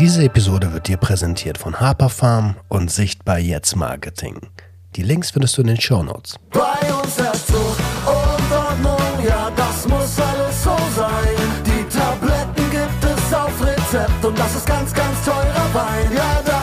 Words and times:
Diese 0.00 0.24
Episode 0.24 0.72
wird 0.72 0.88
dir 0.88 0.96
präsentiert 0.96 1.56
von 1.56 1.78
Harper 1.78 2.08
Farm 2.08 2.56
und 2.68 2.90
Sichtbar 2.90 3.38
Jetzt 3.38 3.76
Marketing. 3.76 4.40
Die 4.96 5.04
Links 5.04 5.30
findest 5.30 5.56
du 5.56 5.60
in 5.60 5.68
den 5.68 5.80
Show 5.80 6.02
Notes. 6.02 6.34
Bei 6.50 6.92
uns 6.92 7.14
Zucht 7.14 7.80
und 8.04 8.52
Ordnung, 8.52 9.24
ja, 9.24 9.52
das 9.54 9.86
muss 9.86 10.18
alles 10.18 10.64
so 10.64 10.76
sein. 10.96 11.36
Die 11.64 11.84
Tabletten 11.96 12.70
gibt 12.72 13.04
es 13.04 13.34
auf 13.34 13.52
Rezept 13.64 14.24
und 14.24 14.36
das 14.36 14.56
ist 14.56 14.66
ganz, 14.66 14.92
ganz 14.92 15.24
teurer 15.24 15.72
Wein. 15.72 16.10
Ja, 16.12 16.53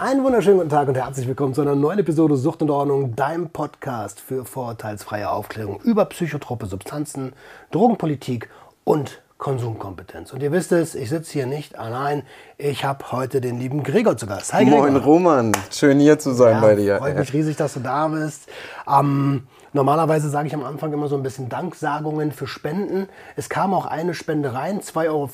Einen 0.00 0.24
wunderschönen 0.24 0.56
guten 0.56 0.70
Tag 0.70 0.88
und 0.88 0.94
herzlich 0.94 1.28
willkommen 1.28 1.52
zu 1.52 1.60
einer 1.60 1.74
neuen 1.74 1.98
Episode 1.98 2.34
Sucht 2.34 2.62
und 2.62 2.70
Ordnung, 2.70 3.16
deinem 3.16 3.50
Podcast 3.50 4.18
für 4.18 4.46
vorurteilsfreie 4.46 5.28
Aufklärung 5.28 5.78
über 5.82 6.06
psychotrope 6.06 6.64
Substanzen, 6.64 7.34
Drogenpolitik 7.70 8.48
und 8.84 9.20
Konsumkompetenz. 9.36 10.32
Und 10.32 10.42
ihr 10.42 10.52
wisst 10.52 10.72
es, 10.72 10.94
ich 10.94 11.10
sitze 11.10 11.34
hier 11.34 11.44
nicht 11.44 11.78
allein. 11.78 12.22
Ich 12.56 12.82
habe 12.86 13.12
heute 13.12 13.42
den 13.42 13.60
lieben 13.60 13.82
Gregor 13.82 14.16
zu 14.16 14.26
Gast. 14.26 14.54
Hi 14.54 14.64
Gregor. 14.64 14.88
Moin 14.90 14.96
Roman, 14.96 15.52
schön 15.70 16.00
hier 16.00 16.18
zu 16.18 16.32
sein 16.32 16.54
Ja, 16.54 16.60
bei 16.62 16.76
dir. 16.76 16.96
Freut 16.96 17.18
mich 17.18 17.34
riesig, 17.34 17.56
dass 17.58 17.74
du 17.74 17.80
da 17.80 18.08
bist. 18.08 18.48
Ähm, 18.90 19.48
normalerweise 19.74 20.30
sage 20.30 20.48
ich 20.48 20.54
am 20.54 20.64
Anfang 20.64 20.94
immer 20.94 21.08
so 21.08 21.16
ein 21.16 21.22
bisschen 21.22 21.50
Danksagungen 21.50 22.32
für 22.32 22.46
Spenden. 22.46 23.06
Es 23.36 23.50
kam 23.50 23.74
auch 23.74 23.84
eine 23.84 24.14
Spende 24.14 24.54
rein, 24.54 24.80
2,50 24.80 25.04
Euro. 25.08 25.28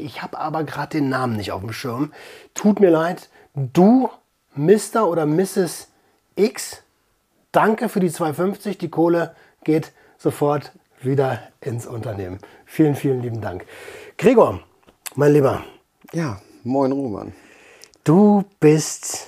Ich 0.00 0.22
habe 0.22 0.38
aber 0.38 0.62
gerade 0.62 0.90
den 0.90 1.08
Namen 1.08 1.34
nicht 1.36 1.50
auf 1.50 1.62
dem 1.62 1.72
Schirm. 1.72 2.12
Tut 2.54 2.78
mir 2.78 2.90
leid. 2.90 3.28
Du, 3.54 4.08
Mr. 4.54 5.06
oder 5.06 5.26
Mrs. 5.26 5.88
X, 6.36 6.82
danke 7.52 7.88
für 7.90 8.00
die 8.00 8.10
2,50. 8.10 8.78
Die 8.78 8.88
Kohle 8.88 9.34
geht 9.62 9.92
sofort 10.16 10.72
wieder 11.02 11.40
ins 11.60 11.86
Unternehmen. 11.86 12.38
Vielen, 12.64 12.94
vielen 12.94 13.20
lieben 13.20 13.40
Dank. 13.42 13.66
Gregor, 14.16 14.60
mein 15.16 15.32
Lieber, 15.34 15.62
Ja, 16.12 16.40
moin 16.64 16.92
Roman. 16.92 17.32
du 18.04 18.44
bist, 18.58 19.26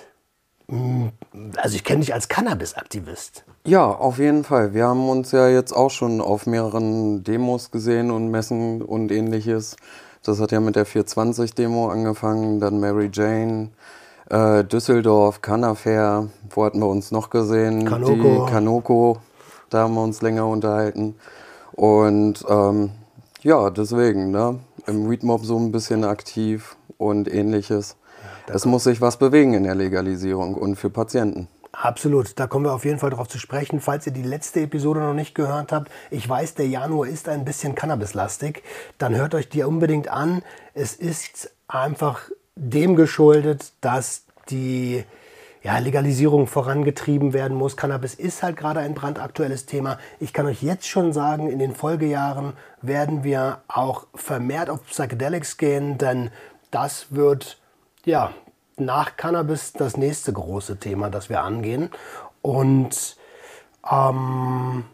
mm, 0.69 1.09
also 1.57 1.77
ich 1.77 1.85
kenne 1.85 2.01
dich 2.01 2.15
als 2.15 2.29
Cannabis-Aktivist. 2.29 3.45
Ja, 3.67 3.91
auf 3.91 4.19
jeden 4.19 4.45
Fall. 4.45 4.73
Wir 4.73 4.87
haben 4.87 5.07
uns 5.09 5.33
ja 5.33 5.49
jetzt 5.49 5.73
auch 5.73 5.91
schon 5.91 6.23
auf 6.23 6.47
mehreren 6.47 7.25
Demos 7.25 7.71
gesehen 7.71 8.11
und 8.11 8.31
Messen 8.31 8.81
und 8.81 9.11
ähnliches. 9.13 9.77
Das 10.23 10.41
hat 10.41 10.53
ja 10.53 10.61
mit 10.61 10.77
der 10.77 10.87
420-Demo 10.87 11.89
angefangen, 11.91 12.61
dann 12.61 12.81
Mary 12.81 13.11
Jane, 13.13 13.71
äh, 14.31 14.65
Düsseldorf, 14.65 15.41
Canafair, 15.41 16.29
wo 16.51 16.65
hatten 16.65 16.81
wir 16.81 16.89
uns 16.89 17.11
noch 17.11 17.31
gesehen? 17.31 17.85
Kanoko. 17.87 18.47
Die 18.47 18.51
Kanoko, 18.51 19.19
da 19.71 19.81
haben 19.81 19.95
wir 19.95 20.03
uns 20.03 20.23
länger 20.23 20.47
unterhalten. 20.47 21.17
Und 21.73 22.45
ähm, 22.49 22.91
ja, 23.43 23.71
deswegen, 23.71 24.31
ne? 24.31 24.61
Im 24.87 25.11
Weedmob 25.11 25.45
so 25.45 25.59
ein 25.59 25.73
bisschen 25.73 26.05
aktiv 26.05 26.77
und 26.99 27.33
ähnliches. 27.33 27.97
es 28.49 28.67
muss 28.67 28.85
sich 28.85 29.01
was 29.01 29.19
bewegen 29.19 29.55
in 29.55 29.65
der 29.65 29.75
Legalisierung 29.75 30.55
und 30.55 30.77
für 30.77 30.91
Patienten. 30.91 31.49
Absolut, 31.73 32.39
da 32.39 32.47
kommen 32.47 32.67
wir 32.67 32.73
auf 32.73 32.85
jeden 32.85 32.99
Fall 32.99 33.11
drauf 33.11 33.29
zu 33.29 33.39
sprechen. 33.39 33.81
Falls 33.81 34.07
ihr 34.07 34.13
die 34.13 34.23
letzte 34.23 34.61
Episode 34.61 35.01
noch 35.01 35.15
nicht 35.15 35.35
gehört 35.35 35.73
habt, 35.73 35.91
ich 36.11 36.29
weiß, 36.29 36.55
der 36.55 36.69
Januar 36.69 37.09
ist 37.09 37.29
ein 37.29 37.45
bisschen 37.45 37.75
cannabislastig, 37.75 38.63
dann 38.99 39.17
hört 39.17 39.35
euch 39.35 39.49
die 39.49 39.65
unbedingt 39.65 40.09
an. 40.09 40.43
Es 40.75 40.95
ist 40.95 41.51
einfach 41.67 42.31
dem 42.57 42.97
geschuldet, 42.97 43.73
dass 43.81 44.25
die 44.51 45.05
ja, 45.63 45.79
Legalisierung 45.79 46.47
vorangetrieben 46.47 47.33
werden 47.33 47.57
muss. 47.57 47.77
Cannabis 47.77 48.15
ist 48.15 48.43
halt 48.43 48.57
gerade 48.57 48.81
ein 48.81 48.95
brandaktuelles 48.95 49.65
Thema. 49.65 49.99
Ich 50.21 50.35
kann 50.35 50.47
euch 50.47 50.63
jetzt 50.63 50.87
schon 50.87 51.13
sagen, 51.13 51.51
in 51.51 51.59
den 51.59 51.75
Folgejahren 51.75 52.53
werden 52.83 53.25
wir 53.25 53.63
auch 53.67 54.07
vermehrt 54.15 54.69
auf 54.69 54.85
Psychedelics 54.87 55.57
gehen, 55.57 55.97
denn 55.97 56.31
das 56.71 57.07
wird 57.11 57.59
ja 58.05 58.33
nach 58.77 59.17
Cannabis 59.17 59.73
das 59.73 59.97
nächste 59.97 60.33
große 60.33 60.77
Thema, 60.77 61.09
das 61.09 61.31
wir 61.31 61.43
angehen. 61.43 61.91
Und 62.43 63.17
ähm, 63.91 64.85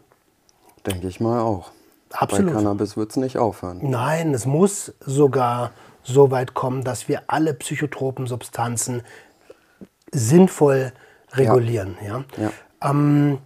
Denke 0.85 1.07
ich 1.07 1.19
mal 1.19 1.41
auch. 1.41 1.71
Absolut. 2.11 2.53
Bei 2.53 2.59
Cannabis 2.59 2.95
wird 2.95 3.11
es 3.11 3.17
nicht 3.17 3.37
aufhören. 3.37 3.79
Nein, 3.81 4.33
es 4.33 4.45
muss 4.45 4.93
sogar 5.01 5.71
so 6.03 6.31
weit 6.31 6.53
kommen, 6.53 6.83
dass 6.83 7.07
wir 7.07 7.23
alle 7.27 7.53
psychotropen 7.53 8.27
Substanzen 8.27 9.03
sinnvoll 10.11 10.91
regulieren. 11.33 11.97
Ja. 12.05 12.23
Ja. 12.37 12.51
Ähm, 12.89 13.39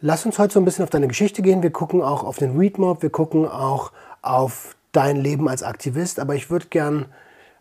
lass 0.00 0.24
uns 0.24 0.38
heute 0.38 0.54
so 0.54 0.60
ein 0.60 0.64
bisschen 0.64 0.84
auf 0.84 0.90
deine 0.90 1.08
Geschichte 1.08 1.42
gehen. 1.42 1.62
Wir 1.62 1.70
gucken 1.70 2.02
auch 2.02 2.24
auf 2.24 2.38
den 2.38 2.58
Weedmob, 2.58 3.02
wir 3.02 3.10
gucken 3.10 3.46
auch 3.46 3.92
auf 4.22 4.76
dein 4.92 5.16
Leben 5.16 5.48
als 5.48 5.62
Aktivist. 5.62 6.20
Aber 6.20 6.34
ich 6.34 6.50
würde 6.50 6.66
gern 6.66 7.06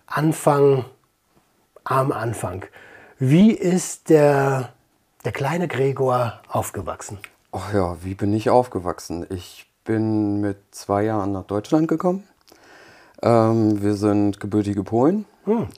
anfangen 0.05 0.85
am 1.83 2.11
Anfang. 2.11 2.65
Wie 3.19 3.51
ist 3.51 4.09
der, 4.09 4.73
der 5.25 5.31
kleine 5.31 5.67
Gregor 5.67 6.39
aufgewachsen? 6.47 7.17
Ach 7.51 7.73
ja, 7.73 7.97
wie 8.03 8.13
bin 8.13 8.33
ich 8.33 8.49
aufgewachsen? 8.49 9.25
Ich 9.29 9.65
bin 9.83 10.41
mit 10.41 10.57
zwei 10.71 11.03
Jahren 11.03 11.31
nach 11.31 11.45
Deutschland 11.45 11.87
gekommen. 11.87 12.27
Ähm, 13.21 13.81
wir 13.81 13.95
sind 13.95 14.39
gebürtige 14.39 14.83
Polen 14.83 15.25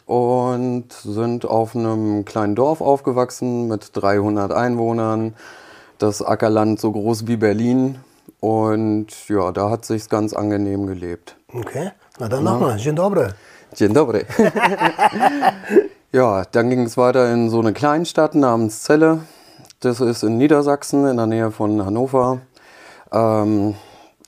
und 0.06 0.92
sind 0.92 1.46
auf 1.46 1.76
einem 1.76 2.26
kleinen 2.26 2.56
Dorf 2.56 2.82
aufgewachsen 2.82 3.68
mit 3.68 3.92
300 3.94 4.52
Einwohnern. 4.52 5.36
Das 6.00 6.22
Ackerland 6.22 6.80
so 6.80 6.92
groß 6.92 7.28
wie 7.28 7.38
Berlin. 7.38 8.00
Und 8.40 9.28
ja, 9.28 9.52
da 9.52 9.70
hat 9.70 9.86
sich's 9.86 10.10
ganz 10.10 10.34
angenehm 10.34 10.88
gelebt. 10.88 11.36
Okay, 11.54 11.92
na 12.20 12.30
dann 12.30 12.44
nochmal. 12.44 12.78
Dzień 12.78 12.96
dobry. 12.96 13.28
Dzień 13.76 13.94
dobry. 13.94 14.26
ja, 16.12 16.44
dann 16.52 16.70
ging 16.70 16.84
es 16.84 16.98
weiter 16.98 17.32
in 17.34 17.50
so 17.50 17.60
eine 17.60 17.74
Kleinstadt 17.74 18.36
namens 18.36 18.84
Celle. 18.84 19.20
Das 19.82 20.00
ist 20.00 20.24
in 20.24 20.38
Niedersachsen 20.38 21.06
in 21.06 21.18
der 21.18 21.28
Nähe 21.28 21.52
von 21.52 21.86
Hannover. 21.86 22.40
Ähm, 23.12 23.76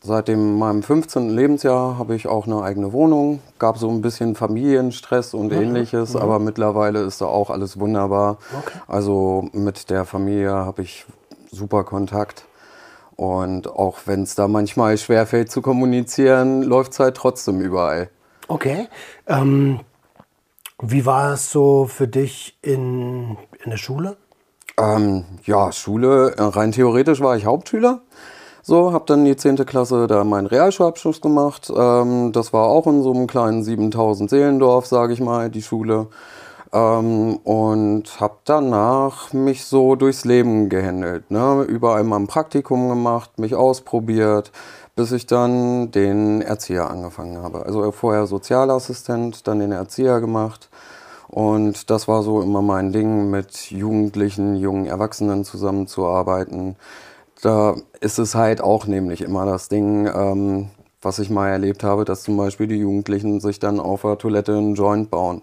seit 0.04 0.28
dem, 0.28 0.58
meinem 0.58 0.84
15. 0.84 1.30
Lebensjahr 1.30 1.98
habe 1.98 2.16
ich 2.16 2.28
auch 2.28 2.48
eine 2.48 2.62
eigene 2.62 2.92
Wohnung. 2.92 3.40
Gab 3.60 3.78
so 3.78 3.90
ein 3.90 4.02
bisschen 4.02 4.36
Familienstress 4.36 5.34
und 5.34 5.52
ähnliches, 5.52 6.16
aber 6.16 6.40
mittlerweile 6.40 7.02
ist 7.04 7.22
da 7.22 7.26
auch 7.26 7.50
alles 7.50 7.80
wunderbar. 7.80 8.38
Okay. 8.58 8.80
Also 8.88 9.48
mit 9.54 9.90
der 9.90 10.06
Familie 10.06 10.52
habe 10.52 10.82
ich 10.82 11.06
super 11.52 11.84
Kontakt. 11.84 12.46
Und 13.16 13.68
auch 13.68 14.00
wenn 14.06 14.24
es 14.24 14.34
da 14.34 14.48
manchmal 14.48 14.98
schwerfällt 14.98 15.52
zu 15.52 15.62
kommunizieren, 15.62 16.64
läuft 16.64 16.94
es 16.94 17.00
halt 17.00 17.16
trotzdem 17.16 17.62
überall. 17.62 18.10
Okay. 18.48 18.88
Ähm, 19.28 19.82
wie 20.82 21.06
war 21.06 21.34
es 21.34 21.52
so 21.52 21.86
für 21.86 22.08
dich 22.08 22.58
in, 22.64 23.38
in 23.64 23.70
der 23.70 23.78
Schule? 23.78 24.18
Ähm, 24.78 25.26
ja, 25.46 25.72
Schule, 25.72 26.34
äh, 26.38 26.42
rein 26.42 26.72
theoretisch 26.72 27.22
war 27.22 27.38
ich 27.38 27.46
Hauptschüler. 27.46 28.02
So, 28.64 28.94
habe 28.94 29.06
dann 29.08 29.26
die 29.26 29.36
10. 29.36 29.66
Klasse 29.66 30.06
da 30.06 30.24
meinen 30.24 30.46
Realschulabschluss 30.46 31.20
gemacht. 31.20 31.72
Ähm, 31.76 32.32
das 32.32 32.54
war 32.54 32.68
auch 32.68 32.86
in 32.86 33.02
so 33.02 33.12
einem 33.12 33.26
kleinen 33.26 33.64
7000 33.64 34.30
Seelendorf, 34.30 34.86
sage 34.86 35.14
ich 35.14 35.20
mal, 35.20 35.50
die 35.50 35.64
Schule. 35.64 36.08
Ähm, 36.72 37.38
und 37.38 38.20
habe 38.20 38.36
danach 38.46 39.34
mich 39.34 39.66
so 39.66 39.96
durchs 39.96 40.26
Leben 40.26 40.70
gehändelt. 40.70 41.32
Ne? 41.32 41.66
Überall 41.68 42.04
mal 42.04 42.18
ein 42.18 42.28
Praktikum 42.28 42.88
gemacht, 42.90 43.40
mich 43.40 43.56
ausprobiert, 43.56 44.52
bis 44.96 45.12
ich 45.12 45.26
dann 45.26 45.90
den 45.92 46.42
Erzieher 46.42 46.90
angefangen 46.90 47.42
habe. 47.42 47.66
Also 47.66 47.92
vorher 47.92 48.28
Sozialassistent, 48.28 49.48
dann 49.48 49.60
den 49.60 49.72
Erzieher 49.72 50.20
gemacht. 50.22 50.70
Und 51.28 51.90
das 51.90 52.08
war 52.08 52.22
so 52.22 52.42
immer 52.42 52.62
mein 52.62 52.92
Ding, 52.92 53.32
mit 53.32 53.72
Jugendlichen, 53.72 54.56
jungen 54.58 54.86
Erwachsenen 54.86 55.46
zusammenzuarbeiten. 55.46 56.76
Da 57.42 57.76
ist 58.00 58.20
es 58.20 58.36
halt 58.36 58.62
auch 58.62 58.86
nämlich 58.88 59.22
immer 59.22 59.46
das 59.46 59.68
Ding, 59.68 60.08
ähm, 60.08 60.70
was 61.04 61.18
ich 61.18 61.32
mal 61.32 61.50
erlebt 61.50 61.84
habe, 61.84 62.06
dass 62.06 62.22
zum 62.22 62.38
Beispiel 62.38 62.68
die 62.68 62.76
Jugendlichen 62.76 63.40
sich 63.40 63.58
dann 63.58 63.80
auf 63.80 64.04
der 64.04 64.20
Toilette 64.20 64.56
einen 64.56 64.76
Joint 64.76 65.10
bauen. 65.10 65.42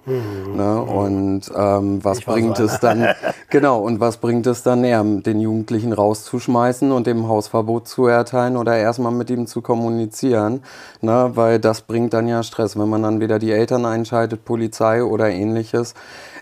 Ne? 0.54 0.80
Und 0.80 1.50
ähm, 1.54 2.04
was 2.04 2.20
Ich 2.20 2.26
bringt 2.26 2.60
es 2.60 2.78
dann, 2.78 3.08
genau, 3.50 3.80
und 3.82 3.98
was 3.98 4.18
bringt 4.18 4.46
es 4.46 4.62
dann 4.62 4.82
näher, 4.82 5.02
den 5.02 5.40
Jugendlichen 5.40 5.92
rauszuschmeißen 5.92 6.92
und 6.92 7.08
dem 7.08 7.26
Hausverbot 7.26 7.88
zu 7.88 8.06
erteilen 8.06 8.56
oder 8.56 8.76
erstmal 8.76 9.10
mit 9.10 9.30
ihm 9.30 9.48
zu 9.48 9.60
kommunizieren, 9.60 10.62
ne? 11.00 11.32
weil 11.34 11.58
das 11.58 11.80
bringt 11.80 12.12
dann 12.12 12.28
ja 12.28 12.44
Stress, 12.44 12.78
wenn 12.78 12.88
man 12.88 13.02
dann 13.02 13.20
wieder 13.20 13.40
die 13.40 13.50
Eltern 13.50 13.84
einschaltet, 13.84 14.44
Polizei 14.44 15.02
oder 15.02 15.28
ähnliches. 15.28 15.94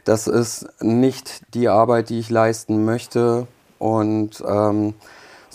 Das 0.05 0.27
ist 0.27 0.69
nicht 0.83 1.55
die 1.55 1.69
Arbeit, 1.69 2.11
die 2.11 2.19
ich 2.19 2.29
leisten 2.29 2.85
möchte 2.85 3.47
Und 3.79 4.43
ähm, 4.47 4.95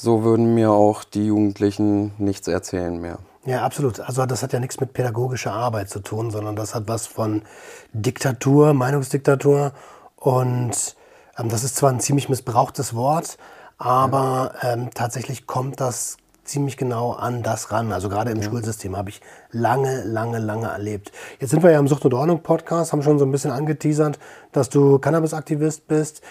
so 0.01 0.23
würden 0.23 0.55
mir 0.55 0.71
auch 0.71 1.03
die 1.03 1.27
Jugendlichen 1.27 2.11
nichts 2.17 2.47
erzählen 2.47 2.99
mehr. 2.99 3.19
Ja, 3.45 3.63
absolut. 3.63 3.99
Also 3.99 4.25
das 4.25 4.41
hat 4.41 4.51
ja 4.51 4.59
nichts 4.59 4.79
mit 4.79 4.93
pädagogischer 4.93 5.53
Arbeit 5.53 5.89
zu 5.89 5.99
tun, 5.99 6.31
sondern 6.31 6.55
das 6.55 6.73
hat 6.73 6.87
was 6.87 7.05
von 7.05 7.43
Diktatur, 7.93 8.73
Meinungsdiktatur. 8.73 9.73
Und 10.15 10.95
ähm, 11.37 11.49
das 11.49 11.63
ist 11.63 11.75
zwar 11.75 11.91
ein 11.91 11.99
ziemlich 11.99 12.29
missbrauchtes 12.29 12.95
Wort, 12.95 13.37
aber 13.77 14.53
ähm, 14.63 14.89
tatsächlich 14.91 15.45
kommt 15.45 15.79
das 15.79 16.17
ziemlich 16.45 16.77
genau 16.77 17.11
an 17.11 17.43
das 17.43 17.71
ran. 17.71 17.91
Also 17.91 18.09
gerade 18.09 18.31
im 18.31 18.41
Schulsystem 18.41 18.97
habe 18.97 19.09
ich 19.09 19.21
lange, 19.51 20.03
lange, 20.03 20.39
lange 20.39 20.67
erlebt. 20.67 21.11
Jetzt 21.39 21.51
sind 21.51 21.61
wir 21.61 21.69
ja 21.69 21.79
im 21.79 21.87
Sucht 21.87 22.05
und 22.05 22.13
Ordnung 22.15 22.41
Podcast, 22.41 22.91
haben 22.91 23.03
schon 23.03 23.19
so 23.19 23.25
ein 23.25 23.31
bisschen 23.31 23.51
angeteasert, 23.51 24.17
dass 24.51 24.69
du 24.69 24.97
Cannabis-Aktivist 24.97 25.87
bist. 25.87 26.21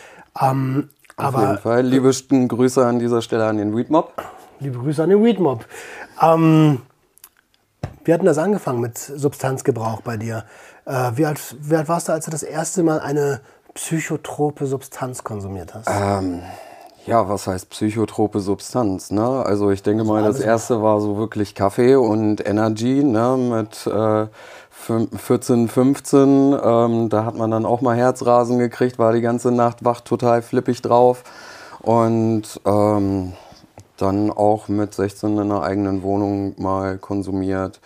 Ähm, 0.40 0.90
Auf 1.20 1.34
aber 1.34 1.40
jeden 1.43 1.58
Fall. 1.58 1.82
Liebe 1.82 2.11
St- 2.11 2.49
Grüße 2.49 2.84
an 2.84 2.99
dieser 2.99 3.22
Stelle 3.22 3.46
an 3.46 3.56
den 3.58 3.76
Weedmob. 3.76 4.12
Liebe 4.58 4.78
Grüße 4.78 5.02
an 5.02 5.11
den 5.11 5.25
Weedmob. 5.25 5.64
Ähm, 6.20 6.82
wie 8.05 8.12
hat 8.12 8.20
denn 8.20 8.26
das 8.26 8.38
angefangen 8.38 8.81
mit 8.81 8.99
Substanzgebrauch 8.99 10.00
bei 10.02 10.17
dir? 10.17 10.44
Äh, 10.87 11.12
wie, 11.14 11.26
alt, 11.26 11.56
wie 11.61 11.76
alt 11.76 11.88
warst 11.88 12.08
du, 12.08 12.12
als 12.12 12.25
du 12.25 12.31
das 12.31 12.43
erste 12.43 12.82
Mal 12.82 13.00
eine 13.00 13.40
psychotrope 13.75 14.67
Substanz 14.67 15.22
konsumiert 15.22 15.75
hast? 15.75 15.88
Ja, 17.06 17.28
was 17.28 17.46
heißt 17.46 17.70
psychotrope 17.70 18.40
Substanz? 18.40 19.11
Ne? 19.11 19.44
Also 19.46 19.70
ich 19.70 19.82
denke 19.82 20.05
mal, 20.05 20.22
das 20.22 20.38
erste 20.40 20.82
war 20.82 21.00
so 21.00 21.17
wirklich 21.17 21.55
Kaffee 21.55 21.94
und 21.96 22.46
Energy 22.46 23.02
ne? 23.02 23.37
mit 23.38 23.87
äh, 23.87 24.26
14, 24.81 25.69
15. 25.69 26.56
Ähm, 26.62 27.09
da 27.09 27.25
hat 27.25 27.37
man 27.37 27.50
dann 27.50 27.67
auch 27.67 27.81
mal 27.81 27.97
Herzrasen 27.97 28.59
gekriegt, 28.59 28.99
war 28.99 29.12
die 29.12 29.21
ganze 29.21 29.53
Nacht 29.53 29.85
wach, 29.85 30.00
total 30.00 30.43
flippig 30.43 30.82
drauf. 30.82 31.23
Und 31.81 32.61
ähm, 32.67 33.32
dann 33.97 34.31
auch 34.31 34.69
mit 34.69 34.94
16 34.94 35.32
in 35.32 35.38
einer 35.41 35.62
eigenen 35.62 36.03
Wohnung 36.03 36.55
mal 36.59 36.99
konsumiert. 36.99 37.81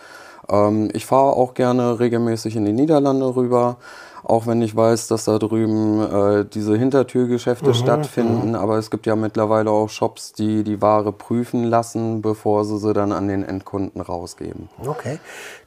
Ähm, 0.49 0.89
ich 0.93 1.05
fahre 1.05 1.33
auch 1.33 1.53
gerne 1.53 1.99
regelmäßig 1.99 2.55
in 2.55 2.65
die 2.65 2.73
Niederlande 2.73 3.35
rüber, 3.35 3.77
auch 4.23 4.47
wenn 4.47 4.61
ich 4.61 4.75
weiß, 4.75 5.07
dass 5.07 5.25
da 5.25 5.37
drüben 5.37 6.01
äh, 6.01 6.45
diese 6.45 6.75
Hintertürgeschäfte 6.77 7.73
stattfinden. 7.73 8.55
Aber 8.55 8.77
es 8.77 8.89
gibt 8.89 9.05
ja 9.05 9.15
mittlerweile 9.15 9.69
auch 9.69 9.89
Shops, 9.89 10.33
die 10.33 10.63
die 10.63 10.81
Ware 10.81 11.11
prüfen 11.11 11.63
lassen, 11.63 12.21
bevor 12.21 12.65
sie 12.65 12.79
sie 12.79 12.93
dann 12.93 13.11
an 13.11 13.27
den 13.27 13.43
Endkunden 13.43 14.01
rausgeben. 14.01 14.69
Okay. 14.85 15.19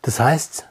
Das 0.02 0.18
heißt, 0.18 0.66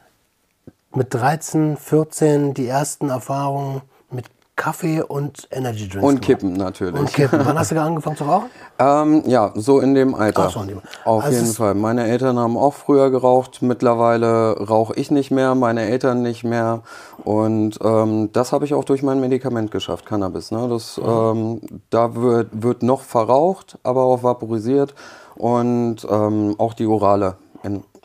mit 0.94 1.12
13, 1.14 1.76
14 1.76 2.54
die 2.54 2.66
ersten 2.66 3.10
Erfahrungen 3.10 3.82
mit 4.10 4.24
Kaffee 4.56 5.02
und 5.02 5.46
Energy 5.52 5.88
Drinks. 5.88 5.96
Und 6.04 6.14
gemacht. 6.16 6.22
Kippen 6.22 6.52
natürlich. 6.54 6.98
Und 6.98 7.12
Kippen. 7.12 7.40
Wann 7.44 7.56
hast 7.58 7.70
du 7.70 7.80
angefangen 7.80 8.16
zu 8.16 8.24
rauchen? 8.24 8.50
Ähm, 8.80 9.24
ja, 9.26 9.50
so 9.56 9.80
in 9.80 9.94
dem 9.96 10.14
Alter. 10.14 10.50
So, 10.50 10.60
in 10.60 10.68
dem- 10.68 10.82
Auf 11.04 11.24
Also 11.24 11.36
jeden 11.36 11.52
Fall. 11.52 11.74
Meine 11.74 12.06
Eltern 12.06 12.38
haben 12.38 12.56
auch 12.56 12.74
früher 12.74 13.10
geraucht. 13.10 13.60
Mittlerweile 13.60 14.56
rauche 14.68 14.94
ich 14.94 15.10
nicht 15.10 15.32
mehr, 15.32 15.56
meine 15.56 15.82
Eltern 15.82 16.22
nicht 16.22 16.44
mehr. 16.44 16.82
Und 17.24 17.76
ähm, 17.82 18.30
das 18.32 18.52
habe 18.52 18.64
ich 18.66 18.74
auch 18.74 18.84
durch 18.84 19.02
mein 19.02 19.18
Medikament 19.18 19.72
geschafft, 19.72 20.06
Cannabis. 20.06 20.52
Ne? 20.52 20.68
Das, 20.68 21.00
ähm, 21.04 21.60
da 21.90 22.14
wird, 22.14 22.50
wird 22.62 22.84
noch 22.84 23.02
verraucht, 23.02 23.78
aber 23.82 24.04
auch 24.04 24.22
vaporisiert. 24.22 24.94
Und 25.34 26.06
ähm, 26.08 26.54
auch 26.58 26.72
die 26.74 26.86
orale 26.86 27.34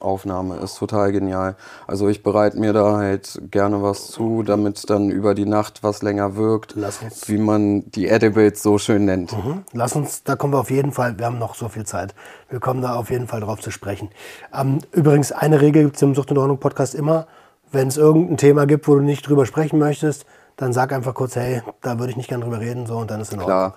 Aufnahme 0.03 0.57
ist 0.57 0.77
total 0.77 1.11
genial. 1.11 1.55
Also 1.87 2.07
ich 2.09 2.23
bereite 2.23 2.59
mir 2.59 2.73
da 2.73 2.97
halt 2.97 3.41
gerne 3.51 3.81
was 3.81 4.07
zu, 4.07 4.43
damit 4.43 4.89
dann 4.89 5.09
über 5.09 5.33
die 5.33 5.45
Nacht 5.45 5.83
was 5.83 6.01
länger 6.01 6.35
wirkt, 6.35 6.73
Lass 6.75 7.01
uns- 7.01 7.27
wie 7.29 7.37
man 7.37 7.89
die 7.91 8.07
Edibles 8.07 8.61
so 8.61 8.77
schön 8.77 9.05
nennt. 9.05 9.31
Mhm. 9.31 9.63
Lass 9.73 9.95
uns, 9.95 10.23
da 10.23 10.35
kommen 10.35 10.53
wir 10.53 10.59
auf 10.59 10.69
jeden 10.71 10.91
Fall, 10.91 11.17
wir 11.17 11.25
haben 11.25 11.39
noch 11.39 11.55
so 11.55 11.69
viel 11.69 11.85
Zeit, 11.85 12.13
wir 12.49 12.59
kommen 12.59 12.81
da 12.81 12.95
auf 12.95 13.09
jeden 13.09 13.27
Fall 13.27 13.41
drauf 13.41 13.59
zu 13.61 13.71
sprechen. 13.71 14.09
Ähm, 14.53 14.79
übrigens, 14.91 15.31
eine 15.31 15.61
Regel 15.61 15.83
gibt 15.85 15.95
es 15.95 16.01
im 16.01 16.13
Sucht 16.15 16.31
und 16.31 16.37
Ordnung 16.37 16.59
Podcast 16.59 16.95
immer, 16.95 17.27
wenn 17.71 17.87
es 17.87 17.97
irgendein 17.97 18.37
Thema 18.37 18.65
gibt, 18.67 18.87
wo 18.87 18.95
du 18.95 19.01
nicht 19.01 19.27
drüber 19.27 19.45
sprechen 19.45 19.79
möchtest, 19.79 20.25
dann 20.57 20.73
sag 20.73 20.93
einfach 20.93 21.15
kurz, 21.15 21.35
hey, 21.35 21.63
da 21.81 21.97
würde 21.97 22.11
ich 22.11 22.17
nicht 22.17 22.29
gern 22.29 22.41
drüber 22.41 22.59
reden, 22.59 22.85
so, 22.85 22.97
und 22.97 23.09
dann 23.09 23.21
ist 23.21 23.33
in 23.33 23.39
Ordnung. 23.39 23.73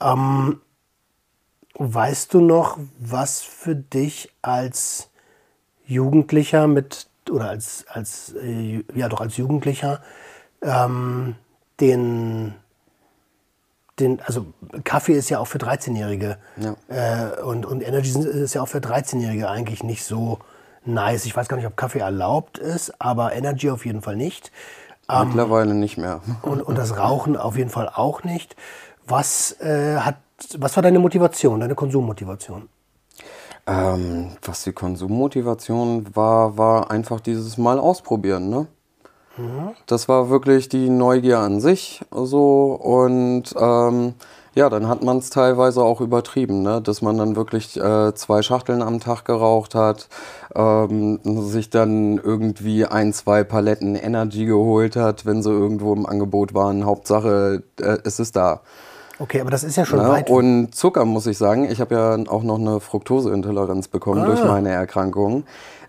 Klar. 0.00 0.56
Weißt 1.80 2.34
du 2.34 2.40
noch, 2.40 2.76
was 2.98 3.40
für 3.40 3.76
dich 3.76 4.34
als 4.42 5.07
Jugendlicher 5.88 6.66
mit, 6.68 7.08
oder 7.30 7.48
als, 7.48 7.84
als 7.88 8.34
äh, 8.42 8.84
ja 8.94 9.08
doch 9.08 9.20
als 9.20 9.36
Jugendlicher, 9.36 10.00
ähm, 10.62 11.34
den, 11.80 12.54
den, 13.98 14.20
also 14.20 14.46
Kaffee 14.84 15.14
ist 15.14 15.30
ja 15.30 15.38
auch 15.38 15.46
für 15.46 15.58
13-Jährige 15.58 16.36
Ja. 16.56 16.76
äh, 16.88 17.40
und, 17.42 17.64
und 17.66 17.82
Energy 17.82 18.10
ist 18.18 18.54
ja 18.54 18.62
auch 18.62 18.68
für 18.68 18.78
13-Jährige 18.78 19.48
eigentlich 19.48 19.82
nicht 19.82 20.04
so 20.04 20.38
nice. 20.84 21.24
Ich 21.24 21.34
weiß 21.36 21.48
gar 21.48 21.56
nicht, 21.56 21.66
ob 21.66 21.76
Kaffee 21.76 22.00
erlaubt 22.00 22.58
ist, 22.58 23.00
aber 23.00 23.32
Energy 23.34 23.70
auf 23.70 23.86
jeden 23.86 24.02
Fall 24.02 24.16
nicht. 24.16 24.52
Mittlerweile 25.24 25.72
nicht 25.74 25.96
mehr. 25.96 26.20
Und, 26.42 26.60
und 26.60 26.76
das 26.76 26.98
Rauchen 26.98 27.36
auf 27.36 27.56
jeden 27.56 27.70
Fall 27.70 27.88
auch 27.88 28.24
nicht. 28.24 28.56
Was, 29.06 29.58
äh, 29.60 29.96
hat, 29.96 30.16
was 30.58 30.76
war 30.76 30.82
deine 30.82 30.98
Motivation, 30.98 31.60
deine 31.60 31.74
Konsummotivation? 31.74 32.68
Ähm, 33.68 34.30
was 34.42 34.64
die 34.64 34.72
Konsummotivation 34.72 36.16
war, 36.16 36.56
war 36.56 36.90
einfach 36.90 37.20
dieses 37.20 37.58
Mal 37.58 37.78
ausprobieren, 37.78 38.48
ne? 38.48 38.66
Das 39.86 40.08
war 40.08 40.30
wirklich 40.30 40.68
die 40.68 40.88
Neugier 40.88 41.38
an 41.38 41.60
sich 41.60 42.00
so 42.10 42.72
und 42.72 43.54
ähm, 43.56 44.14
ja, 44.54 44.68
dann 44.68 44.88
hat 44.88 45.04
man 45.04 45.18
es 45.18 45.30
teilweise 45.30 45.82
auch 45.84 46.00
übertrieben, 46.00 46.62
ne? 46.62 46.80
dass 46.82 47.02
man 47.02 47.16
dann 47.16 47.36
wirklich 47.36 47.76
äh, 47.76 48.12
zwei 48.14 48.42
Schachteln 48.42 48.82
am 48.82 48.98
Tag 48.98 49.24
geraucht 49.24 49.76
hat, 49.76 50.08
ähm, 50.56 51.20
sich 51.24 51.70
dann 51.70 52.18
irgendwie 52.18 52.84
ein, 52.84 53.12
zwei 53.12 53.44
Paletten 53.44 53.94
Energy 53.94 54.46
geholt 54.46 54.96
hat, 54.96 55.26
wenn 55.26 55.44
sie 55.44 55.52
irgendwo 55.52 55.92
im 55.94 56.06
Angebot 56.06 56.54
waren. 56.54 56.84
Hauptsache, 56.84 57.62
äh, 57.80 57.98
es 58.02 58.18
ist 58.18 58.34
da. 58.34 58.62
Okay, 59.18 59.40
aber 59.40 59.50
das 59.50 59.64
ist 59.64 59.76
ja 59.76 59.84
schon 59.84 59.98
Ja, 60.00 60.08
weit. 60.08 60.30
und 60.30 60.74
Zucker 60.74 61.04
muss 61.04 61.26
ich 61.26 61.38
sagen, 61.38 61.68
ich 61.70 61.80
habe 61.80 61.94
ja 61.94 62.30
auch 62.30 62.42
noch 62.42 62.58
eine 62.58 62.78
Fructoseintoleranz 62.80 63.88
bekommen 63.88 64.24
durch 64.24 64.40
Ah. 64.40 64.46
meine 64.46 64.70
Erkrankung. 64.70 65.44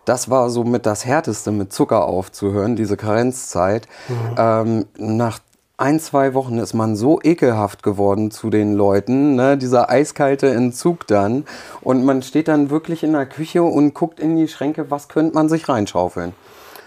Das 0.05 0.29
war 0.29 0.49
somit 0.49 0.85
das 0.87 1.05
Härteste, 1.05 1.51
mit 1.51 1.71
Zucker 1.71 2.05
aufzuhören, 2.05 2.75
diese 2.75 2.97
Karenzzeit. 2.97 3.87
Mhm. 4.07 4.15
Ähm, 4.37 4.85
nach 4.97 5.39
ein, 5.77 5.99
zwei 5.99 6.33
Wochen 6.33 6.57
ist 6.57 6.73
man 6.73 6.95
so 6.95 7.19
ekelhaft 7.21 7.83
geworden 7.83 8.31
zu 8.31 8.49
den 8.49 8.73
Leuten, 8.73 9.35
ne? 9.35 9.57
dieser 9.57 9.89
eiskalte 9.89 10.49
Entzug 10.49 11.05
dann. 11.07 11.45
Und 11.81 12.03
man 12.03 12.21
steht 12.23 12.47
dann 12.47 12.69
wirklich 12.69 13.03
in 13.03 13.13
der 13.13 13.27
Küche 13.27 13.61
und 13.63 13.93
guckt 13.93 14.19
in 14.19 14.35
die 14.35 14.47
Schränke, 14.47 14.89
was 14.89 15.07
könnte 15.07 15.35
man 15.35 15.47
sich 15.47 15.69
reinschaufeln. 15.69 16.33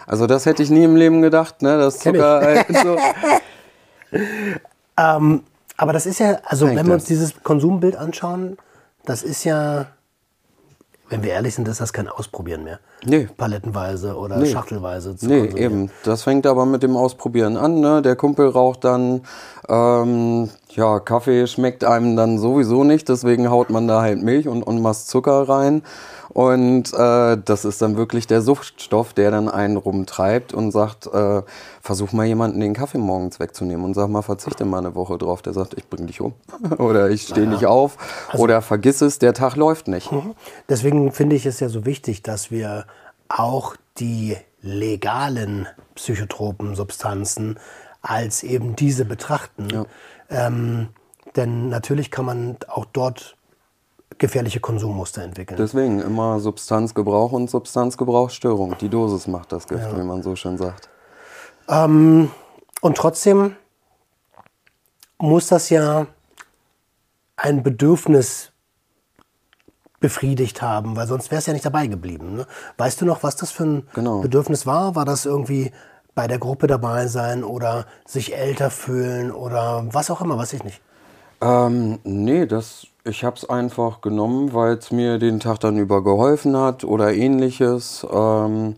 Also 0.07 0.27
das 0.27 0.45
hätte 0.45 0.63
ich 0.65 0.71
nie 0.71 0.83
im 0.83 0.97
Leben 0.97 1.23
gedacht, 1.23 1.63
ne? 1.63 1.79
dass. 1.79 2.01
Zucker 2.01 2.65
so... 2.83 2.97
Ähm, 4.99 5.41
aber 5.83 5.93
das 5.93 6.07
ist 6.07 6.21
ja, 6.21 6.39
also 6.45 6.67
Zeigt 6.67 6.79
wenn 6.79 6.87
wir 6.87 6.95
uns 6.95 7.05
dieses 7.05 7.43
Konsumbild 7.43 7.97
anschauen, 7.97 8.57
das 9.05 9.23
ist 9.25 9.43
ja, 9.45 9.87
wenn 11.09 11.23
wir 11.25 11.31
ehrlich 11.33 11.55
sind, 11.57 11.67
ist 11.69 11.81
das 11.81 11.93
kein 11.93 12.09
Ausprobieren 12.09 12.63
mehr. 12.65 12.79
Nee. 13.05 13.29
Palettenweise 13.37 14.17
oder 14.17 14.37
Nee. 14.39 14.47
schachtelweise 14.47 15.17
zu 15.17 15.27
Nee, 15.27 15.47
eben. 15.57 15.91
Das 16.05 16.23
fängt 16.23 16.47
aber 16.47 16.65
mit 16.67 16.83
dem 16.85 16.97
Ausprobieren 16.97 17.57
an. 17.57 17.81
Ne? 17.81 18.01
Der 18.01 18.15
Kumpel 18.17 18.49
raucht 18.49 18.85
dann, 18.85 19.23
ähm, 19.69 20.49
ja, 20.71 21.01
Kaffee 21.01 21.47
schmeckt 21.49 21.83
einem 21.85 22.17
dann 22.17 22.39
sowieso 22.39 22.85
nicht, 22.85 23.09
deswegen 23.09 23.51
haut 23.51 23.71
man 23.71 23.89
da 23.89 24.01
halt 24.01 24.23
Milch 24.23 24.47
und 24.49 24.67
en 24.67 24.81
masse 24.81 25.07
Zucker 25.09 25.49
rein. 25.49 25.83
Und 26.33 26.95
äh, 26.95 27.37
das 27.45 27.67
ist 27.67 27.83
dann 27.83 27.97
wirklich 27.97 28.27
der 28.27 28.41
Suchtstoff, 28.41 29.13
der 29.13 29.31
dann 29.31 29.51
einen 29.51 29.77
rumtreibt 29.77 30.55
und 30.55 30.71
sagt, 30.71 31.07
äh, 31.07 31.43
versuch 31.83 32.13
mal 32.13 32.25
jemanden 32.25 32.61
den 32.61 32.73
Kaffee 32.73 32.99
morgens 32.99 33.39
wegzunehmen 33.39 33.85
und 33.85 33.95
sag 33.95 34.09
mal, 34.09 34.23
verzichte 34.23 34.65
mal 34.65 34.79
eine 34.79 34.95
Woche 34.95 35.19
drauf. 35.19 35.43
Der 35.43 35.53
sagt, 35.53 35.75
ich 35.75 35.89
bring 35.89 36.07
dich 36.07 36.23
um. 36.23 36.33
oder 36.79 37.11
ich 37.11 37.23
stehe 37.23 37.47
nicht 37.47 37.67
auf. 37.67 37.99
oder 38.35 38.63
vergiss 38.63 39.03
es, 39.03 39.19
der 39.19 39.35
Tag 39.35 39.57
läuft 39.57 39.89
nicht. 39.89 40.11
Deswegen 40.69 41.13
finde 41.13 41.37
ich 41.37 41.45
es 41.45 41.61
ja 41.61 41.69
so 41.69 41.85
wichtig, 41.85 42.23
dass 42.23 42.51
wir 42.51 42.87
auch 43.29 43.77
die 43.99 44.37
legalen 44.63 45.67
psychotropen 45.95 46.75
Substanzen 46.75 47.59
als 48.01 48.43
eben 48.43 48.75
diese 48.75 49.05
betrachten. 49.05 49.85
Ähm, 50.31 50.89
denn 51.37 51.69
natürlich 51.69 52.11
kann 52.11 52.25
man 52.25 52.57
auch 52.69 52.87
dort 52.87 53.37
gefährliche 54.19 54.61
Konsummuster 54.61 55.23
entwickeln. 55.23 55.57
Deswegen 55.59 56.01
immer 56.01 56.41
Substanzgebrauch 56.41 57.33
und 57.33 57.51
Substanzgebrauchsstörung. 57.51 58.77
Die 58.81 58.89
Dosis 58.89 59.27
macht 59.27 59.53
das 59.53 59.67
Gift, 59.67 59.97
wie 59.97 60.03
man 60.03 60.23
so 60.23 60.37
schön 60.37 60.59
sagt. 60.59 60.89
Ähm, 61.69 62.31
und 62.81 62.97
trotzdem 62.97 63.57
muss 65.19 65.47
das 65.49 65.71
ja 65.71 66.07
ein 67.37 67.63
Bedürfnis 67.63 68.51
befriedigt 70.01 70.63
haben, 70.63 70.97
weil 70.97 71.07
sonst 71.07 71.31
wäre 71.31 71.39
es 71.39 71.47
ja 71.47 71.53
nicht 71.53 71.65
dabei 71.65 71.87
geblieben. 71.87 72.35
Ne? 72.35 72.47
Weißt 72.77 73.01
du 73.01 73.07
noch, 73.07 73.23
was 73.23 73.37
das 73.37 73.53
für 73.53 73.65
ein 73.65 73.89
Genau. 73.95 74.21
Bedürfnis 74.21 74.67
war? 74.67 74.97
War 74.97 75.05
das 75.05 75.25
irgendwie 75.27 75.71
bei 76.15 76.27
der 76.27 76.39
Gruppe 76.39 76.67
dabei 76.67 77.07
sein 77.07 77.45
oder 77.45 77.87
sich 78.05 78.37
älter 78.37 78.71
fühlen 78.71 79.31
oder 79.31 79.85
was 79.93 80.11
auch 80.11 80.21
immer, 80.21 80.37
weiß 80.37 80.53
ich 80.55 80.65
nicht. 80.65 80.83
Ähm, 81.43 81.99
nee, 82.05 82.47
das, 82.47 82.87
ich 83.05 83.25
habe 83.25 83.37
es 83.37 83.49
einfach 83.49 84.01
genommen, 84.01 84.55
weil 84.55 84.75
es 84.79 84.93
mir 84.93 85.19
den 85.19 85.41
Tag 85.41 85.59
dann 85.61 85.77
über 85.77 86.03
geholfen 86.05 86.57
hat 86.57 86.85
oder 86.85 87.13
ähnliches. 87.13 88.07
Ähm, 88.11 88.77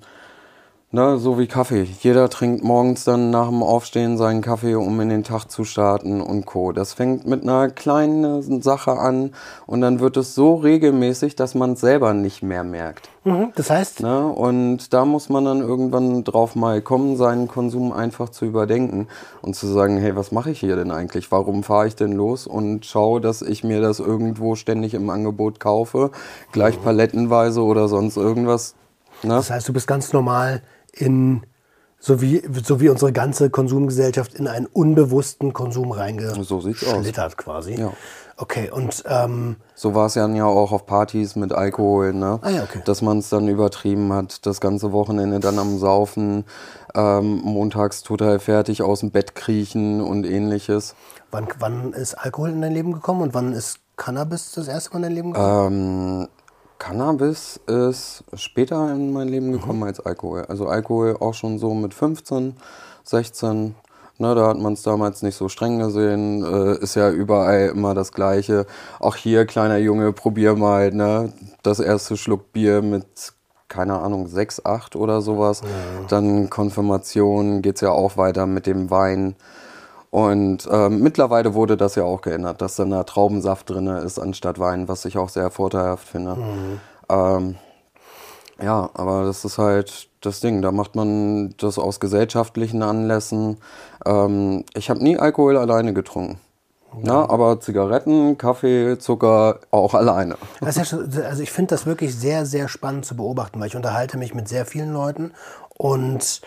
Ne, 0.95 1.19
so 1.19 1.41
wie 1.41 1.49
Kaffee. 1.49 1.89
Jeder 2.03 2.31
trinkt 2.31 2.63
morgens 2.63 3.03
dann 3.03 3.31
nach 3.31 3.49
dem 3.49 3.65
Aufstehen 3.65 4.17
seinen 4.17 4.43
Kaffee, 4.43 4.77
um 4.77 5.01
in 5.01 5.09
den 5.09 5.25
Tag 5.25 5.47
zu 5.47 5.65
starten 5.65 6.21
und 6.21 6.47
Co. 6.47 6.71
Das 6.71 6.93
fängt 6.93 7.27
mit 7.27 7.43
einer 7.43 7.69
kleinen 7.69 8.63
Sache 8.63 8.93
an 8.93 9.33
und 9.67 9.81
dann 9.81 9.99
wird 9.99 10.17
es 10.17 10.37
so 10.37 10.55
regelmäßig, 10.55 11.35
dass 11.35 11.57
man 11.57 11.73
es 11.73 11.81
selber 11.81 12.15
nicht 12.15 12.45
mehr 12.45 12.63
merkt. 12.63 13.09
Mhm, 13.25 13.51
das 13.57 13.71
heißt? 13.71 14.03
Ne? 14.03 14.29
Und 14.29 14.93
da 14.93 15.05
muss 15.05 15.29
man 15.29 15.45
dann 15.45 15.59
irgendwann 15.63 16.23
drauf 16.23 16.55
mal 16.55 16.81
kommen, 16.81 17.17
seinen 17.17 17.49
Konsum 17.49 17.91
einfach 17.91 18.29
zu 18.29 18.45
überdenken 18.45 19.09
und 19.43 19.57
zu 19.57 19.67
sagen, 19.67 19.99
hey, 19.99 20.15
was 20.15 20.31
mache 20.31 20.53
ich 20.53 20.61
hier 20.61 20.77
denn 20.77 20.93
eigentlich? 20.93 21.33
Warum 21.33 21.65
fahre 21.65 21.89
ich 21.89 21.97
denn 21.97 22.13
los 22.13 22.47
und 22.47 22.87
schaue, 22.87 23.21
dass 23.21 23.43
ich 23.43 23.65
mir 23.65 23.81
das 23.81 23.99
irgendwo 23.99 24.55
ständig 24.55 24.95
im 24.95 25.11
Angebot 25.11 25.59
kaufe, 25.59 26.13
gleich 26.53 26.81
palettenweise 26.81 27.65
oder 27.65 27.89
sonst 27.89 28.17
irgendwas. 28.17 28.77
Ne? 29.25 29.31
Das 29.31 29.51
heißt, 29.51 29.69
du 29.69 29.73
bist 29.73 29.89
ganz 29.89 30.13
normal 30.13 30.63
in, 30.97 31.43
so 31.99 32.21
wie, 32.21 32.43
so 32.63 32.81
wie 32.81 32.89
unsere 32.89 33.13
ganze 33.13 33.51
Konsumgesellschaft, 33.51 34.35
in 34.35 34.49
einen 34.49 34.67
unbewussten 34.67 35.53
Konsum 35.53 35.93
reingeschlittert 35.93 37.31
so 37.31 37.37
quasi. 37.37 37.75
Ja. 37.75 37.93
Okay, 38.37 38.69
und 38.71 39.05
ähm, 39.07 39.57
so 39.77 39.95
war 39.95 40.07
es 40.07 40.17
ja 40.17 40.27
auch 40.45 40.73
auf 40.73 40.87
Partys 40.87 41.37
mit 41.37 41.53
Alkohol, 41.53 42.13
ne? 42.13 42.41
Ah, 42.43 42.51
ja, 42.51 42.63
okay. 42.65 42.81
Dass 42.85 43.01
man 43.01 43.19
es 43.19 43.29
dann 43.29 43.47
übertrieben 43.47 44.13
hat, 44.13 44.45
das 44.45 44.61
ganze 44.61 44.91
Wochenende 44.91 45.39
dann 45.39 45.59
am 45.59 45.79
Saufen, 45.79 46.45
ähm, 46.95 47.41
montags 47.45 48.03
total 48.03 48.41
fertig 48.41 48.83
aus 48.83 49.01
dem 49.01 49.13
Bett 49.13 49.37
kriechen 49.37 50.01
und 50.01 50.25
ähnliches. 50.25 50.97
Wann, 51.31 51.47
wann 51.61 51.93
ist 51.93 52.15
Alkohol 52.15 52.51
in 52.51 52.61
dein 52.61 52.73
Leben 52.73 52.93
gekommen 52.93 53.23
und 53.23 53.35
wann 53.35 53.53
ist 53.53 53.79
Cannabis 53.97 54.53
das 54.53 54.67
erste 54.67 54.91
Mal 54.91 54.97
in 54.97 55.03
dein 55.03 55.13
Leben 55.13 55.33
gekommen? 55.33 56.23
Ähm, 56.23 56.29
Cannabis 56.85 57.59
ist 57.67 58.25
später 58.35 58.93
in 58.93 59.11
mein 59.11 59.29
Leben 59.29 59.53
gekommen 59.53 59.79
mhm. 59.79 59.87
als 59.87 60.01
Alkohol. 60.01 60.45
Also 60.49 60.67
Alkohol 60.67 61.17
auch 61.19 61.33
schon 61.33 61.59
so 61.59 61.73
mit 61.73 61.95
15, 61.95 62.57
16. 63.05 63.75
Ne, 64.19 64.35
da 64.35 64.49
hat 64.49 64.59
man 64.59 64.75
es 64.75 64.83
damals 64.83 65.23
nicht 65.23 65.35
so 65.35 65.49
streng 65.49 65.79
gesehen. 65.79 66.45
Äh, 66.45 66.77
ist 66.83 66.95
ja 66.95 67.11
überall 67.11 67.69
immer 67.69 67.95
das 67.95 68.13
Gleiche. 68.13 68.67
Auch 69.01 69.17
hier, 69.17 69.47
kleiner 69.47 69.79
Junge, 69.79 70.13
probier 70.13 70.57
mal 70.57 70.93
ne, 70.93 71.33
das 71.63 71.81
erste 71.81 72.19
Schluck 72.19 72.53
Bier 72.53 72.83
mit, 72.83 73.33
keine 73.69 73.99
Ahnung, 74.01 74.29
6, 74.29 74.67
8 74.67 74.95
oder 74.95 75.23
sowas. 75.23 75.63
Ja. 75.63 76.07
Dann 76.09 76.51
Konfirmation 76.51 77.63
geht 77.63 77.77
es 77.77 77.81
ja 77.81 77.93
auch 77.93 78.19
weiter 78.19 78.45
mit 78.47 78.67
dem 78.67 78.91
Wein. 78.91 79.37
Und 80.15 80.69
ähm, 80.71 81.01
mittlerweile 81.01 81.55
wurde 81.55 81.77
das 81.77 81.97
ja 81.97 82.05
auch 82.05 82.21
geändert, 82.21 82.63
dass 82.63 82.77
dann 82.77 82.91
da 82.91 83.03
Traubensaft 83.03 83.69
drin 83.69 83.89
ist 83.89 84.21
anstatt 84.21 84.61
Wein, 84.61 84.87
was 84.87 85.05
ich 85.07 85.19
auch 85.19 85.29
sehr 85.29 85.51
vorteilhaft 85.51 86.07
finde. 86.07 86.37
Mhm. 86.37 86.81
Ähm, 87.09 87.55
ja, 88.63 88.91
aber 88.95 89.25
das 89.25 89.45
ist 89.45 89.59
halt 89.59 90.09
das 90.21 90.39
Ding. 90.39 90.63
Da 90.63 90.71
macht 90.71 90.95
man 90.95 91.57
das 91.57 91.81
aus 91.81 91.99
gesellschaftlichen 91.99 92.85
Anlässen. 92.85 93.57
Ähm, 94.07 94.65
ich 94.77 94.89
habe 94.89 95.03
nie 95.03 95.19
Alkohol 95.19 95.57
alleine 95.57 95.93
getrunken. 95.95 96.39
Ja, 97.03 97.29
aber 97.29 97.59
Zigaretten, 97.59 98.39
Kaffee, 98.39 99.01
Zucker 99.01 99.59
auch 99.73 99.95
alleine. 99.95 100.37
Ja 100.61 100.85
schon, 100.85 101.11
also 101.25 101.43
ich 101.43 101.51
finde 101.51 101.75
das 101.75 101.87
wirklich 101.87 102.15
sehr, 102.15 102.47
sehr 102.47 102.69
spannend 102.69 103.05
zu 103.05 103.17
beobachten, 103.17 103.59
weil 103.59 103.67
ich 103.67 103.75
unterhalte 103.75 104.17
mich 104.17 104.33
mit 104.33 104.47
sehr 104.47 104.65
vielen 104.65 104.93
Leuten 104.93 105.33
und 105.77 106.41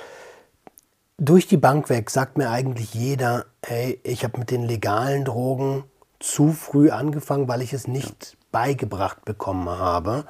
durch 1.17 1.47
die 1.47 1.57
Bank 1.57 1.89
weg 1.89 2.09
sagt 2.09 2.37
mir 2.37 2.49
eigentlich 2.49 2.93
jeder, 2.93 3.45
hey, 3.65 3.99
ich 4.03 4.23
habe 4.23 4.39
mit 4.39 4.51
den 4.51 4.63
legalen 4.63 5.25
Drogen 5.25 5.83
zu 6.19 6.51
früh 6.51 6.89
angefangen, 6.91 7.47
weil 7.47 7.61
ich 7.61 7.73
es 7.73 7.87
nicht 7.87 8.37
beigebracht 8.51 9.25
bekommen 9.25 9.69
habe. 9.69 10.25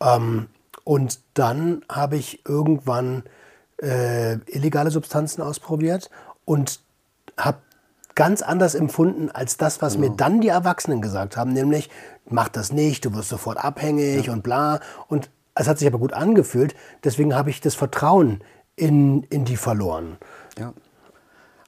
Ähm, 0.00 0.48
und 0.84 1.20
dann 1.34 1.84
habe 1.90 2.16
ich 2.16 2.46
irgendwann 2.46 3.24
äh, 3.82 4.34
illegale 4.46 4.90
Substanzen 4.90 5.42
ausprobiert 5.42 6.10
und 6.44 6.80
habe 7.36 7.58
ganz 8.14 8.42
anders 8.42 8.74
empfunden 8.74 9.30
als 9.30 9.56
das, 9.56 9.82
was 9.82 9.94
ja. 9.94 10.00
mir 10.00 10.10
dann 10.10 10.40
die 10.40 10.48
Erwachsenen 10.48 11.00
gesagt 11.00 11.36
haben, 11.36 11.52
nämlich 11.52 11.90
mach 12.28 12.48
das 12.48 12.72
nicht, 12.72 13.04
du 13.04 13.14
wirst 13.14 13.28
sofort 13.28 13.58
abhängig 13.58 14.26
ja. 14.26 14.32
und 14.32 14.42
bla. 14.42 14.80
Und 15.08 15.30
es 15.54 15.68
hat 15.68 15.78
sich 15.78 15.88
aber 15.88 15.98
gut 15.98 16.12
angefühlt, 16.12 16.74
deswegen 17.04 17.34
habe 17.34 17.50
ich 17.50 17.60
das 17.60 17.74
Vertrauen 17.74 18.42
in, 18.80 19.22
in 19.24 19.44
die 19.44 19.56
verloren. 19.56 20.16
Ja. 20.58 20.72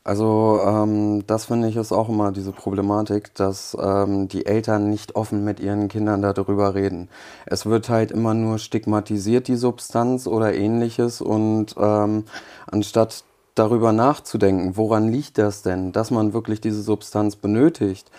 Also 0.04 0.60
ähm, 0.66 1.24
das 1.28 1.44
finde 1.44 1.68
ich 1.68 1.76
ist 1.76 1.92
auch 1.92 2.08
immer 2.08 2.32
diese 2.32 2.50
Problematik, 2.50 3.34
dass 3.34 3.76
ähm, 3.80 4.26
die 4.26 4.46
Eltern 4.46 4.90
nicht 4.90 5.14
offen 5.14 5.44
mit 5.44 5.60
ihren 5.60 5.86
Kindern 5.86 6.22
darüber 6.22 6.74
reden. 6.74 7.08
Es 7.46 7.66
wird 7.66 7.88
halt 7.88 8.10
immer 8.10 8.34
nur 8.34 8.58
stigmatisiert, 8.58 9.46
die 9.46 9.54
Substanz 9.54 10.26
oder 10.26 10.54
ähnliches 10.54 11.20
und 11.20 11.76
ähm, 11.78 12.24
anstatt 12.66 13.22
darüber 13.54 13.92
nachzudenken, 13.92 14.76
woran 14.76 15.12
liegt 15.12 15.38
das 15.38 15.62
denn, 15.62 15.92
dass 15.92 16.10
man 16.10 16.32
wirklich 16.32 16.60
diese 16.60 16.82
Substanz 16.82 17.36
benötigt, 17.36 18.10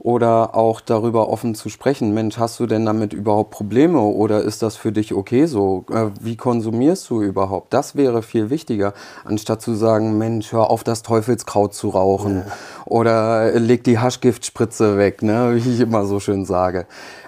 oder 0.00 0.56
auch 0.56 0.80
darüber 0.80 1.28
offen 1.28 1.54
zu 1.54 1.68
sprechen. 1.68 2.14
Mensch, 2.14 2.38
hast 2.38 2.58
du 2.58 2.66
denn 2.66 2.86
damit 2.86 3.12
überhaupt 3.12 3.50
Probleme 3.50 4.00
oder 4.00 4.40
ist 4.40 4.62
das 4.62 4.74
für 4.76 4.92
dich 4.92 5.12
okay 5.12 5.44
so? 5.44 5.84
Äh, 5.92 6.06
wie 6.18 6.36
konsumierst 6.36 7.08
du 7.10 7.20
überhaupt? 7.20 7.74
Das 7.74 7.94
wäre 7.96 8.22
viel 8.22 8.48
wichtiger, 8.48 8.94
anstatt 9.24 9.60
zu 9.60 9.74
sagen, 9.74 10.16
Mensch, 10.16 10.52
hör 10.52 10.70
auf, 10.70 10.84
das 10.84 11.02
Teufelskraut 11.02 11.74
zu 11.74 11.90
rauchen 11.90 12.44
ja. 12.46 12.52
oder 12.86 13.52
leg 13.60 13.84
die 13.84 13.98
Haschgiftspritze 13.98 14.96
weg, 14.96 15.22
ne? 15.22 15.54
wie 15.62 15.74
ich 15.74 15.80
immer 15.80 16.06
so 16.06 16.18
schön 16.18 16.46
sage. 16.46 16.86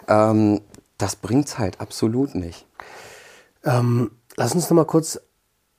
Ähm, 0.09 0.63
das 0.97 1.19
es 1.31 1.59
halt 1.59 1.79
absolut 1.79 2.35
nicht. 2.35 2.67
Ähm, 3.65 4.13
lass 4.37 4.55
uns 4.55 4.71
noch 4.71 4.77
mal 4.77 4.87
kurz, 4.87 5.21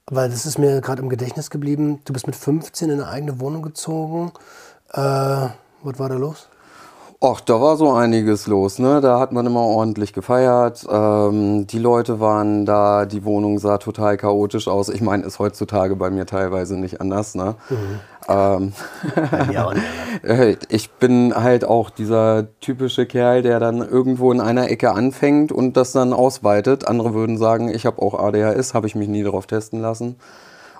weil 0.06 0.30
das 0.30 0.46
ist 0.46 0.60
mir 0.60 0.80
gerade 0.82 1.02
im 1.02 1.10
Gedächtnis 1.10 1.50
geblieben. 1.50 2.02
Du 2.06 2.14
bist 2.14 2.28
mit 2.28 2.36
15 2.36 2.92
in 2.92 3.02
eine 3.02 3.10
eigene 3.10 3.40
Wohnung 3.40 3.64
gezogen. 3.64 4.32
Äh, 4.92 5.00
was 5.00 5.98
war 5.98 6.10
da 6.10 6.16
los? 6.16 6.50
Ach, 7.26 7.40
da 7.40 7.62
war 7.62 7.78
so 7.78 7.90
einiges 7.94 8.48
los, 8.48 8.80
ne? 8.80 9.00
Da 9.00 9.18
hat 9.18 9.32
man 9.32 9.46
immer 9.46 9.62
ordentlich 9.62 10.12
gefeiert. 10.12 10.86
Ähm, 10.92 11.66
die 11.68 11.80
Leute 11.80 12.20
waren 12.20 12.66
da, 12.66 13.06
die 13.06 13.24
Wohnung 13.24 13.60
sah 13.60 13.78
total 13.78 14.18
chaotisch 14.18 14.68
aus. 14.68 14.90
Ich 14.90 15.00
meine, 15.00 15.24
ist 15.24 15.40
heutzutage 15.40 15.96
bei 15.96 16.10
mir 16.10 16.26
teilweise 16.26 16.78
nicht 16.78 17.00
anders, 17.00 17.34
ne? 17.34 17.56
Mhm. 17.70 18.00
Ähm, 18.28 18.74
ich 20.68 20.92
bin 20.92 21.34
halt 21.34 21.64
auch 21.64 21.92
dieser 21.92 22.60
typische 22.60 23.06
Kerl, 23.06 23.42
der 23.42 23.62
dann 23.62 23.78
irgendwo 23.78 24.30
in 24.34 24.42
einer 24.42 24.70
Ecke 24.70 24.92
anfängt 24.92 25.54
und 25.54 25.78
das 25.78 25.94
dann 25.94 26.12
ausweitet. 26.12 26.90
Andere 26.90 27.14
würden 27.14 27.38
sagen, 27.38 27.70
ich 27.70 27.86
habe 27.86 28.02
auch 28.02 28.20
ADHS, 28.20 28.74
habe 28.74 28.88
ich 28.88 28.96
mich 28.96 29.08
nie 29.08 29.24
darauf 29.24 29.48
testen 29.48 29.80
lassen. 29.80 30.18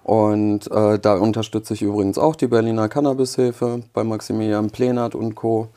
Und 0.04 0.70
äh, 0.70 1.00
da 1.00 1.16
unterstütze 1.16 1.74
ich 1.74 1.82
übrigens 1.82 2.18
auch 2.18 2.36
die 2.36 2.48
Berliner 2.48 2.90
Cannabishilfe 2.90 3.84
bei 3.94 4.04
Maximilian 4.04 4.72
Plenert 4.72 5.16
und 5.16 5.36
Co. 5.36 5.70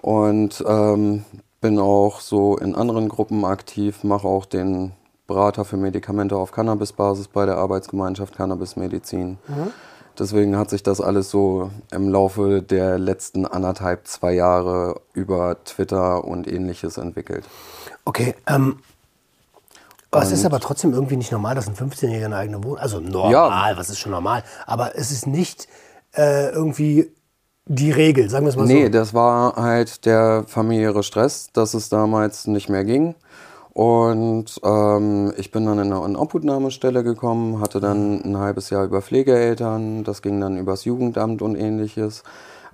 Und 0.00 0.64
ähm, 0.66 1.24
bin 1.60 1.78
auch 1.78 2.20
so 2.20 2.56
in 2.56 2.74
anderen 2.74 3.08
Gruppen 3.08 3.44
aktiv, 3.44 4.04
mache 4.04 4.28
auch 4.28 4.46
den 4.46 4.92
Berater 5.26 5.64
für 5.64 5.76
Medikamente 5.76 6.36
auf 6.36 6.52
Cannabisbasis 6.52 7.28
bei 7.28 7.46
der 7.46 7.56
Arbeitsgemeinschaft 7.56 8.36
Cannabismedizin. 8.36 9.38
Mhm. 9.46 9.70
Deswegen 10.18 10.56
hat 10.56 10.70
sich 10.70 10.82
das 10.82 11.00
alles 11.00 11.30
so 11.30 11.70
im 11.92 12.08
Laufe 12.08 12.62
der 12.62 12.98
letzten 12.98 13.46
anderthalb, 13.46 14.08
zwei 14.08 14.32
Jahre 14.32 15.00
über 15.12 15.62
Twitter 15.64 16.24
und 16.24 16.48
ähnliches 16.48 16.96
entwickelt. 16.96 17.44
Okay, 18.04 18.34
ähm, 18.46 18.80
aber 20.10 20.22
es 20.22 20.32
ist 20.32 20.46
aber 20.46 20.58
trotzdem 20.58 20.92
irgendwie 20.94 21.16
nicht 21.16 21.30
normal, 21.30 21.54
dass 21.54 21.68
ein 21.68 21.74
15-Jähriger 21.74 22.24
eine 22.24 22.36
eigene 22.36 22.64
Wohnung. 22.64 22.78
Also 22.78 22.98
normal, 22.98 23.72
ja. 23.72 23.78
was 23.78 23.90
ist 23.90 23.98
schon 23.98 24.12
normal? 24.12 24.42
Aber 24.66 24.96
es 24.96 25.10
ist 25.10 25.26
nicht 25.26 25.68
äh, 26.16 26.48
irgendwie 26.48 27.12
die 27.68 27.90
Regel, 27.90 28.30
sagen 28.30 28.46
wir 28.46 28.50
es 28.50 28.56
mal 28.56 28.66
nee, 28.66 28.72
so. 28.72 28.78
Nee, 28.80 28.90
das 28.90 29.14
war 29.14 29.56
halt 29.56 30.06
der 30.06 30.44
familiäre 30.46 31.02
Stress, 31.02 31.50
dass 31.52 31.74
es 31.74 31.88
damals 31.88 32.46
nicht 32.46 32.68
mehr 32.68 32.84
ging. 32.84 33.14
Und 33.74 34.60
ähm, 34.64 35.32
ich 35.36 35.52
bin 35.52 35.66
dann 35.66 35.78
in 35.78 35.92
eine 35.92 36.18
Obhutnahmestelle 36.18 37.04
gekommen, 37.04 37.60
hatte 37.60 37.78
dann 37.78 38.24
ein 38.24 38.36
halbes 38.36 38.70
Jahr 38.70 38.84
über 38.84 39.02
Pflegeeltern, 39.02 40.02
das 40.02 40.20
ging 40.22 40.40
dann 40.40 40.58
übers 40.58 40.84
Jugendamt 40.84 41.42
und 41.42 41.54
ähnliches. 41.54 42.24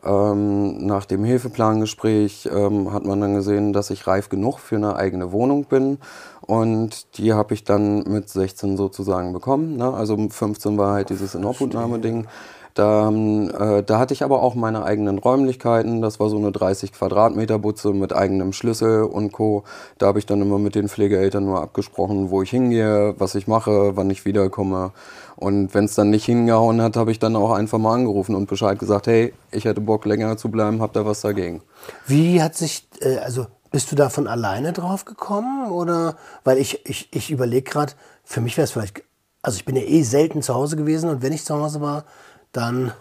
Ähm, 0.03 0.87
nach 0.87 1.07
dem 1.07 1.25
Hilfeplangespräch 1.25 2.49
ähm, 2.53 2.93
hat 2.93 3.05
man 3.05 3.21
dann 3.21 3.35
gesehen, 3.35 3.73
dass 3.73 3.91
ich 3.91 4.07
reif 4.07 4.29
genug 4.29 4.59
für 4.59 4.77
eine 4.77 4.97
eigene 4.97 5.33
Wohnung 5.33 5.65
bin. 5.65 5.99
Und 6.41 7.19
die 7.19 7.33
habe 7.33 7.55
ich 7.55 7.65
dann 7.65 8.05
mit 8.05 8.29
16 8.29 8.77
sozusagen 8.77 9.33
bekommen. 9.33 9.77
Ne? 9.77 9.93
Also 9.93 10.17
15 10.17 10.79
war 10.79 10.95
halt 10.95 11.11
dieses 11.11 11.35
Inobhutnahme-Ding. 11.35 12.27
Da, 12.75 13.09
äh, 13.09 13.85
da 13.85 13.99
hatte 14.01 14.15
ich 14.15 14.25
aber 14.25 14.43
auch 14.43 14.57
meine 14.57 14.85
eigenen 14.85 15.19
Räumlichkeiten. 15.19 16.03
Das 16.03 16.19
war 16.19 16.29
so 16.29 16.37
eine 16.37 16.51
30 16.51 16.93
Quadratmeter 16.93 17.61
Butze 17.61 17.93
mit 17.93 18.13
eigenem 18.13 18.53
Schlüssel 18.53 19.05
und 19.05 19.31
Co. 19.31 19.63
Da 19.99 20.07
habe 20.07 20.19
ich 20.19 20.27
dann 20.27 20.43
immer 20.43 20.59
mit 20.59 20.75
den 20.75 20.89
Pflegeeltern 20.89 21.45
nur 21.45 21.63
abgesprochen, 21.63 22.31
wo 22.31 22.43
ich 22.43 22.51
hingehe, 22.51 23.15
was 23.17 23.37
ich 23.37 23.47
mache, 23.47 23.97
wann 23.97 24.11
ich 24.11 24.25
wiederkomme. 24.25 24.91
Und 25.37 25.73
wenn 25.73 25.85
es 25.85 25.95
dann 25.95 26.11
nicht 26.11 26.25
hingehauen 26.25 26.83
hat, 26.83 26.97
habe 26.97 27.13
ich 27.13 27.21
dann 27.21 27.37
auch 27.37 27.53
einfach 27.53 27.79
mal 27.79 27.95
angerufen 27.95 28.35
und 28.35 28.49
Bescheid 28.49 28.79
gesagt, 28.79 29.07
hey, 29.07 29.33
ich 29.53 29.67
hätte 29.67 29.81
Bock 29.81 30.05
länger 30.05 30.37
zu 30.37 30.51
bleiben, 30.51 30.83
habt 30.83 30.97
ihr 30.97 31.07
was 31.07 31.21
dagegen? 31.21 31.63
Wie 32.09 32.43
hat 32.43 32.57
sich, 32.57 32.89
äh, 33.01 33.19
also 33.19 33.47
bist 33.71 33.93
du 33.93 33.97
da 33.97 34.09
von 34.09 34.27
alleine 34.27 34.73
drauf 34.73 35.05
gekommen? 35.05 35.71
Oder, 35.71 36.17
weil 36.43 36.59
ich, 36.59 36.85
ich, 36.87 37.09
ich 37.13 37.31
überlege 37.31 37.71
gerade, 37.71 37.93
für 38.25 38.41
mich 38.41 38.57
wäre 38.57 38.65
es 38.65 38.73
vielleicht, 38.73 39.05
also 39.43 39.57
ich 39.57 39.65
bin 39.65 39.77
ja 39.77 39.83
eh 39.83 40.03
selten 40.03 40.43
zu 40.43 40.55
Hause 40.55 40.77
gewesen 40.77 41.09
und 41.09 41.23
wenn 41.23 41.33
ich 41.33 41.45
zu 41.45 41.55
Hause 41.55 41.81
war, 41.81 42.05
dann 42.55 42.93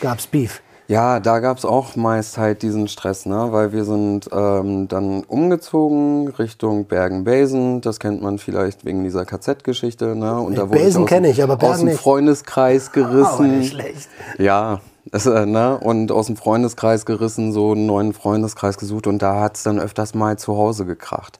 gab 0.00 0.18
es 0.18 0.26
Beef. 0.26 0.60
Ja, 0.86 1.18
da 1.18 1.38
gab 1.38 1.56
es 1.56 1.64
auch 1.64 1.96
meist 1.96 2.36
halt 2.36 2.60
diesen 2.60 2.88
Stress, 2.88 3.24
ne? 3.24 3.48
weil 3.50 3.72
wir 3.72 3.84
sind 3.84 4.28
ähm, 4.32 4.86
dann 4.86 5.24
umgezogen 5.24 6.28
Richtung 6.28 6.84
Bergen-Belsen. 6.84 7.80
Das 7.80 7.98
kennt 7.98 8.20
man 8.20 8.38
vielleicht 8.38 8.84
wegen 8.84 9.02
dieser 9.02 9.24
KZ-Geschichte. 9.24 10.14
Ne? 10.14 10.38
Und 10.38 10.58
da 10.58 10.68
wurde 10.68 10.80
Belsen 10.80 11.06
kenne 11.06 11.28
ich, 11.28 11.42
aber 11.42 11.56
Bergen 11.56 11.74
aus 11.74 11.80
dem. 11.80 11.96
Freundeskreis 11.96 12.92
gerissen. 12.92 13.58
nicht 13.58 13.72
schlecht. 13.72 14.08
Ja, 14.36 14.80
das, 15.10 15.26
äh, 15.26 15.46
ne? 15.46 15.78
und 15.78 16.10
aus 16.12 16.26
dem 16.26 16.36
Freundeskreis 16.36 17.04
gerissen, 17.04 17.52
so 17.52 17.72
einen 17.72 17.86
neuen 17.86 18.12
Freundeskreis 18.12 18.78
gesucht 18.78 19.06
und 19.06 19.20
da 19.20 19.40
hat 19.40 19.56
es 19.56 19.62
dann 19.62 19.78
öfters 19.78 20.14
mal 20.14 20.38
zu 20.38 20.56
Hause 20.56 20.86
gekracht. 20.86 21.38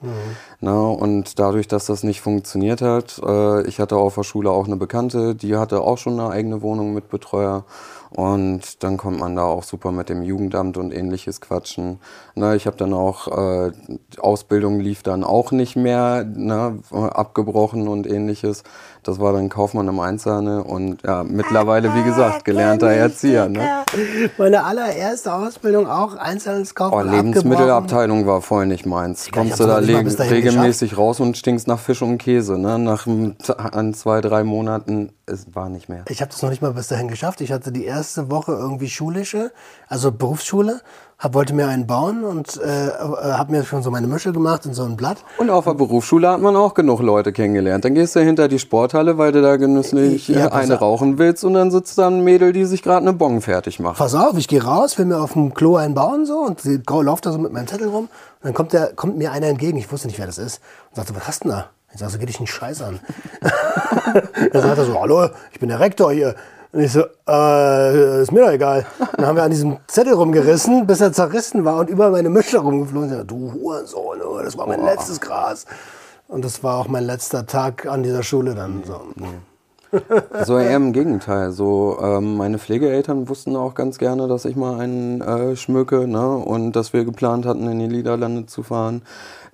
Ne? 0.61 0.89
Und 0.89 1.39
dadurch, 1.39 1.69
dass 1.69 1.87
das 1.87 2.03
nicht 2.03 2.21
funktioniert 2.21 2.83
hat, 2.83 3.21
äh, 3.25 3.67
ich 3.67 3.81
hatte 3.81 3.97
auf 3.97 4.15
der 4.17 4.23
Schule 4.23 4.51
auch 4.51 4.67
eine 4.67 4.77
Bekannte, 4.77 5.35
die 5.35 5.57
hatte 5.57 5.81
auch 5.81 5.99
schon 5.99 6.19
eine 6.21 6.31
eigene 6.31 6.63
Wohnung 6.63 6.95
mit 6.95 7.09
Betreuer. 7.09 7.65
Und 8.11 8.85
dann 8.85 8.97
kommt 8.97 9.19
man 9.19 9.35
da 9.35 9.43
auch 9.43 9.65
super 9.65 9.91
mit 9.91 10.09
dem 10.09 10.23
Jugendamt 10.23 10.77
und 10.77 10.93
ähnliches 10.93 11.41
quatschen. 11.41 11.99
Ne, 12.37 12.57
ich 12.57 12.67
habe 12.67 12.77
dann 12.77 12.93
auch, 12.93 13.29
äh, 13.29 13.71
die 13.89 14.19
Ausbildung 14.19 14.81
lief 14.81 15.03
dann 15.05 15.23
auch 15.23 15.53
nicht 15.53 15.77
mehr, 15.77 16.25
ne, 16.25 16.79
abgebrochen 16.91 17.87
und 17.87 18.09
ähnliches. 18.09 18.65
Das 19.05 19.21
war 19.21 19.33
dann 19.35 19.51
Kaufmann 19.51 19.87
im 19.87 20.01
Einzelhandel 20.01 20.61
und 20.63 21.03
ja, 21.03 21.23
mittlerweile, 21.23 21.95
wie 21.95 22.03
gesagt, 22.03 22.45
gelernter 22.45 22.89
Erzieher. 22.89 23.49
Ne? 23.49 23.85
Meine 24.39 24.65
allererste 24.65 25.33
Ausbildung 25.33 25.87
auch 25.87 26.15
Oh, 26.15 26.19
Einzelhandelskaufmann. 26.19 27.11
Lebensmittelabteilung 27.11 28.27
war 28.27 28.41
voll 28.41 28.67
nicht 28.67 28.87
meins. 28.87 29.27
ich 29.27 29.33
Kommst 29.33 29.61
du 29.61 29.67
da 29.67 29.77
regelmäßig 29.77 30.97
raus 30.99 31.21
und 31.21 31.37
stinkst 31.37 31.67
nach 31.67 31.79
Fisch 31.79 32.03
und 32.03 32.19
Käse. 32.19 32.59
Ne? 32.59 32.79
Nach 32.79 33.07
an 33.07 33.95
zwei, 33.95 34.21
drei 34.21 34.45
Monaten, 34.45 35.13
es 35.27 35.55
war 35.55 35.69
nicht 35.69 35.89
mehr. 35.89 36.05
Ich 36.09 36.21
habe 36.21 36.31
das 36.31 36.43
noch 36.43 36.51
nicht 36.51 36.63
mal 36.63 36.73
bis 36.73 36.89
dahin 36.89 37.09
geschafft. 37.09 37.41
Ich 37.41 37.53
hatte 37.53 37.73
die 37.73 37.85
erste 37.85 38.31
Woche 38.31 38.53
irgendwie 38.53 38.89
schulische, 38.89 39.53
also 39.89 40.13
Berufsschule, 40.13 40.81
hab, 41.25 41.35
wollte 41.35 41.55
mir 41.55 41.67
einen 41.69 41.87
bauen 41.87 42.23
und 42.23 42.57
äh, 42.59 42.91
habe 42.91 43.53
mir 43.53 43.65
schon 43.65 43.83
so 43.83 43.91
meine 43.91 44.07
Mische 44.07 44.33
gemacht 44.33 44.67
in 44.67 44.75
so 44.75 44.85
ein 44.85 44.97
Blatt. 44.97 45.19
Und 45.39 45.51
auf 45.51 45.65
der 45.65 45.75
Berufsschule 45.75 46.29
hat 46.29 46.41
man 46.41 46.55
auch 46.55 46.75
genug 46.75 47.01
Leute 47.01 47.33
kennengelernt. 47.33 47.85
Dann 47.85 47.95
gehst 47.95 48.15
du 48.15 48.21
hinter 48.21 48.47
die 48.47 48.59
Sporthalle, 48.59 49.19
weil 49.19 49.33
du 49.33 49.43
da 49.43 49.57
genüsslich 49.57 50.29
Ja, 50.29 50.47
äh, 50.47 50.51
eine 50.51 50.75
auf. 50.75 50.83
rauchen 50.83 51.19
willst 51.19 51.45
und 51.45 51.55
dann 51.55 51.71
sitzt 51.71 51.99
da 51.99 52.09
ein 52.09 52.23
Mädel, 52.23 52.53
die 52.53 52.65
sich 52.67 52.83
gerade 52.83 53.07
eine 53.07 53.13
Bon 53.15 53.41
fertig 53.41 53.81
macht. 53.81 53.99
Pass 53.99 54.15
auf, 54.15 54.37
ich 54.37 54.49
gehe 54.49 54.63
raus, 54.63 54.99
will 54.99 55.07
mir 55.07 55.19
auf 55.19 55.33
dem 55.33 55.55
Klo 55.55 55.77
einen 55.77 55.95
bauen 55.95 56.27
so 56.27 56.39
und 56.39 56.63
lauft 56.89 57.27
da 57.27 57.33
so 57.33 57.39
mit 57.39 57.53
meinem 57.53 57.67
Zettel 57.67 57.89
rum. 57.89 58.05
Und 58.05 58.11
dann 58.43 58.55
kommt, 58.55 58.73
der, 58.73 58.93
kommt 58.95 59.17
mir 59.17 59.33
einer 59.33 59.47
entgegen, 59.47 59.79
ich 59.79 59.91
wusste 59.91 60.07
nicht, 60.09 60.19
wer 60.19 60.27
das 60.27 60.39
ist, 60.39 60.61
und 60.91 60.97
sagte, 60.97 61.17
was 61.17 61.27
hast 61.27 61.45
du 61.45 61.49
denn 61.49 61.57
da? 61.59 61.71
Ich 61.95 62.01
sag 62.01 62.11
so, 62.11 62.19
geh 62.19 62.27
dich 62.27 62.39
einen 62.39 62.49
Scheiß 62.49 62.83
an. 62.83 62.99
dann 63.41 64.63
sagt 64.63 64.79
er 64.79 64.85
so, 64.85 65.01
hallo, 65.01 65.29
ich 65.53 65.61
bin 65.61 65.69
der 65.69 65.81
Rektor 65.81 66.13
hier. 66.13 66.35
Und 66.75 66.81
ich 66.81 66.91
so, 66.91 67.05
äh, 67.29 68.23
ist 68.23 68.33
mir 68.33 68.41
doch 68.41 68.51
egal. 68.51 68.85
Dann 69.17 69.27
haben 69.27 69.37
wir 69.37 69.45
an 69.45 69.51
diesem 69.51 69.77
Zettel 69.87 70.15
rumgerissen, 70.15 70.89
bis 70.89 71.01
er 71.01 71.13
zerrissen 71.13 71.65
war 71.65 71.79
und 71.79 71.89
über 71.89 72.11
meine 72.11 72.29
Mische 72.29 72.59
rumgeflogen. 72.59 73.11
Ich 73.11 73.17
sag, 73.17 73.29
Du 73.29 73.53
Hurensohn, 73.53 74.21
oh, 74.21 74.41
das 74.43 74.59
war 74.59 74.67
mein 74.67 74.85
letztes 74.85 75.21
Gras. 75.21 75.67
Und 76.27 76.45
das 76.45 76.65
war 76.65 76.79
auch 76.81 76.89
mein 76.89 77.05
letzter 77.05 77.47
Tag 77.47 77.87
an 77.87 78.03
dieser 78.03 78.25
Schule 78.25 78.57
dann. 78.57 78.83
So. 78.85 79.01
So 80.45 80.59
eher 80.59 80.75
im 80.75 80.93
Gegenteil. 80.93 81.53
So, 81.53 81.97
ähm, 82.03 82.37
meine 82.37 82.59
Pflegeeltern 82.59 83.29
wussten 83.29 83.55
auch 83.55 83.75
ganz 83.75 83.99
gerne, 83.99 84.27
dass 84.27 84.45
ich 84.45 84.57
mal 84.57 84.81
einen 84.81 85.21
äh, 85.21 85.55
schmücke, 85.55 86.09
ne? 86.09 86.37
Und 86.37 86.73
dass 86.73 86.93
wir 86.93 87.05
geplant 87.05 87.47
hatten, 87.47 87.69
in 87.69 87.79
die 87.79 87.87
Niederlande 87.87 88.47
zu 88.47 88.65
fahren. 88.65 89.03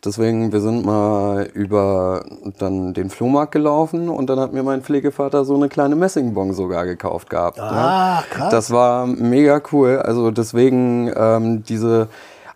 Deswegen, 0.04 0.50
wir 0.52 0.61
sind 0.61 0.84
mal 0.86 1.43
über 1.52 2.25
dann 2.58 2.95
den 2.95 3.10
Flohmarkt 3.10 3.52
gelaufen 3.52 4.08
und 4.08 4.30
dann 4.30 4.41
hat 4.41 4.52
mir 4.52 4.63
mein 4.63 4.82
Pflegevater 4.82 5.45
so 5.45 5.54
eine 5.54 5.69
kleine 5.69 5.95
Messingbon 5.95 6.54
sogar 6.54 6.86
gekauft 6.86 7.28
gehabt. 7.28 7.60
Ah, 7.60 8.21
ne? 8.21 8.25
krass. 8.30 8.50
Das 8.50 8.71
war 8.71 9.06
mega 9.06 9.60
cool. 9.73 9.99
Also 9.99 10.30
deswegen 10.30 11.13
ähm, 11.15 11.65
diese 11.65 12.08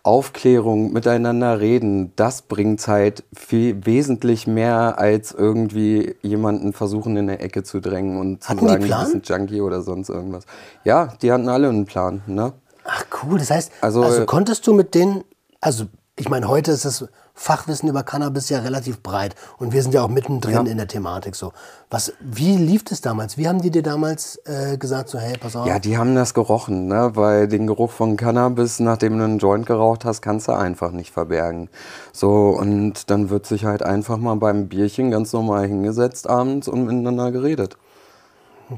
Aufklärung, 0.03 0.93
miteinander 0.93 1.61
reden, 1.61 2.13
das 2.17 2.43
bringt 2.43 2.87
halt 2.87 3.25
viel 3.35 3.87
wesentlich 3.87 4.47
mehr 4.47 4.99
als 4.99 5.33
irgendwie 5.33 6.15
jemanden 6.21 6.75
versuchen 6.75 7.17
in 7.17 7.31
eine 7.31 7.41
Ecke 7.41 7.63
zu 7.63 7.81
drängen 7.81 8.19
und 8.21 8.43
zu 8.43 8.51
Hatten 8.51 8.67
sagen, 8.69 8.81
du 8.83 8.87
Plan? 8.87 9.13
bist 9.13 9.15
ein 9.15 9.23
Junkie 9.41 9.63
oder 9.63 9.81
sonst 9.81 10.11
irgendwas. 10.11 10.45
Ja, 10.85 11.09
die 11.23 11.33
hatten 11.33 11.49
alle 11.49 11.71
einen 11.71 11.87
Plan, 11.87 12.23
ne? 12.27 12.53
Ach 12.85 13.05
cool, 13.23 13.39
das 13.39 13.51
heißt, 13.51 13.73
also, 13.81 14.03
Also, 14.03 14.27
konntest 14.27 14.67
du 14.67 14.75
mit 14.75 14.95
denen, 14.95 15.25
also 15.63 15.87
ich 16.17 16.29
meine, 16.29 16.49
heute 16.49 16.71
ist 16.73 16.85
das 16.85 17.09
Fachwissen 17.37 17.89
über 17.89 18.05
Cannabis 18.05 18.49
ja 18.49 18.61
relativ 18.61 19.03
breit 19.03 19.35
und 19.59 19.73
wir 19.73 19.83
sind 19.83 19.93
ja 19.93 20.03
auch 20.05 20.09
mittendrin 20.09 20.53
Ja. 20.55 20.61
in 20.63 20.77
der 20.79 20.87
Thematik 20.87 21.35
so. 21.35 21.53
Was, 21.91 22.13
wie 22.21 22.57
lief 22.57 22.85
das 22.85 23.01
damals? 23.01 23.37
Wie 23.37 23.49
haben 23.49 23.61
die 23.61 23.73
dir 23.73 23.83
damals 23.83 24.37
äh, 24.47 24.79
gesagt, 24.79 25.09
so 25.09 25.19
hey, 25.19 25.37
pass 25.39 25.57
auf? 25.57 25.67
Ja, 25.67 25.81
die 25.81 25.99
haben 25.99 26.15
das 26.15 26.33
gerochen, 26.33 26.87
ne? 26.87 27.11
Weil 27.15 27.49
den 27.49 27.67
Geruch 27.67 27.91
von 27.91 28.17
Cannabis, 28.17 28.79
nachdem 28.79 29.19
du 29.19 29.25
einen 29.25 29.39
Joint 29.39 29.67
geraucht 29.67 30.05
hast, 30.05 30.23
kannst 30.23 30.47
du 30.47 30.53
einfach 30.53 30.93
nicht 30.93 31.11
verbergen. 31.11 31.69
So, 32.13 32.51
und 32.51 33.11
dann 33.11 33.31
wird 33.31 33.47
sich 33.47 33.65
halt 33.65 33.83
einfach 33.83 34.17
mal 34.17 34.37
beim 34.37 34.69
Bierchen 34.69 35.11
ganz 35.11 35.33
normal 35.33 35.67
hingesetzt 35.67 36.29
abends 36.31 36.69
und 36.69 36.85
miteinander 36.85 37.33
geredet. 37.33 37.77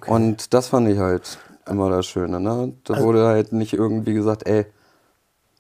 Und 0.06 0.54
das 0.54 0.68
fand 0.68 0.88
ich 0.88 0.98
halt 0.98 1.38
immer 1.68 1.90
das 1.90 2.06
Schöne, 2.06 2.40
ne? 2.40 2.72
Da 2.84 2.94
Also 2.94 3.06
wurde 3.06 3.26
halt 3.26 3.52
nicht 3.52 3.74
irgendwie 3.74 4.14
gesagt, 4.14 4.46
ey, 4.48 4.66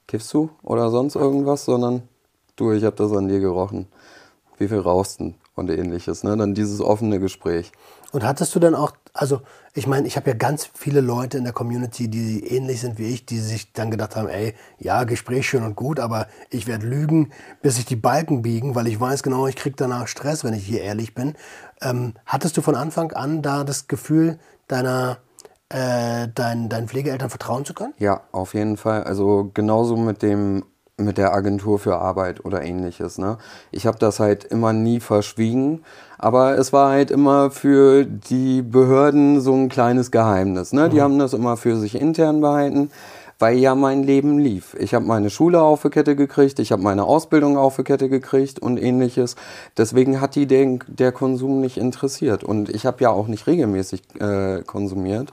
kiffst 0.08 0.32
du 0.32 0.50
oder 0.62 0.90
sonst 0.90 1.14
irgendwas, 1.14 1.64
sondern 1.64 2.02
du, 2.56 2.72
ich 2.72 2.84
hab 2.84 2.96
das 2.96 3.12
an 3.12 3.28
dir 3.28 3.40
gerochen. 3.40 3.86
Wie 4.58 4.68
viel 4.68 4.78
rauchst 4.78 5.20
du? 5.20 5.34
Und 5.54 5.70
ähnliches, 5.70 6.22
ne? 6.22 6.36
Dann 6.36 6.54
dieses 6.54 6.80
offene 6.80 7.18
Gespräch. 7.18 7.72
Und 8.12 8.24
hattest 8.24 8.54
du 8.54 8.60
dann 8.60 8.74
auch, 8.74 8.92
also 9.14 9.40
ich 9.74 9.86
meine, 9.86 10.06
ich 10.06 10.16
habe 10.16 10.30
ja 10.30 10.36
ganz 10.36 10.68
viele 10.74 11.00
Leute 11.00 11.38
in 11.38 11.44
der 11.44 11.52
Community, 11.52 12.08
die 12.08 12.46
ähnlich 12.46 12.80
sind 12.80 12.98
wie 12.98 13.06
ich, 13.06 13.26
die 13.26 13.38
sich 13.38 13.72
dann 13.72 13.90
gedacht 13.90 14.16
haben, 14.16 14.28
ey, 14.28 14.54
ja, 14.78 15.04
Gespräch 15.04 15.48
schön 15.48 15.62
und 15.62 15.74
gut, 15.74 15.98
aber 15.98 16.28
ich 16.50 16.66
werde 16.66 16.86
lügen, 16.86 17.30
bis 17.62 17.76
sich 17.76 17.84
die 17.84 17.96
Balken 17.96 18.42
biegen, 18.42 18.74
weil 18.74 18.86
ich 18.86 19.00
weiß 19.00 19.22
genau, 19.22 19.46
ich 19.46 19.56
kriege 19.56 19.76
danach 19.76 20.08
Stress, 20.08 20.44
wenn 20.44 20.54
ich 20.54 20.64
hier 20.64 20.82
ehrlich 20.82 21.14
bin. 21.14 21.34
Ähm, 21.80 22.14
hattest 22.26 22.56
du 22.56 22.62
von 22.62 22.74
Anfang 22.74 23.12
an 23.12 23.42
da 23.42 23.64
das 23.64 23.88
Gefühl, 23.88 24.38
deiner, 24.68 25.18
äh, 25.68 26.28
dein, 26.34 26.68
deinen 26.68 26.88
Pflegeeltern 26.88 27.30
vertrauen 27.30 27.64
zu 27.64 27.74
können? 27.74 27.94
Ja, 27.98 28.22
auf 28.32 28.54
jeden 28.54 28.76
Fall. 28.76 29.04
Also 29.04 29.50
genauso 29.52 29.96
mit 29.96 30.22
dem 30.22 30.64
mit 30.98 31.18
der 31.18 31.34
Agentur 31.34 31.78
für 31.78 31.98
Arbeit 31.98 32.44
oder 32.44 32.62
ähnliches. 32.62 33.18
Ne? 33.18 33.36
Ich 33.70 33.86
habe 33.86 33.98
das 33.98 34.18
halt 34.18 34.44
immer 34.44 34.72
nie 34.72 35.00
verschwiegen, 35.00 35.82
aber 36.16 36.56
es 36.56 36.72
war 36.72 36.90
halt 36.90 37.10
immer 37.10 37.50
für 37.50 38.04
die 38.04 38.62
Behörden 38.62 39.42
so 39.42 39.52
ein 39.52 39.68
kleines 39.68 40.10
Geheimnis. 40.10 40.72
Ne? 40.72 40.88
Die 40.88 41.02
haben 41.02 41.18
das 41.18 41.34
immer 41.34 41.58
für 41.58 41.76
sich 41.76 42.00
intern 42.00 42.40
behalten, 42.40 42.90
weil 43.38 43.58
ja 43.58 43.74
mein 43.74 44.04
Leben 44.04 44.38
lief. 44.38 44.74
Ich 44.78 44.94
habe 44.94 45.04
meine 45.04 45.28
Schule 45.28 45.60
auf 45.60 45.82
die 45.82 45.90
Kette 45.90 46.16
gekriegt, 46.16 46.58
ich 46.60 46.72
habe 46.72 46.82
meine 46.82 47.04
Ausbildung 47.04 47.58
auf 47.58 47.76
die 47.76 47.84
Kette 47.84 48.08
gekriegt 48.08 48.58
und 48.58 48.82
ähnliches. 48.82 49.36
Deswegen 49.76 50.22
hat 50.22 50.34
die 50.34 50.46
den, 50.46 50.82
der 50.86 51.12
Konsum 51.12 51.60
nicht 51.60 51.76
interessiert 51.76 52.42
und 52.42 52.70
ich 52.70 52.86
habe 52.86 53.02
ja 53.02 53.10
auch 53.10 53.26
nicht 53.26 53.46
regelmäßig 53.46 54.02
äh, 54.18 54.62
konsumiert. 54.62 55.30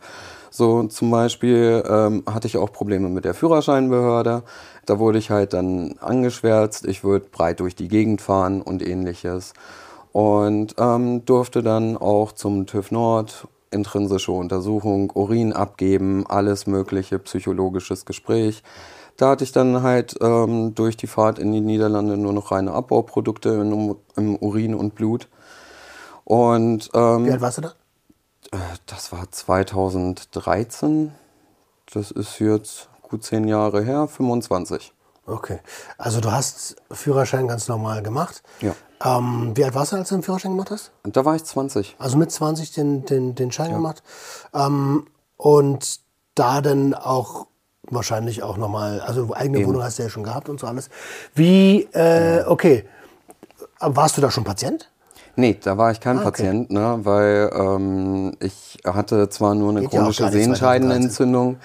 So 0.55 0.83
zum 0.83 1.09
Beispiel 1.09 1.83
ähm, 1.89 2.23
hatte 2.31 2.45
ich 2.45 2.57
auch 2.57 2.71
Probleme 2.71 3.09
mit 3.09 3.25
der 3.25 3.33
Führerscheinbehörde. 3.33 4.43
Da 4.85 4.99
wurde 4.99 5.17
ich 5.17 5.29
halt 5.29 5.53
dann 5.53 5.95
angeschwärzt, 5.99 6.85
ich 6.85 7.03
würde 7.03 7.25
breit 7.31 7.59
durch 7.59 7.75
die 7.75 7.87
Gegend 7.87 8.21
fahren 8.21 8.61
und 8.61 8.85
ähnliches. 8.85 9.53
Und 10.11 10.75
ähm, 10.77 11.25
durfte 11.25 11.63
dann 11.63 11.97
auch 11.97 12.33
zum 12.33 12.65
TÜV 12.67 12.91
Nord 12.91 13.47
intrinsische 13.71 14.31
Untersuchung, 14.31 15.11
Urin 15.15 15.53
abgeben, 15.53 16.25
alles 16.27 16.67
mögliche, 16.67 17.17
psychologisches 17.19 18.05
Gespräch. 18.05 18.61
Da 19.17 19.29
hatte 19.29 19.43
ich 19.43 19.51
dann 19.51 19.81
halt 19.83 20.15
ähm, 20.21 20.75
durch 20.75 20.97
die 20.97 21.07
Fahrt 21.07 21.39
in 21.39 21.51
die 21.51 21.61
Niederlande 21.61 22.17
nur 22.17 22.33
noch 22.33 22.51
reine 22.51 22.73
Abbauprodukte 22.73 23.49
im, 23.49 23.95
im 24.15 24.35
Urin 24.37 24.75
und 24.75 24.95
Blut. 24.95 25.27
Und 26.23 26.89
ähm, 26.93 27.25
Wie 27.25 27.31
alt 27.31 27.41
warst 27.41 27.57
du 27.57 27.61
da? 27.61 27.73
das 28.85 29.11
war 29.11 29.29
2013. 29.29 31.11
Das 31.91 32.11
ist 32.11 32.39
jetzt 32.39 32.89
gut 33.13 33.23
zehn 33.23 33.47
Jahre 33.47 33.83
her, 33.83 34.07
25. 34.07 34.91
Okay. 35.27 35.59
Also 35.99 36.19
du 36.19 36.31
hast 36.31 36.77
Führerschein 36.91 37.47
ganz 37.47 37.67
normal 37.67 38.01
gemacht. 38.01 38.41
Ja. 38.59 38.73
Ähm, 39.05 39.51
wie 39.53 39.63
alt 39.63 39.75
warst 39.75 39.91
du, 39.91 39.97
als 39.97 40.09
du 40.09 40.15
den 40.15 40.23
Führerschein 40.23 40.53
gemacht 40.53 40.71
hast? 40.71 40.91
Da 41.03 41.23
war 41.23 41.35
ich 41.35 41.43
20. 41.43 41.95
Also 41.99 42.17
mit 42.17 42.31
20 42.31 42.71
den, 42.71 43.05
den, 43.05 43.35
den 43.35 43.51
Schein 43.51 43.71
gemacht. 43.71 44.01
Ähm, 44.55 45.05
und 45.37 45.99
da 46.33 46.61
dann 46.61 46.95
auch 46.95 47.45
wahrscheinlich 47.83 48.41
auch 48.41 48.57
nochmal, 48.57 48.99
also 49.01 49.31
eigene 49.35 49.63
Wohnung 49.67 49.83
hast 49.83 49.99
du 49.99 50.03
ja 50.03 50.09
schon 50.09 50.23
gehabt 50.23 50.49
und 50.49 50.59
so 50.59 50.65
alles. 50.65 50.89
Wie, 51.35 51.83
äh, 51.93 52.43
okay, 52.47 52.85
warst 53.79 54.17
du 54.17 54.21
da 54.21 54.31
schon 54.31 54.43
Patient? 54.43 54.89
Nee, 55.35 55.59
da 55.61 55.77
war 55.77 55.91
ich 55.91 55.99
kein 55.99 56.17
Ah, 56.17 56.21
okay. 56.21 56.31
Patient, 56.31 56.71
ne, 56.71 56.99
weil 57.03 57.51
ähm, 57.53 58.35
ich 58.39 58.79
hatte 58.83 59.29
zwar 59.29 59.53
nur 59.53 59.69
eine 59.69 59.81
Geht 59.81 59.93
ja 59.93 59.99
chronische 59.99 60.23
gar 60.23 60.31
nicht, 60.31 60.43
Sehenscheidenentzündung, 60.43 61.57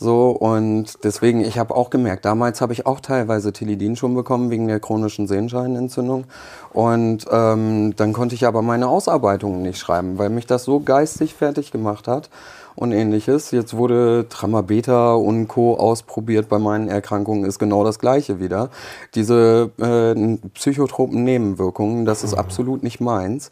so 0.00 0.30
und 0.30 1.04
deswegen, 1.04 1.42
ich 1.42 1.58
habe 1.58 1.76
auch 1.76 1.90
gemerkt, 1.90 2.24
damals 2.24 2.62
habe 2.62 2.72
ich 2.72 2.86
auch 2.86 3.00
teilweise 3.00 3.52
Tilidin 3.52 3.96
schon 3.96 4.14
bekommen 4.14 4.50
wegen 4.50 4.66
der 4.66 4.80
chronischen 4.80 5.26
Sehenscheidenentzündung 5.26 6.24
und 6.72 7.26
ähm, 7.30 7.94
dann 7.96 8.14
konnte 8.14 8.34
ich 8.34 8.46
aber 8.46 8.62
meine 8.62 8.88
Ausarbeitungen 8.88 9.60
nicht 9.60 9.78
schreiben, 9.78 10.16
weil 10.16 10.30
mich 10.30 10.46
das 10.46 10.64
so 10.64 10.80
geistig 10.80 11.34
fertig 11.34 11.70
gemacht 11.70 12.08
hat 12.08 12.30
und 12.76 12.92
ähnliches. 12.92 13.50
Jetzt 13.50 13.76
wurde 13.76 14.26
Tramabeta 14.30 15.12
und 15.12 15.48
Co. 15.48 15.76
ausprobiert 15.76 16.48
bei 16.48 16.58
meinen 16.58 16.88
Erkrankungen, 16.88 17.44
ist 17.44 17.58
genau 17.58 17.84
das 17.84 17.98
gleiche 17.98 18.40
wieder. 18.40 18.70
Diese 19.14 19.70
äh, 19.78 20.48
psychotropen 20.54 21.22
Nebenwirkungen, 21.24 22.06
das 22.06 22.24
ist 22.24 22.32
absolut 22.32 22.82
nicht 22.82 23.00
meins. 23.00 23.50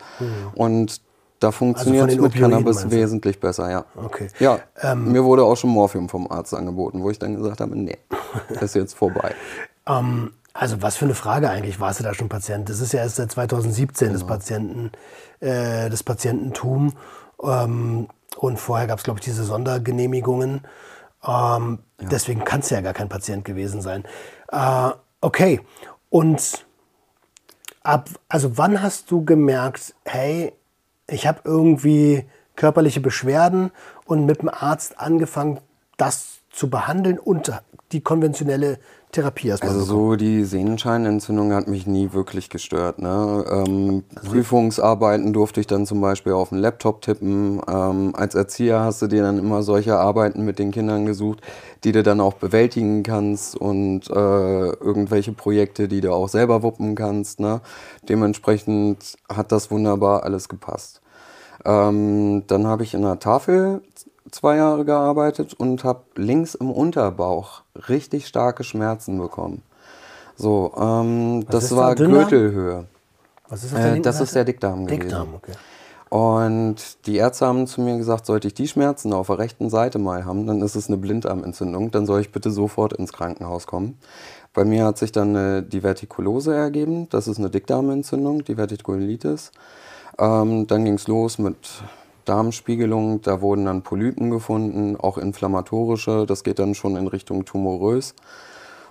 Und 0.54 1.02
da 1.40 1.53
funktioniert 1.53 2.11
den 2.11 2.20
mit 2.20 2.35
Cannabis 2.35 2.90
wesentlich 2.90 3.40
besser, 3.40 3.70
ja. 3.70 3.85
Okay. 3.96 4.29
Ja, 4.38 4.61
Ähm, 4.81 5.12
mir 5.12 5.24
wurde 5.24 5.44
auch 5.44 5.57
schon 5.57 5.70
Morphium 5.70 6.09
vom 6.09 6.31
Arzt 6.31 6.55
angeboten, 6.55 7.03
wo 7.03 7.11
ich 7.11 7.18
dann 7.18 7.37
gesagt 7.37 7.61
habe, 7.61 7.77
nee, 7.79 7.98
ist 8.61 8.74
jetzt 8.74 8.94
vorbei. 8.94 9.35
Ähm, 9.87 10.33
also 10.53 10.83
was 10.83 10.96
für 10.96 11.05
eine 11.05 11.14
Frage 11.14 11.51
eigentlich, 11.51 11.81
warst 11.81 12.01
du 12.01 12.05
da 12.05 12.14
schon 12.14 12.29
Patient? 12.29 12.68
Das 12.68 12.81
ist 12.81 12.92
ja 12.92 13.01
erst 13.01 13.16
seit 13.16 13.31
2017 13.31 14.12
des 14.12 14.24
Patienten, 14.24 14.90
äh, 15.40 15.88
das 15.88 16.03
Patiententum. 16.03 16.92
Ähm, 17.42 18.09
und 18.37 18.59
vorher 18.59 18.87
gab 18.87 18.98
es, 18.98 19.05
glaube 19.05 19.20
ich, 19.20 19.24
diese 19.24 19.44
Sondergenehmigungen. 19.44 20.62
Ähm, 21.27 21.79
Deswegen 22.01 22.44
kannst 22.44 22.70
du 22.70 22.77
ja 22.77 22.81
gar 22.81 22.94
kein 22.94 23.09
Patient 23.09 23.44
gewesen 23.44 23.81
sein. 23.81 24.05
Äh, 24.53 24.90
okay. 25.20 25.61
Und 26.11 26.64
ab, 27.83 28.09
also 28.29 28.57
wann 28.57 28.83
hast 28.83 29.11
du 29.11 29.24
gemerkt, 29.24 29.94
hey, 30.05 30.53
ich 31.09 31.27
habe 31.27 31.40
irgendwie 31.44 32.25
körperliche 32.55 33.01
Beschwerden 33.01 33.71
und 34.05 34.27
mit 34.27 34.42
dem 34.42 34.49
Arzt 34.49 35.01
angefangen, 35.01 35.61
das 35.97 36.40
zu 36.51 36.71
behandeln 36.71 37.18
und 37.18 37.53
die 37.92 38.01
konventionelle 38.01 38.79
Therapie 39.12 39.49
erstmal 39.49 39.73
Also 39.73 39.87
bekommen? 39.87 40.11
so 40.11 40.16
die 40.16 40.44
Sehnenscheinentzündung 40.44 41.53
hat 41.55 41.66
mich 41.66 41.87
nie 41.87 42.12
wirklich 42.12 42.51
gestört. 42.51 42.99
Ne? 42.99 43.44
Ähm, 43.51 44.05
Prüfungsarbeiten 44.14 45.33
durfte 45.33 45.61
ich 45.61 45.66
dann 45.66 45.87
zum 45.87 46.01
Beispiel 46.01 46.33
auf 46.33 46.51
dem 46.51 46.59
Laptop 46.59 47.01
tippen. 47.03 47.61
Ähm, 47.68 48.14
als 48.14 48.35
Erzieher 48.35 48.81
hast 48.81 49.01
du 49.03 49.07
dir 49.07 49.23
dann 49.23 49.38
immer 49.38 49.62
solche 49.62 49.97
Arbeiten 49.97 50.44
mit 50.44 50.59
den 50.59 50.71
Kindern 50.73 51.07
gesucht, 51.07 51.40
die 51.85 51.92
du 51.92 52.03
dann 52.03 52.21
auch 52.21 52.35
bewältigen 52.35 53.03
kannst 53.03 53.57
und 53.57 54.11
äh, 54.11 54.12
irgendwelche 54.14 55.33
Projekte, 55.33 55.88
die 55.88 56.01
du 56.03 56.12
auch 56.12 56.29
selber 56.29 56.62
wuppen 56.62 56.94
kannst. 56.94 57.40
Ne? 57.40 57.61
Dementsprechend 58.09 59.16
hat 59.29 59.53
das 59.53 59.71
wunderbar 59.71 60.25
alles 60.25 60.49
gepasst. 60.49 61.01
Ähm, 61.64 62.44
dann 62.47 62.66
habe 62.66 62.83
ich 62.85 62.94
in 62.94 63.03
der 63.03 63.18
Tafel 63.18 63.81
zwei 64.31 64.57
Jahre 64.57 64.85
gearbeitet 64.85 65.55
und 65.55 65.85
habe 65.85 66.03
links 66.17 66.55
im 66.55 66.71
Unterbauch 66.71 67.62
richtig 67.88 68.27
starke 68.27 68.64
Schmerzen 68.64 69.19
bekommen. 69.19 69.62
So, 70.37 70.73
ähm, 70.79 71.47
das 71.51 71.71
da, 71.71 71.77
war 71.77 71.95
Dünndarm? 71.95 72.29
Gürtelhöhe. 72.29 72.85
Was 73.49 73.64
ist 73.64 73.75
der 73.75 73.95
Äh, 73.95 74.01
das 74.01 74.21
ist 74.21 74.35
der 74.35 74.45
Dickdarm 74.45 74.87
gewesen. 74.87 75.01
Dickdarm, 75.01 75.35
okay. 75.35 75.53
Und 76.11 77.07
die 77.07 77.17
Ärzte 77.17 77.47
haben 77.47 77.67
zu 77.67 77.83
mir 77.83 77.99
gesagt, 77.99 78.25
sollte 78.25 78.49
ich 78.49 78.55
die 78.55 78.69
Schmerzen 78.69 79.12
auf 79.12 79.27
der 79.27 79.38
rechten 79.38 79.69
Seite 79.69 79.99
mal 79.99 80.25
haben, 80.25 80.47
dann 80.47 80.62
ist 80.62 80.75
es 80.75 80.88
eine 80.88 80.97
Blinddarmentzündung, 80.97 81.91
dann 81.91 82.07
soll 82.07 82.23
ich 82.23 82.33
bitte 82.33 82.51
sofort 82.51 82.95
ins 82.95 83.12
Krankenhaus 83.12 83.67
kommen. 83.67 83.99
Bei 84.55 84.64
mir 84.64 84.87
hat 84.87 84.97
sich 84.97 85.12
dann 85.12 85.37
eine 85.37 85.62
Divertikulose 85.62 86.55
ergeben, 86.55 87.09
das 87.11 87.29
ist 87.29 87.38
eine 87.38 87.51
Dickdarmentzündung, 87.51 88.43
Divertikulitis. 88.45 89.53
Ähm, 90.19 90.67
dann 90.67 90.85
ging 90.85 90.95
es 90.95 91.07
los 91.09 91.38
mit 91.38 91.57
Darmspiegelung, 92.29 93.23
da 93.23 93.41
wurden 93.41 93.64
dann 93.64 93.83
Polypen 93.83 94.31
gefunden, 94.31 94.97
auch 94.97 95.19
inflammatorische, 95.19 96.27
das 96.27 96.45
geht 96.45 96.59
dann 96.59 96.75
schon 96.75 96.97
in 96.97 97.07
Richtung 97.07 97.45
tumorös. 97.45 98.14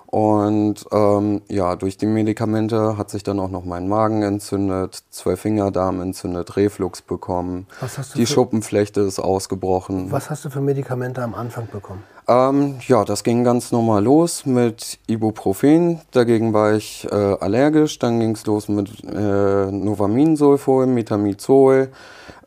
Und 0.08 0.86
ähm, 0.94 1.42
ja, 1.50 1.76
durch 1.76 1.98
die 1.98 2.06
Medikamente 2.06 2.98
hat 2.98 3.10
sich 3.10 3.24
dann 3.24 3.42
auch 3.42 3.50
noch 3.50 3.66
mein 3.66 3.90
Magen 3.90 4.24
entzündet, 4.24 5.04
Zwölffingerdarm 5.10 6.00
entzündet, 6.02 6.56
Reflux 6.56 7.02
bekommen. 7.02 7.68
Die 8.16 8.26
Schuppenflechte 8.26 9.02
ist 9.02 9.20
ausgebrochen. 9.20 10.10
Was 10.10 10.30
hast 10.30 10.46
du 10.46 10.50
für 10.50 10.62
Medikamente 10.62 11.22
am 11.22 11.36
Anfang 11.36 11.68
bekommen? 11.70 12.04
Ähm, 12.30 12.76
ja, 12.88 13.06
das 13.06 13.24
ging 13.24 13.46
ganz 13.46 13.72
normal 13.72 14.04
los 14.04 14.46
mit 14.46 15.00
Ibuprofen. 15.08 16.02
Dagegen 16.12 16.54
war 16.54 16.74
ich 16.74 17.08
äh, 17.10 17.16
allergisch. 17.16 18.00
Dann 18.00 18.20
ging 18.20 18.32
es 18.32 18.46
los 18.46 18.68
mit 18.68 18.90
äh, 19.06 19.72
Novaminsulfol, 19.72 20.88
Metamizol. 20.88 21.90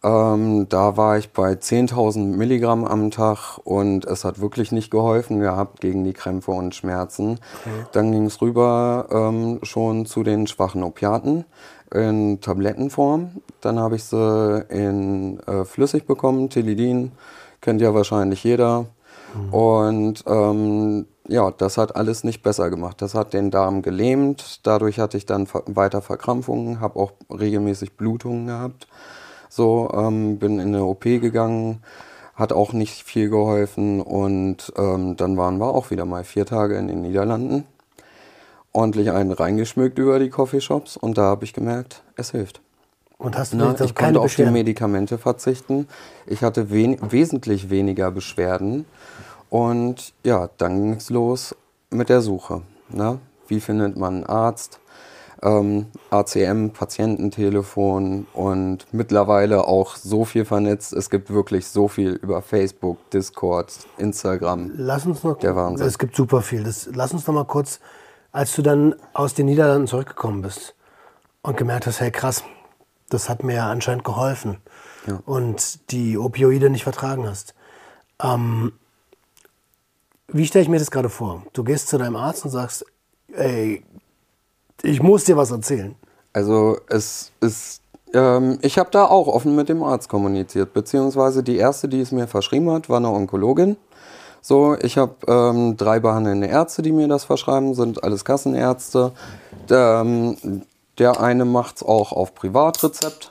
Ähm, 0.02 0.66
da 0.68 0.96
war 0.96 1.18
ich 1.18 1.32
bei 1.32 1.52
10.000 1.52 2.36
Milligramm 2.36 2.84
am 2.84 3.10
Tag 3.10 3.58
und 3.64 4.04
es 4.06 4.24
hat 4.24 4.40
wirklich 4.40 4.72
nicht 4.72 4.90
geholfen 4.90 5.40
gehabt 5.40 5.80
gegen 5.80 6.04
die 6.04 6.14
Krämpfe 6.14 6.52
und 6.52 6.74
Schmerzen. 6.74 7.38
Dann 7.92 8.12
ging 8.12 8.26
es 8.26 8.40
rüber 8.40 9.06
ähm, 9.10 9.60
schon 9.62 10.06
zu 10.06 10.22
den 10.22 10.46
schwachen 10.46 10.82
Opiaten 10.82 11.44
in 11.92 12.40
Tablettenform. 12.40 13.42
Dann 13.60 13.78
habe 13.78 13.96
ich 13.96 14.04
sie 14.04 14.64
in 14.70 15.40
äh, 15.40 15.64
flüssig 15.64 16.06
bekommen, 16.06 16.48
Tilidin, 16.48 17.12
kennt 17.60 17.82
ja 17.82 17.92
wahrscheinlich 17.92 18.44
jeder. 18.44 18.86
Und 19.50 20.24
ähm, 20.26 21.06
ja, 21.28 21.50
das 21.50 21.78
hat 21.78 21.96
alles 21.96 22.24
nicht 22.24 22.42
besser 22.42 22.70
gemacht. 22.70 23.00
Das 23.02 23.14
hat 23.14 23.32
den 23.32 23.50
Darm 23.50 23.82
gelähmt. 23.82 24.60
Dadurch 24.64 24.98
hatte 24.98 25.16
ich 25.16 25.26
dann 25.26 25.46
weiter 25.66 26.02
Verkrampfungen, 26.02 26.80
habe 26.80 26.98
auch 26.98 27.12
regelmäßig 27.30 27.96
Blutungen 27.96 28.46
gehabt. 28.46 28.88
So, 29.48 29.90
ähm, 29.94 30.38
bin 30.38 30.58
in 30.58 30.74
eine 30.74 30.84
OP 30.84 31.02
gegangen, 31.02 31.82
hat 32.34 32.52
auch 32.52 32.72
nicht 32.72 33.02
viel 33.02 33.30
geholfen. 33.30 34.00
Und 34.00 34.72
ähm, 34.76 35.16
dann 35.16 35.36
waren 35.36 35.58
wir 35.58 35.74
auch 35.74 35.90
wieder 35.90 36.04
mal 36.04 36.24
vier 36.24 36.46
Tage 36.46 36.76
in 36.76 36.88
den 36.88 37.02
Niederlanden. 37.02 37.64
Ordentlich 38.72 39.10
einen 39.10 39.32
reingeschmückt 39.32 39.98
über 39.98 40.18
die 40.20 40.30
Coffeeshops 40.30 40.96
und 40.96 41.18
da 41.18 41.22
habe 41.22 41.44
ich 41.44 41.52
gemerkt, 41.52 42.02
es 42.14 42.30
hilft. 42.30 42.60
Und 43.20 43.36
hast 43.36 43.52
du 43.52 43.58
Na, 43.58 43.74
ich 43.78 43.94
konnte 43.94 44.18
auf 44.18 44.34
die? 44.34 44.46
Medikamente 44.46 45.18
verzichten. 45.18 45.86
Ich 46.26 46.42
hatte 46.42 46.70
wen 46.70 46.96
wesentlich 47.12 47.68
weniger 47.68 48.10
Beschwerden. 48.10 48.86
Und 49.50 50.14
ja, 50.24 50.48
dann 50.56 50.76
ging 50.76 50.92
es 50.94 51.10
los 51.10 51.54
mit 51.90 52.08
der 52.08 52.22
Suche. 52.22 52.62
Ne? 52.88 53.18
Wie 53.46 53.60
findet 53.60 53.96
man 53.96 54.14
einen 54.14 54.24
Arzt? 54.24 54.80
Ähm, 55.42 55.86
ACM, 56.10 56.70
Patiententelefon 56.70 58.26
und 58.32 58.86
mittlerweile 58.92 59.66
auch 59.66 59.96
so 59.96 60.24
viel 60.24 60.46
vernetzt. 60.46 60.94
Es 60.94 61.10
gibt 61.10 61.30
wirklich 61.30 61.66
so 61.66 61.88
viel 61.88 62.12
über 62.12 62.40
Facebook, 62.40 63.10
Discord, 63.10 63.72
Instagram. 63.98 64.72
Lass 64.76 65.04
uns 65.04 65.22
noch. 65.24 65.38
Der 65.38 65.56
Wahnsinn. 65.56 65.86
Es 65.86 65.98
gibt 65.98 66.16
super 66.16 66.40
viel. 66.40 66.64
Das, 66.64 66.88
lass 66.94 67.12
uns 67.12 67.26
noch 67.26 67.34
mal 67.34 67.44
kurz, 67.44 67.80
als 68.32 68.54
du 68.54 68.62
dann 68.62 68.94
aus 69.12 69.34
den 69.34 69.46
Niederlanden 69.46 69.86
zurückgekommen 69.86 70.40
bist 70.40 70.74
und 71.42 71.56
gemerkt 71.56 71.86
hast, 71.86 72.00
hey 72.00 72.10
krass, 72.10 72.44
das 73.10 73.28
hat 73.28 73.44
mir 73.44 73.56
ja 73.56 73.70
anscheinend 73.70 74.04
geholfen 74.04 74.58
und 75.26 75.90
die 75.90 76.18
Opioide 76.18 76.70
nicht 76.70 76.84
vertragen 76.84 77.28
hast. 77.28 77.54
Ähm, 78.22 78.72
wie 80.28 80.46
stelle 80.46 80.62
ich 80.62 80.68
mir 80.68 80.78
das 80.78 80.90
gerade 80.90 81.08
vor? 81.08 81.42
Du 81.52 81.64
gehst 81.64 81.88
zu 81.88 81.98
deinem 81.98 82.16
Arzt 82.16 82.44
und 82.44 82.50
sagst, 82.50 82.84
ey, 83.32 83.82
ich 84.82 85.02
muss 85.02 85.24
dir 85.24 85.36
was 85.36 85.50
erzählen. 85.50 85.94
Also 86.32 86.78
es 86.88 87.32
ist, 87.40 87.82
ähm, 88.14 88.58
ich 88.62 88.78
habe 88.78 88.90
da 88.90 89.06
auch 89.06 89.26
offen 89.26 89.56
mit 89.56 89.68
dem 89.68 89.82
Arzt 89.82 90.08
kommuniziert, 90.08 90.72
beziehungsweise 90.72 91.42
die 91.42 91.56
erste, 91.56 91.88
die 91.88 92.00
es 92.00 92.12
mir 92.12 92.28
verschrieben 92.28 92.70
hat, 92.70 92.88
war 92.88 92.98
eine 92.98 93.10
Onkologin. 93.10 93.76
So, 94.42 94.76
ich 94.80 94.96
habe 94.96 95.14
ähm, 95.26 95.76
drei 95.76 96.00
behandelnde 96.00 96.46
Ärzte, 96.46 96.80
die 96.82 96.92
mir 96.92 97.08
das 97.08 97.24
verschreiben, 97.24 97.74
sind 97.74 98.02
alles 98.04 98.24
Kassenärzte. 98.24 99.12
Ähm, 99.68 100.62
der 101.00 101.20
eine 101.20 101.44
macht's 101.44 101.82
auch 101.82 102.12
auf 102.12 102.34
Privatrezept. 102.34 103.30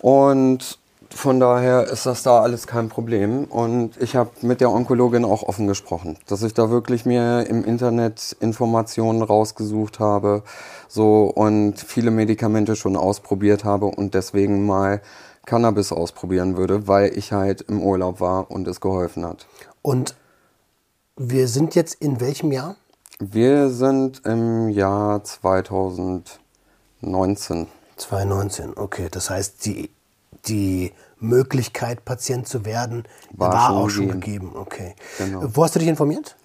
Und 0.00 0.78
von 1.10 1.40
daher 1.40 1.84
ist 1.84 2.06
das 2.06 2.22
da 2.22 2.40
alles 2.40 2.66
kein 2.66 2.88
Problem. 2.88 3.44
Und 3.44 3.96
ich 4.00 4.14
habe 4.14 4.30
mit 4.42 4.60
der 4.60 4.70
Onkologin 4.70 5.24
auch 5.24 5.42
offen 5.42 5.66
gesprochen, 5.66 6.18
dass 6.26 6.42
ich 6.42 6.54
da 6.54 6.70
wirklich 6.70 7.06
mir 7.06 7.46
im 7.48 7.64
Internet 7.64 8.36
Informationen 8.40 9.22
rausgesucht 9.22 10.00
habe, 10.00 10.42
so 10.88 11.24
und 11.24 11.80
viele 11.80 12.10
Medikamente 12.10 12.76
schon 12.76 12.96
ausprobiert 12.96 13.64
habe 13.64 13.86
und 13.86 14.14
deswegen 14.14 14.66
mal 14.66 15.00
Cannabis 15.46 15.92
ausprobieren 15.92 16.56
würde, 16.56 16.88
weil 16.88 17.16
ich 17.16 17.32
halt 17.32 17.62
im 17.62 17.82
Urlaub 17.82 18.20
war 18.20 18.50
und 18.50 18.68
es 18.68 18.80
geholfen 18.80 19.24
hat. 19.24 19.46
Und 19.82 20.14
wir 21.16 21.48
sind 21.48 21.74
jetzt 21.74 21.94
in 21.94 22.20
welchem 22.20 22.52
Jahr? 22.52 22.76
Wir 23.20 23.70
sind 23.70 24.26
im 24.26 24.68
Jahr 24.70 25.22
2019. 25.22 27.68
2019, 27.96 28.72
okay. 28.76 29.08
Das 29.10 29.30
heißt, 29.30 29.64
die, 29.64 29.90
die 30.46 30.92
Möglichkeit, 31.20 32.04
Patient 32.04 32.48
zu 32.48 32.64
werden, 32.64 33.04
War 33.32 33.52
war, 33.52 33.66
schon 33.68 33.76
auch 33.76 33.88
schon 33.88 34.08
gegeben. 34.08 34.48
gegeben. 34.48 34.56
Okay. 34.56 34.96
Genau. 35.18 35.42
Wo 35.44 35.62
hast 35.62 35.76
du 35.76 35.78
dich 35.78 35.86
informiert? 35.88 36.36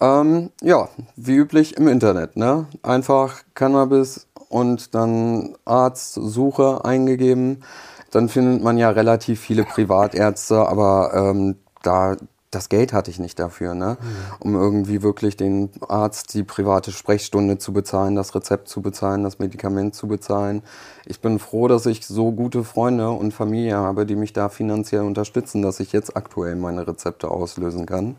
Ähm, 0.00 0.50
ja, 0.60 0.88
wie 1.16 1.36
üblich 1.36 1.76
im 1.76 1.88
Internet. 1.88 2.36
Ne? 2.36 2.66
Einfach 2.82 3.42
Cannabis 3.54 4.26
und 4.48 4.94
dann 4.94 5.56
Arztsuche 5.64 6.84
eingegeben. 6.84 7.64
Dann 8.10 8.28
findet 8.28 8.62
man 8.62 8.78
ja 8.78 8.90
relativ 8.90 9.40
viele 9.40 9.64
Privatärzte, 9.64 10.66
aber 10.66 11.12
ähm, 11.14 11.56
da 11.82 12.16
das 12.50 12.68
Geld 12.68 12.92
hatte 12.92 13.10
ich 13.10 13.18
nicht 13.18 13.38
dafür, 13.38 13.74
ne? 13.74 13.98
um 14.40 14.54
irgendwie 14.54 15.02
wirklich 15.02 15.36
den 15.36 15.70
Arzt 15.86 16.32
die 16.34 16.42
private 16.42 16.92
Sprechstunde 16.92 17.58
zu 17.58 17.72
bezahlen, 17.72 18.16
das 18.16 18.34
Rezept 18.34 18.68
zu 18.68 18.80
bezahlen, 18.80 19.22
das 19.22 19.38
Medikament 19.38 19.94
zu 19.94 20.08
bezahlen. 20.08 20.62
Ich 21.04 21.20
bin 21.20 21.38
froh, 21.38 21.68
dass 21.68 21.84
ich 21.86 22.06
so 22.06 22.32
gute 22.32 22.64
Freunde 22.64 23.10
und 23.10 23.34
Familie 23.34 23.76
habe, 23.76 24.06
die 24.06 24.16
mich 24.16 24.32
da 24.32 24.48
finanziell 24.48 25.02
unterstützen, 25.02 25.60
dass 25.62 25.80
ich 25.80 25.92
jetzt 25.92 26.16
aktuell 26.16 26.56
meine 26.56 26.86
Rezepte 26.86 27.30
auslösen 27.30 27.84
kann. 27.84 28.16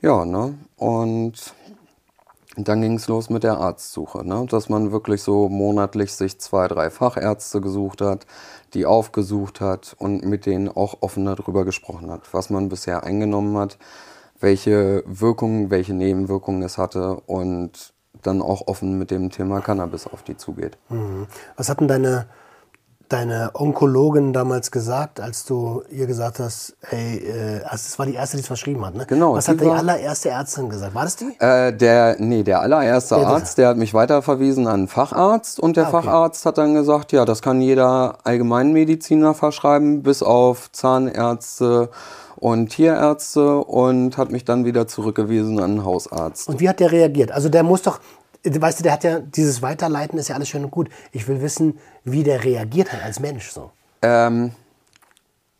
Ja, 0.00 0.24
ne? 0.24 0.54
Und 0.76 1.54
dann 2.56 2.80
ging 2.80 2.94
es 2.94 3.06
los 3.06 3.28
mit 3.28 3.44
der 3.44 3.58
Arztsuche, 3.58 4.26
ne? 4.26 4.46
dass 4.48 4.68
man 4.68 4.90
wirklich 4.90 5.22
so 5.22 5.48
monatlich 5.48 6.14
sich 6.14 6.38
zwei, 6.40 6.68
drei 6.68 6.90
Fachärzte 6.90 7.60
gesucht 7.60 8.00
hat, 8.00 8.26
die 8.76 8.86
aufgesucht 8.86 9.60
hat 9.60 9.96
und 9.98 10.24
mit 10.24 10.44
denen 10.44 10.68
auch 10.68 10.98
offen 11.00 11.24
darüber 11.24 11.64
gesprochen 11.64 12.10
hat, 12.10 12.32
was 12.32 12.50
man 12.50 12.68
bisher 12.68 13.04
eingenommen 13.04 13.56
hat, 13.56 13.78
welche 14.38 15.02
Wirkungen, 15.06 15.70
welche 15.70 15.94
Nebenwirkungen 15.94 16.62
es 16.62 16.76
hatte 16.76 17.20
und 17.26 17.94
dann 18.22 18.42
auch 18.42 18.66
offen 18.66 18.98
mit 18.98 19.10
dem 19.10 19.30
Thema 19.30 19.60
Cannabis 19.60 20.06
auf 20.06 20.22
die 20.22 20.36
zugeht. 20.36 20.76
Was 21.56 21.70
hat 21.70 21.80
denn 21.80 21.88
deine, 21.88 22.26
deine 23.08 23.50
Onkologin 23.54 24.32
damals 24.32 24.70
gesagt, 24.70 25.20
als 25.20 25.44
du 25.44 25.82
ihr 25.90 26.06
gesagt 26.06 26.40
hast, 26.40 26.76
hey, 26.82 27.18
äh, 27.18 27.62
also 27.64 27.84
das 27.88 27.98
war 27.98 28.06
die 28.06 28.14
erste, 28.14 28.36
die 28.36 28.40
es 28.40 28.46
verschrieben 28.46 28.84
hat, 28.84 28.94
ne? 28.94 29.06
Genau, 29.06 29.34
Was 29.34 29.48
hat 29.48 29.60
die 29.60 29.66
war- 29.66 29.78
allererste 29.78 30.30
Ärztin 30.30 30.68
gesagt? 30.68 30.94
War 30.94 31.04
das 31.04 31.16
die? 31.16 31.36
Äh, 31.38 31.72
der, 31.72 32.16
nee, 32.18 32.42
der 32.42 32.60
allererste 32.60 33.14
Der- 33.16 33.26
Arzt, 33.28 33.58
der 33.58 33.68
hat 33.68 33.76
mich 33.76 33.94
weiterverwiesen 33.94 34.66
an 34.66 34.74
einen 34.74 34.88
Facharzt 34.88 35.60
und 35.60 35.76
der 35.76 35.84
Ah, 35.84 35.88
okay. 35.90 36.02
Facharzt 36.02 36.46
hat 36.46 36.58
dann 36.58 36.74
gesagt, 36.74 37.12
ja, 37.12 37.24
das 37.24 37.42
kann 37.42 37.60
jeder 37.60 38.18
Allgemeinmediziner 38.24 39.34
verschreiben, 39.34 40.02
bis 40.02 40.22
auf 40.22 40.70
Zahnärzte 40.72 41.90
und 42.36 42.68
Tierärzte 42.68 43.58
und 43.58 44.18
hat 44.18 44.30
mich 44.30 44.44
dann 44.44 44.64
wieder 44.64 44.86
zurückgewiesen 44.86 45.58
an 45.58 45.70
einen 45.70 45.84
Hausarzt. 45.84 46.48
Und 46.48 46.60
wie 46.60 46.68
hat 46.68 46.80
der 46.80 46.92
reagiert? 46.92 47.32
Also 47.32 47.48
der 47.48 47.62
muss 47.62 47.82
doch, 47.82 47.98
weißt 48.46 48.80
du, 48.80 48.82
der 48.82 48.92
hat 48.92 49.04
ja 49.04 49.20
dieses 49.20 49.62
Weiterleiten 49.62 50.18
ist 50.18 50.28
ja 50.28 50.36
alles 50.36 50.48
schön 50.48 50.64
und 50.64 50.70
gut. 50.70 50.88
Ich 51.12 51.26
will 51.28 51.40
wissen, 51.40 51.78
wie 52.04 52.22
der 52.22 52.44
reagiert 52.44 52.92
hat 52.92 53.02
als 53.02 53.20
Mensch 53.20 53.50
so. 53.50 53.70
Ähm, 54.02 54.52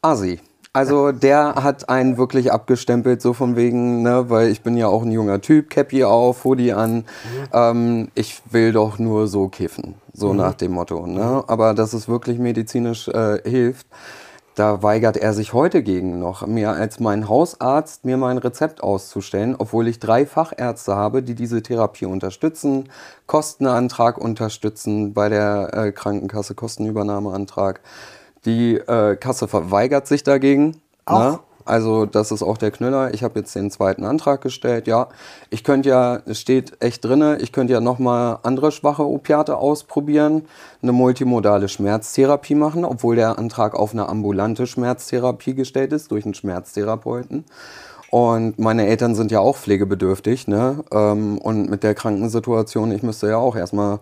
Asi. 0.03 0.41
Also 0.73 1.11
der 1.11 1.55
hat 1.55 1.89
einen 1.89 2.19
wirklich 2.19 2.53
abgestempelt, 2.53 3.23
so 3.23 3.33
von 3.33 3.57
wegen, 3.57 4.03
ne, 4.03 4.29
weil 4.29 4.51
ich 4.51 4.61
bin 4.61 4.77
ja 4.77 4.89
auch 4.89 5.03
ein 5.03 5.11
junger 5.11 5.41
Typ, 5.41 5.71
Cappy 5.71 6.05
auf, 6.05 6.45
Hoodie 6.45 6.75
an. 6.75 7.07
Ähm, 7.51 8.09
ich 8.15 8.43
will 8.51 8.73
doch 8.73 8.99
nur 8.99 9.27
so 9.27 9.49
kiffen, 9.49 9.95
so 10.13 10.35
nach 10.35 10.53
dem 10.53 10.73
Motto. 10.73 11.07
Ne? 11.07 11.43
Aber 11.47 11.73
dass 11.73 11.95
es 11.95 12.09
wirklich 12.09 12.39
medizinisch 12.39 13.09
äh, 13.09 13.39
hilft, 13.49 13.87
da 14.57 14.83
weigert 14.83 15.19
er 15.19 15.35
sich 15.35 15.53
heute 15.53 15.83
gegen 15.83 16.19
noch, 16.19 16.47
mir 16.47 16.71
als 16.71 16.99
mein 16.99 17.29
Hausarzt 17.29 18.07
mir 18.07 18.17
mein 18.17 18.39
Rezept 18.39 18.83
auszustellen, 18.83 19.55
obwohl 19.57 19.87
ich 19.87 20.01
drei 20.01 20.25
Fachärzte 20.25 20.97
habe, 20.97 21.23
die 21.23 21.35
diese 21.35 21.63
Therapie 21.63 22.07
unterstützen, 22.07 22.89
Kostenantrag 23.27 24.17
unterstützen 24.17 25.13
bei 25.13 25.29
der 25.29 25.75
äh, 25.75 25.93
Krankenkasse, 25.93 26.55
Kostenübernahmeantrag. 26.55 27.81
Die 28.47 28.77
äh, 28.77 29.17
Kasse 29.17 29.47
verweigert 29.47 30.07
sich 30.07 30.23
dagegen. 30.23 30.81
Auch? 31.05 31.41
Also 31.67 32.07
das 32.07 32.31
ist 32.31 32.43
auch 32.43 32.57
der 32.57 32.71
Knüller. 32.71 33.13
Ich 33.13 33.23
habe 33.23 33.41
jetzt 33.41 33.55
den 33.55 33.71
zweiten 33.71 34.05
Antrag 34.05 34.41
gestellt. 34.41 34.87
Ja, 34.87 35.09
ich 35.51 35.65
könnte 35.65 35.89
ja, 35.89 36.21
es 36.25 36.41
steht 36.41 36.81
echt 36.81 37.05
drinne, 37.05 37.39
ich 37.41 37.53
könnte 37.53 37.73
ja 37.73 37.81
nochmal 37.81 38.39
andere 38.45 38.73
schwache 38.73 39.05
Opiate 39.05 39.57
ausprobieren, 39.57 40.47
eine 40.81 40.93
multimodale 40.93 41.69
Schmerztherapie 41.69 42.55
machen, 42.55 42.85
obwohl 42.85 43.17
der 43.17 43.39
Antrag 43.39 43.75
auf 43.75 43.93
eine 43.93 44.09
ambulante 44.09 44.67
Schmerztherapie 44.67 45.55
gestellt 45.55 45.93
ist 45.93 46.11
durch 46.11 46.25
einen 46.25 46.35
Schmerztherapeuten. 46.35 47.45
Und 48.11 48.59
meine 48.59 48.87
Eltern 48.87 49.17
sind 49.17 49.33
ja 49.33 49.41
auch 49.41 49.57
pflegebedürftig, 49.57 50.47
ne? 50.47 50.85
Ähm, 50.93 51.39
Und 51.39 51.69
mit 51.69 51.83
der 51.83 51.95
Krankensituation, 51.95 52.93
ich 52.93 53.03
müsste 53.03 53.29
ja 53.29 53.37
auch 53.37 53.57
erstmal 53.57 53.99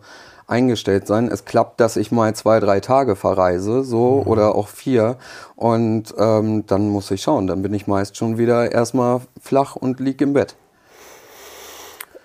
eingestellt 0.46 1.06
sein. 1.06 1.28
Es 1.28 1.44
klappt, 1.44 1.80
dass 1.80 1.96
ich 1.96 2.12
mal 2.12 2.34
zwei, 2.34 2.60
drei 2.60 2.80
Tage 2.80 3.16
verreise, 3.16 3.84
so 3.84 4.22
oder 4.26 4.54
auch 4.54 4.68
vier. 4.68 5.16
Und 5.56 6.14
ähm, 6.18 6.66
dann 6.66 6.88
muss 6.88 7.10
ich 7.10 7.22
schauen. 7.22 7.46
Dann 7.46 7.62
bin 7.62 7.74
ich 7.74 7.86
meist 7.86 8.16
schon 8.16 8.38
wieder 8.38 8.72
erstmal 8.72 9.20
flach 9.40 9.76
und 9.76 10.00
lieg 10.00 10.20
im 10.20 10.32
Bett. 10.32 10.56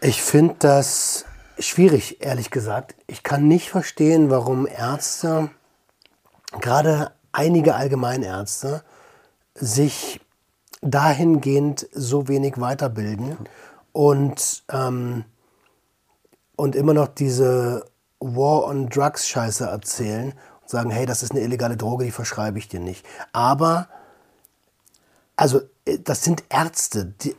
Ich 0.02 0.22
finde 0.22 0.56
das 0.60 1.26
schwierig, 1.58 2.22
ehrlich 2.22 2.52
gesagt. 2.52 2.96
Ich 3.08 3.24
kann 3.24 3.48
nicht 3.48 3.70
verstehen, 3.70 4.30
warum 4.30 4.66
Ärzte, 4.66 5.50
gerade 6.60 7.12
einige 7.32 7.76
Allgemeinärzte, 7.76 8.84
sich 9.56 10.22
dahingehend 10.82 11.88
so 11.92 12.28
wenig 12.28 12.60
weiterbilden 12.60 13.38
und, 13.92 14.64
ähm, 14.72 15.26
und 16.56 16.76
immer 16.76 16.94
noch 16.94 17.08
diese 17.08 17.86
War 18.20 18.66
on 18.66 18.90
Drugs 18.90 19.28
Scheiße 19.28 19.66
erzählen 19.66 20.34
und 20.62 20.70
sagen, 20.70 20.92
hey, 20.92 21.06
das 21.06 21.24
ist 21.24 21.32
eine 21.32 21.42
illegale 21.42 21.78
Droge, 21.78 22.06
die 22.06 22.12
verschreibe 22.12 22.60
ich 22.60 22.68
dir 22.68 22.80
nicht. 22.80 23.06
Aber 23.32 23.88
also 25.40 25.62
äh, 25.86 26.00
das 26.00 26.24
sind 26.24 26.44
Ärzte, 26.50 27.14
die, 27.22 27.36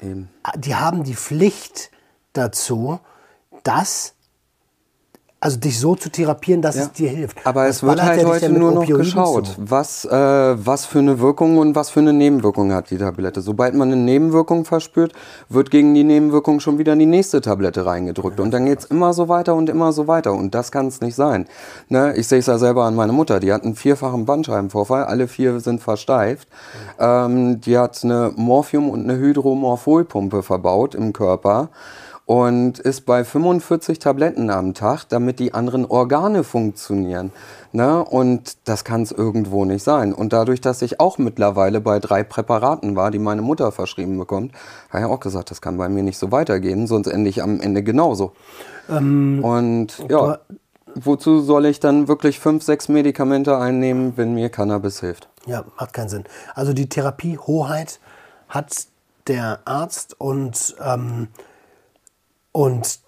die 0.56 0.74
haben 0.74 1.04
die 1.04 1.14
Pflicht 1.14 1.90
dazu, 2.32 2.98
das, 3.62 4.14
also 5.42 5.58
dich 5.58 5.80
so 5.80 5.94
zu 5.94 6.10
therapieren, 6.10 6.60
dass 6.60 6.76
es 6.76 6.92
dir 6.92 7.08
hilft. 7.08 7.38
Aber 7.46 7.66
Das 7.66 7.76
es 7.76 7.82
wird 7.82 8.02
halt 8.02 8.20
ja 8.20 8.28
heute 8.28 8.46
ja 8.46 8.52
nur 8.52 8.72
noch 8.72 8.82
Opioiden 8.82 9.04
geschaut, 9.06 9.46
zu. 9.46 9.54
was, 9.58 10.04
äh, 10.04 10.10
was 10.12 10.84
für 10.84 10.98
eine 10.98 11.18
Wirkung 11.18 11.56
und 11.56 11.74
was 11.74 11.88
für 11.88 12.00
eine 12.00 12.12
Nebenwirkung 12.12 12.72
hat 12.72 12.90
die 12.90 12.98
Tablette. 12.98 13.40
Sobald 13.40 13.74
man 13.74 13.88
eine 13.90 13.96
Nebenwirkung 13.96 14.66
verspürt, 14.66 15.14
wird 15.48 15.70
gegen 15.70 15.94
die 15.94 16.04
Nebenwirkung 16.04 16.60
schon 16.60 16.76
wieder 16.78 16.94
die 16.94 17.06
nächste 17.06 17.40
Tablette 17.40 17.86
reingedrückt. 17.86 18.38
Und 18.38 18.50
dann 18.50 18.66
geht's 18.66 18.84
immer 18.84 19.14
so 19.14 19.28
weiter 19.28 19.54
und 19.54 19.70
immer 19.70 19.92
so 19.92 20.06
weiter. 20.06 20.34
Und 20.34 20.54
das 20.54 20.70
kann 20.70 20.88
es 20.88 21.00
nicht 21.00 21.14
sein. 21.14 21.46
Ne? 21.88 22.14
Ich 22.16 22.28
sehe 22.28 22.40
es 22.40 22.46
ja 22.46 22.58
selber 22.58 22.84
an 22.84 22.94
meiner 22.94 23.14
Mutter. 23.14 23.40
Die 23.40 23.50
hat 23.50 23.64
einen 23.64 23.76
vierfachen 23.76 24.26
Bandscheibenvorfall. 24.26 25.04
Alle 25.04 25.26
vier 25.26 25.60
sind 25.60 25.80
versteift. 25.80 26.48
Ähm, 26.98 27.62
die 27.62 27.78
hat 27.78 28.04
eine 28.04 28.32
Morphium- 28.36 28.90
und 28.90 29.04
eine 29.08 29.18
Hydromorpholpumpe 29.18 30.42
verbaut 30.42 30.94
im 30.94 31.14
Körper 31.14 31.70
und 32.30 32.78
ist 32.78 33.06
bei 33.06 33.24
45 33.24 33.98
Tabletten 33.98 34.50
am 34.50 34.72
Tag, 34.72 35.02
damit 35.08 35.40
die 35.40 35.52
anderen 35.52 35.84
Organe 35.84 36.44
funktionieren. 36.44 37.32
Ne? 37.72 38.04
Und 38.04 38.56
das 38.68 38.84
kann 38.84 39.02
es 39.02 39.10
irgendwo 39.10 39.64
nicht 39.64 39.82
sein. 39.82 40.14
Und 40.14 40.32
dadurch, 40.32 40.60
dass 40.60 40.80
ich 40.80 41.00
auch 41.00 41.18
mittlerweile 41.18 41.80
bei 41.80 41.98
drei 41.98 42.22
Präparaten 42.22 42.94
war, 42.94 43.10
die 43.10 43.18
meine 43.18 43.42
Mutter 43.42 43.72
verschrieben 43.72 44.16
bekommt, 44.16 44.52
habe 44.90 45.00
ich 45.00 45.10
auch 45.10 45.18
gesagt, 45.18 45.50
das 45.50 45.60
kann 45.60 45.76
bei 45.76 45.88
mir 45.88 46.04
nicht 46.04 46.18
so 46.18 46.30
weitergehen, 46.30 46.86
sonst 46.86 47.08
ende 47.08 47.28
ich 47.28 47.42
am 47.42 47.60
Ende 47.60 47.82
genauso. 47.82 48.30
Und 48.86 49.88
ja, 50.08 50.38
wozu 50.94 51.40
soll 51.40 51.66
ich 51.66 51.80
dann 51.80 52.06
wirklich 52.06 52.38
fünf, 52.38 52.62
sechs 52.62 52.88
Medikamente 52.88 53.58
einnehmen, 53.58 54.12
wenn 54.14 54.34
mir 54.34 54.50
Cannabis 54.50 55.00
hilft? 55.00 55.28
Ja, 55.46 55.64
macht 55.80 55.94
keinen 55.94 56.08
Sinn. 56.08 56.22
Also 56.54 56.74
die 56.74 56.88
Therapiehoheit 56.88 57.98
hat 58.48 58.86
der 59.26 59.58
Arzt 59.64 60.14
und, 60.20 60.76
ähm, 60.80 61.26
und 62.52 63.00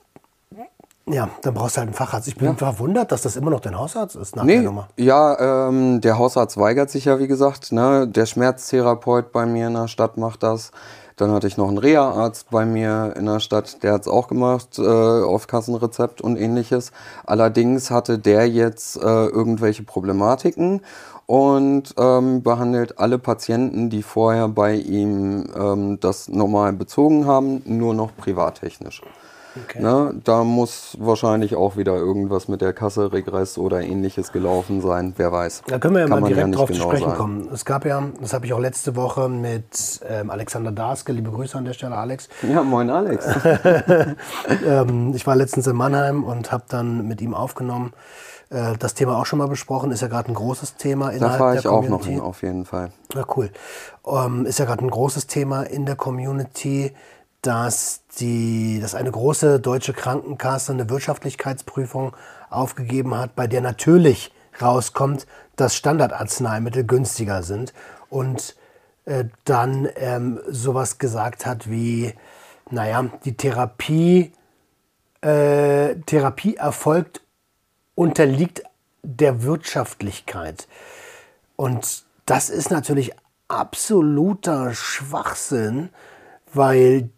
ja, 1.07 1.29
dann 1.43 1.55
brauchst 1.55 1.77
du 1.77 1.81
halt 1.81 1.89
einen 1.89 1.95
Facharzt. 1.95 2.29
Ich 2.29 2.37
bin 2.37 2.57
verwundert, 2.57 3.11
dass 3.11 3.23
das 3.23 3.35
immer 3.35 3.51
noch 3.51 3.59
dein 3.61 3.77
Hausarzt 3.77 4.15
ist 4.15 4.37
nach 4.37 4.47
der 4.47 4.57
Nee, 4.59 4.63
Nummer. 4.63 4.89
ja, 4.97 5.69
ähm, 5.69 6.01
der 6.01 6.17
Hausarzt 6.17 6.57
weigert 6.59 6.91
sich 6.91 7.07
ja, 7.07 7.19
wie 7.19 7.27
gesagt. 7.27 7.73
Ne? 7.73 8.07
Der 8.07 8.25
Schmerztherapeut 8.25 9.33
bei 9.33 9.45
mir 9.45 9.67
in 9.67 9.75
der 9.75 9.89
Stadt 9.89 10.17
macht 10.17 10.45
das. 10.45 10.71
Dann 11.17 11.33
hatte 11.33 11.47
ich 11.49 11.57
noch 11.57 11.69
einen 11.69 11.79
Reha-Arzt 11.79 12.51
bei 12.51 12.65
mir 12.65 13.15
in 13.17 13.27
der 13.27 13.41
Stadt, 13.41 13.83
der 13.83 13.93
hat 13.93 14.03
es 14.03 14.09
auch 14.09 14.29
gemacht, 14.29 14.79
äh, 14.79 14.83
auf 14.83 15.47
Kassenrezept 15.47 16.21
und 16.21 16.37
ähnliches. 16.37 16.93
Allerdings 17.27 17.91
hatte 17.91 18.19
der 18.19 18.49
jetzt 18.49 18.97
äh, 18.97 19.01
irgendwelche 19.27 19.83
Problematiken 19.83 20.81
und 21.27 21.95
ähm, 21.99 22.43
behandelt 22.43 22.99
alle 22.99 23.19
Patienten, 23.19 23.91
die 23.91 24.03
vorher 24.03 24.49
bei 24.49 24.75
ihm 24.75 25.47
ähm, 25.55 26.01
das 26.01 26.29
normal 26.29 26.73
bezogen 26.73 27.27
haben, 27.27 27.63
nur 27.67 27.93
noch 27.95 28.17
privattechnisch. 28.17 29.03
Okay. 29.55 29.83
Ne, 29.83 30.15
da 30.25 30.45
muss 30.45 30.97
wahrscheinlich 30.99 31.57
auch 31.57 31.77
wieder 31.77 31.95
irgendwas 31.95 32.49
mit 32.49 32.61
der 32.61 32.73
Kasse, 32.73 33.13
Regress 33.13 33.59
oder 33.59 33.83
ähnliches 33.83 34.33
gelaufen 34.33 34.81
sein. 34.81 35.13
Wer 35.17 35.31
weiß. 35.31 35.63
Da 35.67 35.79
können 35.79 35.95
wir 35.95 36.03
ja 36.03 36.09
Kann 36.09 36.21
mal 36.21 36.29
direkt 36.29 36.49
nicht 36.49 36.59
drauf 36.59 36.69
zu 36.69 36.75
genau 36.75 36.89
sprechen 36.89 37.05
sagen. 37.05 37.19
kommen. 37.19 37.49
Es 37.53 37.65
gab 37.65 37.85
ja, 37.85 38.03
das 38.21 38.33
habe 38.33 38.47
ich 38.47 38.53
auch 38.55 38.61
letzte 38.61 38.97
Woche 38.97 39.29
mit 39.29 40.01
ähm, 40.09 40.31
Alexander 40.31 40.73
Daske, 40.73 41.13
liebe 41.13 41.31
Grüße 41.31 41.57
an 41.59 41.65
der 41.65 41.75
Stelle, 41.75 41.97
Alex. 41.97 42.29
Ja, 42.43 42.63
moin 42.63 42.89
Alex. 42.91 43.27
ähm, 44.67 45.13
ich 45.15 45.27
war 45.27 45.37
letztens 45.37 45.67
in 45.67 45.77
Mannheim 45.77 46.25
und 46.25 46.53
habe 46.53 46.65
dann 46.69 47.07
mit 47.07 47.21
ihm 47.21 47.35
aufgenommen. 47.35 47.93
Äh, 48.51 48.77
das 48.79 48.95
Thema 48.95 49.19
auch 49.19 49.27
schon 49.27 49.39
mal 49.39 49.49
besprochen, 49.49 49.91
ist 49.93 50.03
ja 50.03 50.09
gerade 50.09 50.31
ein 50.31 50.35
großes 50.35 50.77
Thema 50.77 51.07
Da 51.07 51.13
innerhalb 51.13 51.39
fahre 51.39 51.53
der 51.53 51.61
ich 51.61 51.69
auch 51.69 51.83
noch 51.83 52.01
Community. 52.01 52.11
hin, 52.11 52.21
auf 52.21 52.43
jeden 52.43 52.65
Fall. 52.65 52.93
Ja, 53.15 53.25
cool. 53.37 53.51
Ähm, 54.07 54.47
ist 54.47 54.59
ja 54.59 54.65
gerade 54.65 54.85
ein 54.85 54.91
großes 54.91 55.27
Thema 55.27 55.63
in 55.63 55.87
der 55.87 55.97
Community, 55.97 56.93
dass, 57.43 58.03
die, 58.19 58.79
dass 58.81 58.95
eine 58.95 59.11
große 59.11 59.61
deutsche 59.61 59.93
Krankenkasse 59.93 60.73
eine 60.73 60.89
Wirtschaftlichkeitsprüfung 60.89 62.15
aufgegeben 62.51 63.17
hat, 63.17 63.35
bei 63.35 63.47
der 63.47 63.61
natürlich 63.61 64.33
rauskommt, 64.61 65.27
dass 65.57 65.75
Standardarzneimittel 65.75 66.85
günstiger 66.85 67.43
sind 67.43 67.73
und 68.11 68.57
äh, 69.05 69.25
dann 69.45 69.89
ähm, 69.97 70.41
sowas 70.49 70.99
gesagt 70.99 71.45
hat 71.45 71.69
wie, 71.69 72.15
naja, 72.71 73.11
die 73.25 73.37
Therapie, 73.37 74.33
äh, 75.21 75.97
Therapie 76.07 76.57
erfolgt, 76.57 77.23
unterliegt 77.97 78.63
der 79.03 79.43
Wirtschaftlichkeit. 79.43 80.69
Und 81.57 82.05
das 82.27 82.51
ist 82.51 82.71
natürlich 82.71 83.13
absoluter 83.49 84.75
Schwachsinn, 84.75 85.91
weil 86.55 87.11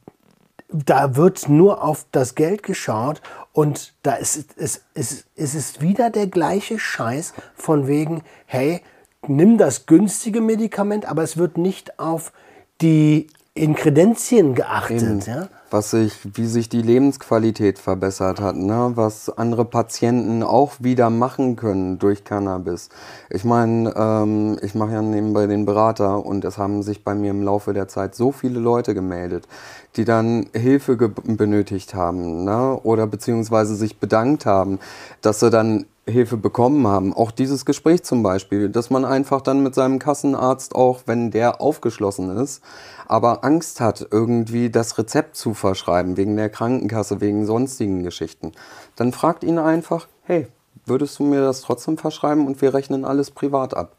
da 0.68 1.16
wird 1.16 1.48
nur 1.48 1.82
auf 1.82 2.06
das 2.10 2.34
Geld 2.34 2.62
geschaut 2.62 3.20
und 3.52 3.94
da 4.02 4.14
ist 4.14 4.56
es, 4.56 4.82
es, 4.94 5.24
es 5.36 5.54
ist 5.54 5.80
wieder 5.80 6.10
der 6.10 6.26
gleiche 6.26 6.78
Scheiß 6.78 7.34
von 7.54 7.86
wegen, 7.86 8.22
hey, 8.46 8.80
nimm 9.28 9.58
das 9.58 9.86
günstige 9.86 10.40
Medikament, 10.40 11.06
aber 11.06 11.22
es 11.22 11.36
wird 11.36 11.58
nicht 11.58 11.98
auf 11.98 12.32
die 12.80 13.28
Inkredenzien 13.54 14.54
geachtet. 14.54 15.26
Ja? 15.26 15.48
Was 15.74 15.90
sich, 15.90 16.12
wie 16.34 16.46
sich 16.46 16.68
die 16.68 16.82
Lebensqualität 16.82 17.80
verbessert 17.80 18.40
hat, 18.40 18.54
ne? 18.54 18.92
was 18.94 19.28
andere 19.28 19.64
Patienten 19.64 20.44
auch 20.44 20.74
wieder 20.78 21.10
machen 21.10 21.56
können 21.56 21.98
durch 21.98 22.22
Cannabis. 22.22 22.90
Ich 23.28 23.44
meine, 23.44 23.92
ähm, 23.96 24.56
ich 24.62 24.76
mache 24.76 24.92
ja 24.92 25.02
nebenbei 25.02 25.48
den 25.48 25.66
Berater 25.66 26.24
und 26.24 26.44
es 26.44 26.58
haben 26.58 26.84
sich 26.84 27.02
bei 27.02 27.16
mir 27.16 27.32
im 27.32 27.42
Laufe 27.42 27.72
der 27.72 27.88
Zeit 27.88 28.14
so 28.14 28.30
viele 28.30 28.60
Leute 28.60 28.94
gemeldet, 28.94 29.48
die 29.96 30.04
dann 30.04 30.46
Hilfe 30.54 30.96
benötigt 30.96 31.92
haben 31.96 32.44
ne? 32.44 32.78
oder 32.84 33.08
beziehungsweise 33.08 33.74
sich 33.74 33.98
bedankt 33.98 34.46
haben, 34.46 34.78
dass 35.22 35.40
sie 35.40 35.50
dann 35.50 35.86
Hilfe 36.06 36.36
bekommen 36.36 36.86
haben. 36.86 37.14
Auch 37.14 37.30
dieses 37.30 37.64
Gespräch 37.64 38.02
zum 38.02 38.22
Beispiel, 38.22 38.68
dass 38.68 38.90
man 38.90 39.04
einfach 39.04 39.40
dann 39.40 39.62
mit 39.62 39.74
seinem 39.74 39.98
Kassenarzt 39.98 40.74
auch, 40.74 41.02
wenn 41.06 41.30
der 41.30 41.60
aufgeschlossen 41.60 42.36
ist, 42.36 42.62
aber 43.06 43.44
Angst 43.44 43.80
hat, 43.80 44.06
irgendwie 44.10 44.70
das 44.70 44.98
Rezept 44.98 45.36
zu 45.36 45.54
verschreiben, 45.54 46.16
wegen 46.16 46.36
der 46.36 46.50
Krankenkasse, 46.50 47.20
wegen 47.20 47.46
sonstigen 47.46 48.02
Geschichten, 48.02 48.52
dann 48.96 49.12
fragt 49.12 49.44
ihn 49.44 49.58
einfach, 49.58 50.08
hey, 50.24 50.48
würdest 50.86 51.18
du 51.18 51.24
mir 51.24 51.40
das 51.40 51.62
trotzdem 51.62 51.96
verschreiben 51.96 52.46
und 52.46 52.60
wir 52.60 52.74
rechnen 52.74 53.04
alles 53.04 53.30
privat 53.30 53.74
ab? 53.74 53.96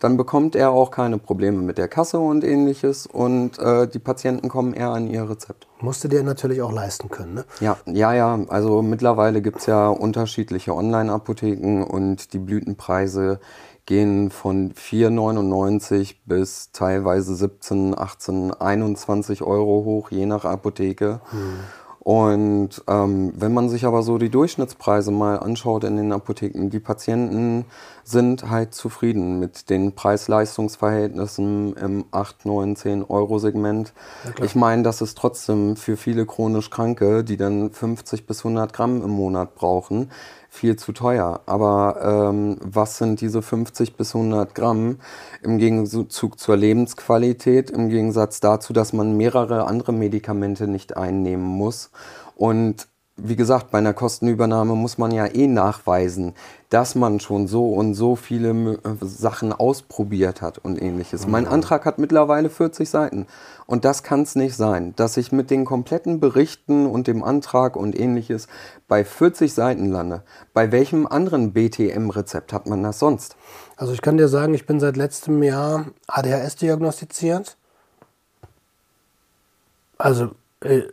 Dann 0.00 0.16
bekommt 0.16 0.54
er 0.56 0.70
auch 0.70 0.90
keine 0.90 1.18
Probleme 1.18 1.62
mit 1.62 1.78
der 1.78 1.88
Kasse 1.88 2.18
und 2.18 2.44
ähnliches 2.44 3.06
und 3.06 3.58
äh, 3.58 3.88
die 3.88 3.98
Patienten 3.98 4.48
kommen 4.48 4.72
eher 4.74 4.90
an 4.90 5.08
ihr 5.08 5.28
Rezept. 5.28 5.66
Musst 5.80 6.04
du 6.04 6.08
dir 6.08 6.22
natürlich 6.22 6.62
auch 6.62 6.72
leisten 6.72 7.08
können. 7.08 7.34
Ne? 7.34 7.44
Ja, 7.60 7.76
ja, 7.86 8.12
ja. 8.12 8.38
Also 8.48 8.82
mittlerweile 8.82 9.42
gibt's 9.42 9.66
ja 9.66 9.88
unterschiedliche 9.88 10.74
Online-Apotheken 10.74 11.82
und 11.82 12.32
die 12.32 12.38
Blütenpreise 12.38 13.40
gehen 13.86 14.30
von 14.30 14.72
4,99 14.74 16.16
bis 16.26 16.72
teilweise 16.72 17.34
17, 17.34 17.98
18, 17.98 18.52
21 18.52 19.42
Euro 19.42 19.84
hoch, 19.84 20.10
je 20.10 20.26
nach 20.26 20.44
Apotheke. 20.44 21.20
Und 22.08 22.70
ähm, 22.88 23.34
wenn 23.36 23.52
man 23.52 23.68
sich 23.68 23.84
aber 23.84 24.02
so 24.02 24.16
die 24.16 24.30
Durchschnittspreise 24.30 25.10
mal 25.10 25.40
anschaut 25.40 25.84
in 25.84 25.98
den 25.98 26.10
Apotheken, 26.10 26.70
die 26.70 26.80
Patienten 26.80 27.66
sind 28.02 28.48
halt 28.48 28.72
zufrieden 28.72 29.38
mit 29.38 29.68
den 29.68 29.92
Preis-Leistungs-Verhältnissen 29.94 31.74
im 31.74 32.06
8, 32.10 32.46
9, 32.46 32.76
10 32.76 33.04
Euro 33.04 33.38
Segment. 33.38 33.92
ich 34.42 34.54
meine, 34.54 34.84
das 34.84 35.02
ist 35.02 35.18
trotzdem 35.18 35.76
für 35.76 35.98
viele 35.98 36.24
chronisch 36.24 36.70
Kranke, 36.70 37.24
die 37.24 37.36
dann 37.36 37.72
50 37.72 38.26
bis 38.26 38.38
100 38.38 38.72
Gramm 38.72 39.02
im 39.02 39.10
Monat 39.10 39.54
brauchen, 39.54 40.10
viel 40.58 40.76
zu 40.76 40.92
teuer. 40.92 41.40
Aber 41.46 42.30
ähm, 42.30 42.56
was 42.60 42.98
sind 42.98 43.20
diese 43.20 43.40
50 43.42 43.96
bis 43.96 44.14
100 44.14 44.54
Gramm 44.54 44.98
im 45.42 45.58
Gegenzug 45.58 46.38
zur 46.38 46.56
Lebensqualität, 46.56 47.70
im 47.70 47.88
Gegensatz 47.88 48.40
dazu, 48.40 48.72
dass 48.72 48.92
man 48.92 49.16
mehrere 49.16 49.66
andere 49.66 49.92
Medikamente 49.92 50.66
nicht 50.68 50.96
einnehmen 50.96 51.44
muss? 51.44 51.90
Und 52.36 52.88
wie 53.20 53.36
gesagt, 53.36 53.70
bei 53.70 53.78
einer 53.78 53.94
Kostenübernahme 53.94 54.74
muss 54.74 54.96
man 54.96 55.10
ja 55.10 55.26
eh 55.26 55.48
nachweisen, 55.48 56.34
dass 56.70 56.94
man 56.94 57.18
schon 57.18 57.48
so 57.48 57.72
und 57.72 57.94
so 57.94 58.14
viele 58.14 58.50
äh, 58.74 58.78
Sachen 59.00 59.52
ausprobiert 59.52 60.40
hat 60.40 60.58
und 60.58 60.80
ähnliches. 60.80 61.26
Mein 61.26 61.48
Antrag 61.48 61.84
hat 61.84 61.98
mittlerweile 61.98 62.48
40 62.48 62.88
Seiten. 62.88 63.26
Und 63.66 63.84
das 63.84 64.02
kann 64.02 64.22
es 64.22 64.36
nicht 64.36 64.54
sein, 64.54 64.94
dass 64.96 65.16
ich 65.16 65.32
mit 65.32 65.50
den 65.50 65.64
kompletten 65.64 66.20
Berichten 66.20 66.86
und 66.86 67.06
dem 67.06 67.24
Antrag 67.24 67.76
und 67.76 67.98
ähnliches 67.98 68.46
bei 68.86 69.04
40 69.04 69.52
Seiten 69.52 69.90
lande. 69.90 70.22
Bei 70.54 70.70
welchem 70.70 71.06
anderen 71.06 71.52
BTM-Rezept 71.52 72.52
hat 72.52 72.66
man 72.66 72.82
das 72.82 72.98
sonst? 72.98 73.36
Also 73.76 73.92
ich 73.92 74.00
kann 74.00 74.16
dir 74.16 74.28
sagen, 74.28 74.54
ich 74.54 74.66
bin 74.66 74.80
seit 74.80 74.96
letztem 74.96 75.42
Jahr 75.42 75.86
ADHS 76.06 76.56
diagnostiziert. 76.56 77.56
Also 79.98 80.30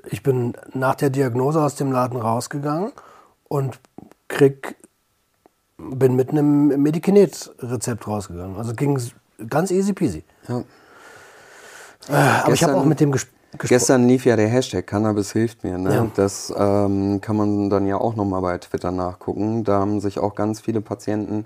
ich 0.10 0.22
bin 0.24 0.54
nach 0.74 0.96
der 0.96 1.10
Diagnose 1.10 1.62
aus 1.62 1.76
dem 1.76 1.92
Laden 1.92 2.20
rausgegangen 2.20 2.92
und 3.48 3.80
krieg, 4.28 4.76
bin 5.78 6.16
mit 6.16 6.30
einem 6.30 6.68
Medikinet-Rezept 6.82 8.08
rausgegangen. 8.08 8.58
Also 8.58 8.74
ging 8.74 8.96
es 8.96 9.12
ganz 9.50 9.72
easy 9.72 9.94
peasy. 9.94 10.24
Ja. 10.48 10.60
Äh, 10.60 12.14
aber 12.14 12.54
ich 12.54 12.64
habe 12.64 12.74
Gestern- 12.74 12.76
auch 12.76 12.86
mit 12.86 13.00
dem 13.00 13.12
ges 13.12 13.28
gesprochen. 13.58 13.70
Gestern 13.70 14.08
lief 14.08 14.26
ja 14.26 14.36
der 14.36 14.48
Hashtag 14.50 14.86
Cannabis 14.86 15.32
hilft 15.32 15.64
mir. 15.64 15.78
Ne? 15.78 15.94
Ja. 15.94 16.08
Das 16.16 16.54
ähm, 16.56 17.22
kann 17.22 17.38
man 17.38 17.70
dann 17.70 17.88
ja 17.88 17.98
auch 17.98 18.16
nochmal 18.16 18.42
bei 18.42 18.58
Twitter 18.58 18.92
nachgucken. 18.92 19.64
Da 19.64 19.80
haben 19.80 20.00
sich 20.02 20.20
auch 20.20 20.36
ganz 20.36 20.60
viele 20.60 20.82
Patienten 20.82 21.46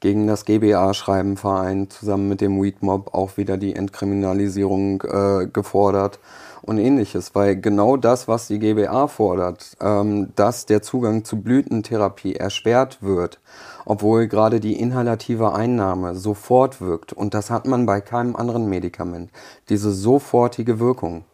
gegen 0.00 0.26
das 0.26 0.46
GBA-Schreiben 0.46 1.36
vereint, 1.36 1.92
zusammen 1.92 2.28
mit 2.28 2.40
dem 2.40 2.60
Weed 2.60 2.82
Mob 2.82 3.14
auch 3.14 3.36
wieder 3.36 3.58
die 3.58 3.76
Entkriminalisierung 3.76 5.02
äh, 5.02 5.46
gefordert 5.52 6.18
und 6.62 6.78
ähnliches. 6.78 7.34
Weil 7.34 7.56
genau 7.60 7.96
das, 7.96 8.28
was 8.28 8.48
die 8.48 8.58
GBA 8.58 9.06
fordert, 9.08 9.76
ähm, 9.80 10.32
dass 10.36 10.66
der 10.66 10.82
Zugang 10.82 11.24
zu 11.24 11.40
Blütentherapie 11.40 12.36
erschwert 12.36 12.98
wird, 13.02 13.40
obwohl 13.84 14.28
gerade 14.28 14.60
die 14.60 14.78
inhalative 14.78 15.52
Einnahme 15.54 16.14
sofort 16.14 16.80
wirkt. 16.80 17.12
Und 17.12 17.34
das 17.34 17.50
hat 17.50 17.66
man 17.66 17.86
bei 17.86 18.00
keinem 18.00 18.36
anderen 18.36 18.68
Medikament. 18.68 19.30
Diese 19.68 19.90
sofortige 19.92 20.78
Wirkung. 20.80 21.24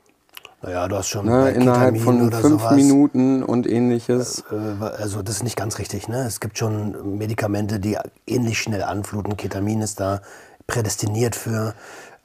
Naja, 0.62 0.88
du 0.88 0.96
hast 0.96 1.08
schon 1.08 1.26
Ne, 1.26 1.50
innerhalb 1.50 1.98
von 1.98 2.32
fünf 2.32 2.62
sowas, 2.62 2.74
Minuten 2.74 3.42
und 3.42 3.68
ähnliches. 3.70 4.42
Äh, 4.50 4.84
Also 4.84 5.22
das 5.22 5.36
ist 5.36 5.42
nicht 5.44 5.56
ganz 5.56 5.78
richtig. 5.78 6.08
Ne? 6.08 6.24
Es 6.26 6.40
gibt 6.40 6.58
schon 6.58 7.18
Medikamente, 7.18 7.78
die 7.78 7.98
ähnlich 8.26 8.58
schnell 8.58 8.82
anfluten. 8.82 9.36
Ketamin 9.36 9.82
ist 9.82 10.00
da 10.00 10.22
prädestiniert 10.66 11.36
für. 11.36 11.74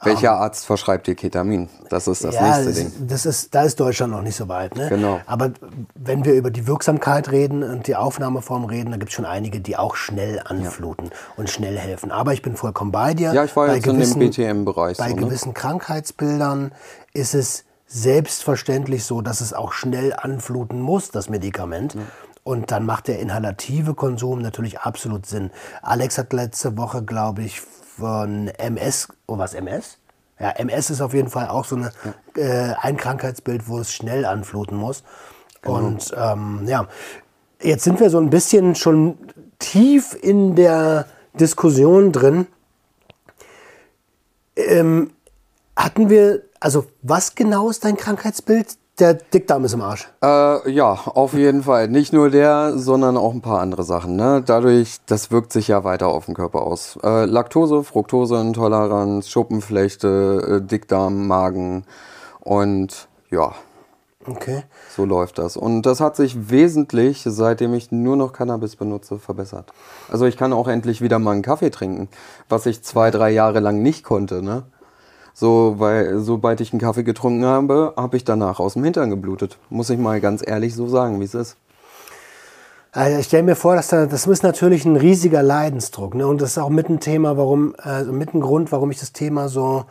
Welcher 0.03 0.33
Arzt 0.33 0.65
verschreibt 0.65 1.05
dir 1.07 1.15
Ketamin? 1.15 1.69
Das 1.89 2.07
ist 2.07 2.23
das 2.23 2.35
ja, 2.35 2.41
nächste 2.41 2.65
das, 2.65 2.75
Ding. 2.75 3.07
das 3.07 3.25
ist, 3.25 3.53
da 3.53 3.63
ist 3.63 3.79
Deutschland 3.79 4.11
noch 4.11 4.21
nicht 4.23 4.35
so 4.35 4.47
weit. 4.47 4.75
Ne? 4.75 4.89
Genau. 4.89 5.21
Aber 5.27 5.51
wenn 5.95 6.25
wir 6.25 6.33
über 6.33 6.49
die 6.49 6.65
Wirksamkeit 6.65 7.31
reden 7.31 7.61
und 7.63 7.85
die 7.87 7.95
Aufnahmeform 7.95 8.65
reden, 8.65 8.91
da 8.91 8.97
gibt 8.97 9.09
es 9.11 9.15
schon 9.15 9.25
einige, 9.25 9.59
die 9.59 9.77
auch 9.77 9.95
schnell 9.95 10.41
anfluten 10.43 11.11
und 11.37 11.49
schnell 11.49 11.77
helfen. 11.77 12.11
Aber 12.11 12.33
ich 12.33 12.41
bin 12.41 12.55
vollkommen 12.55 12.91
bei 12.91 13.13
dir. 13.13 13.31
Ja, 13.33 13.43
ich 13.43 13.55
war 13.55 13.67
bei 13.67 13.75
jetzt 13.75 13.85
in 13.85 13.93
dem 13.93 13.99
gewissen- 13.99 14.19
BTM-Bereich 14.19 14.97
Bei 14.97 15.09
so, 15.09 15.15
ne? 15.15 15.21
gewissen 15.21 15.53
Krankheitsbildern 15.53 16.71
ist 17.13 17.35
es 17.35 17.65
selbstverständlich 17.87 19.03
so, 19.03 19.21
dass 19.21 19.41
es 19.41 19.53
auch 19.53 19.73
schnell 19.73 20.13
anfluten 20.13 20.79
muss, 20.81 21.11
das 21.11 21.29
Medikament. 21.29 21.95
Und 22.43 22.71
dann 22.71 22.85
macht 22.85 23.07
der 23.07 23.19
inhalative 23.19 23.93
Konsum 23.93 24.41
natürlich 24.41 24.79
absolut 24.79 25.25
Sinn. 25.27 25.51
Alex 25.83 26.17
hat 26.17 26.33
letzte 26.33 26.75
Woche, 26.77 27.03
glaube 27.03 27.43
ich, 27.43 27.61
von 28.01 28.47
MS, 28.47 29.07
oh 29.27 29.37
was, 29.37 29.53
MS? 29.53 29.99
Ja, 30.39 30.49
MS 30.49 30.89
ist 30.89 31.01
auf 31.01 31.13
jeden 31.13 31.29
Fall 31.29 31.47
auch 31.47 31.65
so 31.65 31.75
eine, 31.75 31.91
äh, 32.35 32.73
ein 32.81 32.97
Krankheitsbild, 32.97 33.67
wo 33.67 33.77
es 33.77 33.93
schnell 33.93 34.25
anfluten 34.25 34.75
muss. 34.75 35.03
Und 35.63 36.11
ähm, 36.17 36.63
ja, 36.65 36.87
jetzt 37.61 37.83
sind 37.83 37.99
wir 37.99 38.09
so 38.09 38.17
ein 38.17 38.31
bisschen 38.31 38.73
schon 38.73 39.19
tief 39.59 40.17
in 40.19 40.55
der 40.55 41.05
Diskussion 41.39 42.11
drin. 42.11 42.47
Ähm, 44.55 45.11
hatten 45.75 46.09
wir, 46.09 46.41
also 46.59 46.87
was 47.03 47.35
genau 47.35 47.69
ist 47.69 47.85
dein 47.85 47.95
Krankheitsbild? 47.95 48.77
Der 48.99 49.15
Dickdarm 49.15 49.65
ist 49.65 49.73
im 49.73 49.81
Arsch. 49.81 50.07
Äh, 50.23 50.71
ja, 50.71 50.91
auf 50.91 51.33
jeden 51.33 51.63
Fall. 51.63 51.87
Nicht 51.87 52.13
nur 52.13 52.29
der, 52.29 52.77
sondern 52.77 53.17
auch 53.17 53.33
ein 53.33 53.41
paar 53.41 53.59
andere 53.59 53.83
Sachen. 53.83 54.15
Ne? 54.15 54.43
Dadurch, 54.45 54.97
das 55.05 55.31
wirkt 55.31 55.53
sich 55.53 55.69
ja 55.69 55.83
weiter 55.83 56.07
auf 56.07 56.25
den 56.25 56.35
Körper 56.35 56.61
aus. 56.61 56.99
Äh, 57.01 57.25
Laktose, 57.25 57.83
Fructoseintoleranz, 57.83 59.29
Schuppenflechte, 59.29 60.61
äh, 60.61 60.67
Dickdarm, 60.67 61.27
Magen 61.27 61.85
und 62.41 63.07
ja, 63.29 63.53
Okay. 64.27 64.63
So 64.95 65.05
läuft 65.05 65.37
das. 65.39 65.57
Und 65.57 65.83
das 65.83 65.99
hat 65.99 66.15
sich 66.15 66.51
wesentlich, 66.51 67.23
seitdem 67.25 67.73
ich 67.73 67.91
nur 67.91 68.15
noch 68.15 68.33
Cannabis 68.33 68.75
benutze, 68.75 69.17
verbessert. 69.17 69.73
Also 70.11 70.25
ich 70.25 70.37
kann 70.37 70.53
auch 70.53 70.67
endlich 70.67 71.01
wieder 71.01 71.17
mal 71.17 71.31
einen 71.31 71.41
Kaffee 71.41 71.71
trinken, 71.71 72.07
was 72.47 72.65
ich 72.65 72.83
zwei, 72.83 73.09
drei 73.09 73.31
Jahre 73.31 73.59
lang 73.59 73.81
nicht 73.81 74.03
konnte. 74.03 74.43
Ne? 74.43 74.63
So, 75.33 75.75
weil 75.77 76.19
sobald 76.19 76.61
ich 76.61 76.73
einen 76.73 76.81
Kaffee 76.81 77.03
getrunken 77.03 77.45
habe, 77.45 77.93
habe 77.97 78.17
ich 78.17 78.23
danach 78.23 78.59
aus 78.59 78.73
dem 78.73 78.83
Hintern 78.83 79.09
geblutet. 79.09 79.57
Muss 79.69 79.89
ich 79.89 79.97
mal 79.97 80.19
ganz 80.21 80.43
ehrlich 80.45 80.75
so 80.75 80.87
sagen, 80.87 81.19
wie 81.19 81.25
es 81.25 81.33
ist. 81.33 81.57
Also 82.93 83.19
ich 83.19 83.27
stelle 83.27 83.43
mir 83.43 83.55
vor, 83.55 83.75
dass 83.75 83.87
da, 83.87 84.05
das 84.05 84.27
ist 84.27 84.43
natürlich 84.43 84.83
ein 84.83 84.97
riesiger 84.97 85.41
Leidensdruck. 85.41 86.13
Ne? 86.13 86.27
Und 86.27 86.41
das 86.41 86.51
ist 86.51 86.57
auch 86.57 86.69
mit 86.69 86.89
ein 86.89 86.99
Thema, 86.99 87.37
warum, 87.37 87.73
äh, 87.85 88.03
mit 88.03 88.33
ein 88.33 88.41
Grund, 88.41 88.71
warum 88.73 88.91
ich 88.91 88.99
das 88.99 89.13
Thema 89.13 89.47
so 89.47 89.85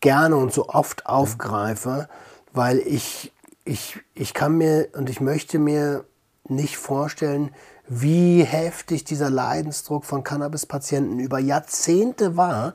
gerne 0.00 0.36
und 0.36 0.52
so 0.52 0.68
oft 0.68 1.06
aufgreife, 1.06 2.08
weil 2.52 2.78
ich, 2.78 3.32
ich, 3.64 3.98
ich 4.14 4.34
kann 4.34 4.58
mir 4.58 4.88
und 4.92 5.08
ich 5.08 5.22
möchte 5.22 5.58
mir 5.58 6.04
nicht 6.48 6.76
vorstellen, 6.76 7.50
wie 7.88 8.42
heftig 8.42 9.04
dieser 9.04 9.30
Leidensdruck 9.30 10.04
von 10.04 10.22
Cannabis-Patienten 10.22 11.18
über 11.18 11.38
Jahrzehnte 11.38 12.36
war, 12.36 12.74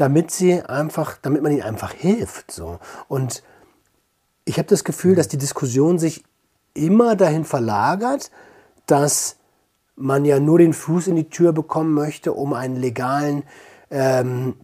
damit 0.00 0.30
sie 0.30 0.62
einfach, 0.62 1.18
damit 1.20 1.42
man 1.42 1.52
ihnen 1.52 1.62
einfach 1.62 1.92
hilft. 1.92 2.50
So. 2.50 2.78
Und 3.08 3.42
ich 4.44 4.58
habe 4.58 4.68
das 4.68 4.84
Gefühl, 4.84 5.14
dass 5.14 5.28
die 5.28 5.36
Diskussion 5.36 5.98
sich 5.98 6.24
immer 6.72 7.16
dahin 7.16 7.44
verlagert, 7.44 8.30
dass 8.86 9.36
man 9.96 10.24
ja 10.24 10.40
nur 10.40 10.58
den 10.58 10.72
Fuß 10.72 11.08
in 11.08 11.16
die 11.16 11.28
Tür 11.28 11.52
bekommen 11.52 11.92
möchte, 11.92 12.32
um 12.32 12.54
einen 12.54 12.76
legalen 12.76 13.42
ähm, 13.90 14.54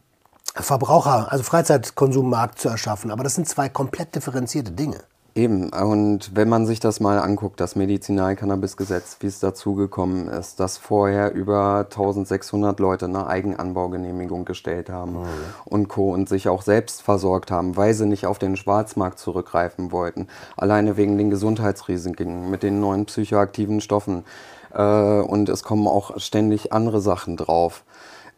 Verbraucher, 0.54 1.30
also 1.30 1.44
Freizeitkonsummarkt 1.44 2.58
zu 2.58 2.70
erschaffen. 2.70 3.10
Aber 3.10 3.22
das 3.22 3.34
sind 3.34 3.46
zwei 3.46 3.68
komplett 3.68 4.14
differenzierte 4.14 4.72
Dinge. 4.72 5.04
Eben, 5.36 5.68
und 5.68 6.34
wenn 6.34 6.48
man 6.48 6.64
sich 6.64 6.80
das 6.80 6.98
mal 6.98 7.18
anguckt, 7.18 7.60
das 7.60 7.76
Medizinalkannabisgesetz, 7.76 9.18
wie 9.20 9.26
es 9.26 9.38
dazu 9.38 9.74
gekommen 9.74 10.28
ist, 10.28 10.60
dass 10.60 10.78
vorher 10.78 11.34
über 11.34 11.80
1600 11.80 12.80
Leute 12.80 13.04
eine 13.04 13.26
Eigenanbaugenehmigung 13.26 14.46
gestellt 14.46 14.88
haben 14.88 15.16
oh. 15.16 15.26
und 15.66 15.88
Co. 15.88 16.14
und 16.14 16.30
sich 16.30 16.48
auch 16.48 16.62
selbst 16.62 17.02
versorgt 17.02 17.50
haben, 17.50 17.76
weil 17.76 17.92
sie 17.92 18.06
nicht 18.06 18.24
auf 18.24 18.38
den 18.38 18.56
Schwarzmarkt 18.56 19.18
zurückgreifen 19.18 19.92
wollten, 19.92 20.28
alleine 20.56 20.96
wegen 20.96 21.18
den 21.18 21.28
Gesundheitsrisiken 21.28 22.48
mit 22.48 22.62
den 22.62 22.80
neuen 22.80 23.04
psychoaktiven 23.04 23.82
Stoffen. 23.82 24.24
Äh, 24.72 24.82
und 25.20 25.50
es 25.50 25.62
kommen 25.62 25.86
auch 25.86 26.18
ständig 26.18 26.72
andere 26.72 27.02
Sachen 27.02 27.36
drauf 27.36 27.84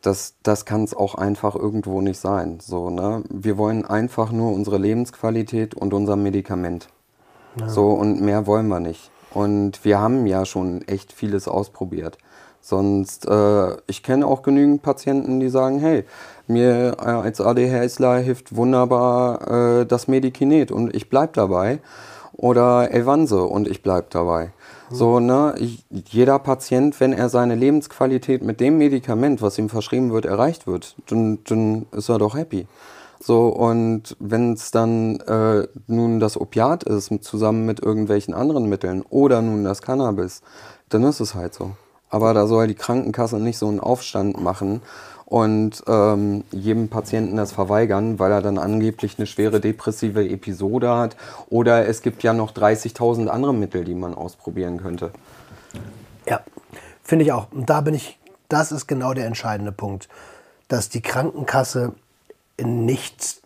das, 0.03 0.34
das 0.42 0.64
kann 0.64 0.84
es 0.84 0.94
auch 0.94 1.14
einfach 1.14 1.55
irgendwo 1.55 2.01
nicht 2.01 2.20
sein. 2.20 2.59
So, 2.61 2.90
ne? 2.90 3.22
Wir 3.28 3.59
wollen 3.59 3.84
einfach 3.84 4.30
nur 4.32 4.53
unsere 4.53 4.78
Lebensqualität 4.78 5.74
und 5.74 5.92
unser 5.92 6.16
Medikament. 6.16 6.88
Ja. 7.59 7.68
So, 7.68 7.90
und 7.90 8.20
mehr 8.20 8.46
wollen 8.46 8.68
wir 8.68 8.80
nicht. 8.80 9.11
Und 9.34 9.84
wir 9.84 10.01
haben 10.01 10.26
ja 10.26 10.44
schon 10.44 10.82
echt 10.86 11.12
vieles 11.12 11.49
ausprobiert. 11.49 12.18
Sonst, 12.61 13.26
äh, 13.26 13.76
ich 13.86 14.03
kenne 14.03 14.26
auch 14.26 14.42
genügend 14.42 14.82
Patienten, 14.82 15.40
die 15.40 15.49
sagen, 15.49 15.78
hey, 15.78 16.05
mir 16.46 16.96
äh, 16.99 17.05
als 17.05 17.40
ADHSler 17.40 18.18
hilft 18.18 18.55
wunderbar 18.55 19.80
äh, 19.80 19.86
das 19.86 20.09
Medikinet 20.09 20.70
und 20.70 20.94
ich 20.94 21.09
bleib 21.09 21.34
dabei. 21.34 21.80
Oder 22.39 22.95
Evanse 22.95 23.43
und 23.43 23.66
ich 23.66 23.82
bleib 23.82 24.11
dabei. 24.11 24.53
So, 24.91 25.18
ne, 25.18 25.55
jeder 25.91 26.39
Patient, 26.39 26.99
wenn 27.01 27.12
er 27.12 27.28
seine 27.28 27.57
Lebensqualität 27.57 28.43
mit 28.43 28.61
dem 28.61 28.78
Medikament, 28.78 29.43
was 29.43 29.59
ihm 29.59 29.68
verschrieben 29.68 30.12
wird, 30.12 30.24
erreicht 30.24 30.66
wird, 30.66 30.95
dann, 31.09 31.41
dann 31.45 31.86
ist 31.91 32.09
er 32.09 32.18
doch 32.18 32.36
happy. 32.36 32.66
So, 33.20 33.49
und 33.49 34.16
wenn 34.20 34.53
es 34.53 34.70
dann 34.70 35.18
äh, 35.20 35.66
nun 35.89 36.20
das 36.20 36.41
Opiat 36.41 36.84
ist, 36.84 37.12
zusammen 37.22 37.66
mit 37.66 37.80
irgendwelchen 37.80 38.34
anderen 38.34 38.68
Mitteln, 38.68 39.03
oder 39.11 39.43
nun 39.43 39.64
das 39.64 39.82
Cannabis, 39.82 40.43
dann 40.89 41.03
ist 41.03 41.18
es 41.18 41.34
halt 41.34 41.55
so. 41.55 41.72
Aber 42.09 42.32
da 42.34 42.47
soll 42.47 42.68
die 42.68 42.74
Krankenkasse 42.74 43.41
nicht 43.41 43.59
so 43.59 43.66
einen 43.66 43.80
Aufstand 43.80 44.41
machen 44.41 44.80
und 45.29 45.85
ähm, 45.87 46.43
jedem 46.53 46.89
Patienten 46.89 47.37
das 47.37 47.53
verweigern, 47.53 48.18
weil 48.18 48.33
er 48.33 48.41
dann 48.41 48.57
angeblich 48.57 49.18
eine 49.18 49.26
schwere 49.26 49.61
depressive 49.61 50.26
Episode 50.26 50.97
hat. 50.97 51.16
Oder 51.51 51.87
es 51.87 52.01
gibt 52.01 52.22
ja 52.22 52.33
noch 52.33 52.53
30.000 52.53 53.26
andere 53.26 53.53
Mittel, 53.53 53.85
die 53.85 53.95
man 53.95 54.14
ausprobieren 54.14 54.79
könnte. 54.79 55.11
Ja, 56.26 56.41
finde 57.03 57.26
ich 57.26 57.33
auch. 57.33 57.53
Und 57.53 57.68
da 57.68 57.83
bin 57.83 57.93
ich, 57.93 58.18
das 58.49 58.72
ist 58.72 58.87
genau 58.87 59.12
der 59.12 59.26
entscheidende 59.26 59.70
Punkt, 59.70 60.09
dass 60.66 60.89
die 60.89 61.03
Krankenkasse 61.03 61.93
nicht, 62.59 63.43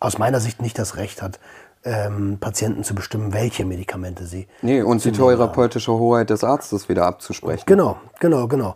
aus 0.00 0.18
meiner 0.18 0.40
Sicht 0.40 0.60
nicht 0.60 0.80
das 0.80 0.96
Recht 0.96 1.22
hat, 1.22 1.38
ähm, 1.84 2.38
Patienten 2.40 2.82
zu 2.82 2.96
bestimmen, 2.96 3.32
welche 3.32 3.64
Medikamente 3.64 4.26
sie. 4.26 4.48
Nee, 4.62 4.82
und 4.82 5.04
die 5.04 5.12
therapeutische 5.12 5.92
Hoheit 5.92 6.30
des 6.30 6.42
Arztes 6.42 6.88
wieder 6.88 7.06
abzusprechen. 7.06 7.62
Genau, 7.66 7.98
genau, 8.18 8.48
genau. 8.48 8.74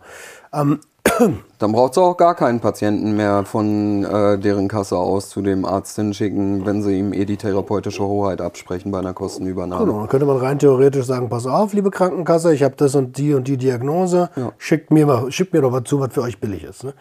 Ähm, 0.53 0.79
dann 1.59 1.71
braucht 1.71 1.93
es 1.93 1.97
auch 1.97 2.17
gar 2.17 2.35
keinen 2.35 2.59
Patienten 2.59 3.15
mehr 3.15 3.43
von 3.45 4.03
äh, 4.03 4.37
deren 4.37 4.67
Kasse 4.67 4.97
aus 4.97 5.29
zu 5.29 5.41
dem 5.41 5.65
Arzt 5.65 5.95
hinschicken, 5.95 6.65
wenn 6.65 6.81
sie 6.81 6.97
ihm 6.99 7.13
eh 7.13 7.25
die 7.25 7.37
therapeutische 7.37 8.03
Hoheit 8.03 8.41
absprechen 8.41 8.91
bei 8.91 8.99
einer 8.99 9.13
Kostenübernahme. 9.13 9.85
Genau, 9.85 9.99
dann 9.99 10.09
könnte 10.09 10.25
man 10.25 10.37
rein 10.37 10.59
theoretisch 10.59 11.05
sagen, 11.05 11.29
pass 11.29 11.45
auf, 11.45 11.73
liebe 11.73 11.91
Krankenkasse, 11.91 12.53
ich 12.53 12.63
habe 12.63 12.75
das 12.77 12.95
und 12.95 13.17
die 13.17 13.33
und 13.33 13.47
die 13.47 13.57
Diagnose, 13.57 14.29
ja. 14.35 14.51
schickt, 14.57 14.91
mir 14.91 15.05
mal, 15.05 15.31
schickt 15.31 15.53
mir 15.53 15.61
doch 15.61 15.71
was 15.71 15.83
zu, 15.83 15.99
was 15.99 16.13
für 16.13 16.21
euch 16.21 16.39
billig 16.39 16.63
ist. 16.63 16.83
Ne? 16.83 16.93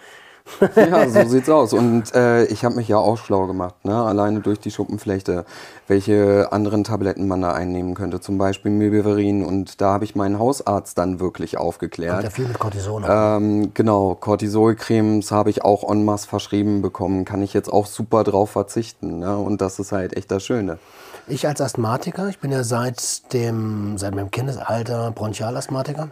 Ja, 0.77 1.09
so 1.09 1.29
sieht's 1.29 1.49
aus. 1.49 1.73
Und 1.73 2.15
äh, 2.15 2.45
ich 2.47 2.65
habe 2.65 2.77
mich 2.77 2.89
ja 2.89 2.99
auch 2.99 3.17
schlau 3.17 3.47
gemacht, 3.47 3.85
ne? 3.85 3.95
alleine 3.95 4.41
durch 4.41 4.61
die 4.61 4.71
Schuppenflechte, 4.71 5.45
welche 5.89 6.53
anderen 6.53 6.85
Tabletten 6.85 7.27
man 7.27 7.43
da 7.43 7.53
einnehmen 7.53 7.95
könnte, 7.95 8.21
zum 8.21 8.39
Beispiel 8.39 8.71
Milbeverin. 8.71 9.45
Und 9.45 9.81
da 9.81 9.93
habe 9.93 10.05
ich 10.05 10.15
meinen 10.15 10.39
Hausarzt 10.39 10.99
dann 10.99 11.19
wirklich 11.19 11.57
aufgeklärt. 11.57 12.15
Kommt 12.15 12.25
ja 12.25 12.31
viel 12.31 12.49
mit 12.49 12.59
Cortison. 12.59 13.05
Ähm, 13.09 13.75
genau, 13.75 14.15
Cortisolcremes 14.15 15.31
habe 15.33 15.51
ich 15.51 15.65
auch 15.65 15.91
en 15.91 16.05
masse 16.05 16.29
verschrieben 16.29 16.83
bekommen. 16.83 17.25
Kann 17.25 17.43
ich 17.43 17.55
jetzt 17.55 17.73
auch 17.73 17.87
super 17.87 18.23
drauf 18.23 18.51
verzichten. 18.51 19.21
Ne? 19.21 19.37
Und 19.37 19.61
das 19.61 19.79
ist 19.79 19.93
halt 19.93 20.17
echt 20.17 20.31
das 20.31 20.45
Schöne. 20.45 20.79
Ich 21.27 21.47
als 21.47 21.61
Asthmatiker, 21.61 22.29
ich 22.29 22.39
bin 22.39 22.53
ja 22.53 22.65
seit, 22.65 23.33
dem, 23.33 23.97
seit 23.97 24.15
meinem 24.15 24.31
Kindesalter 24.31 25.11
Bronchialasthmatiker, 25.11 26.11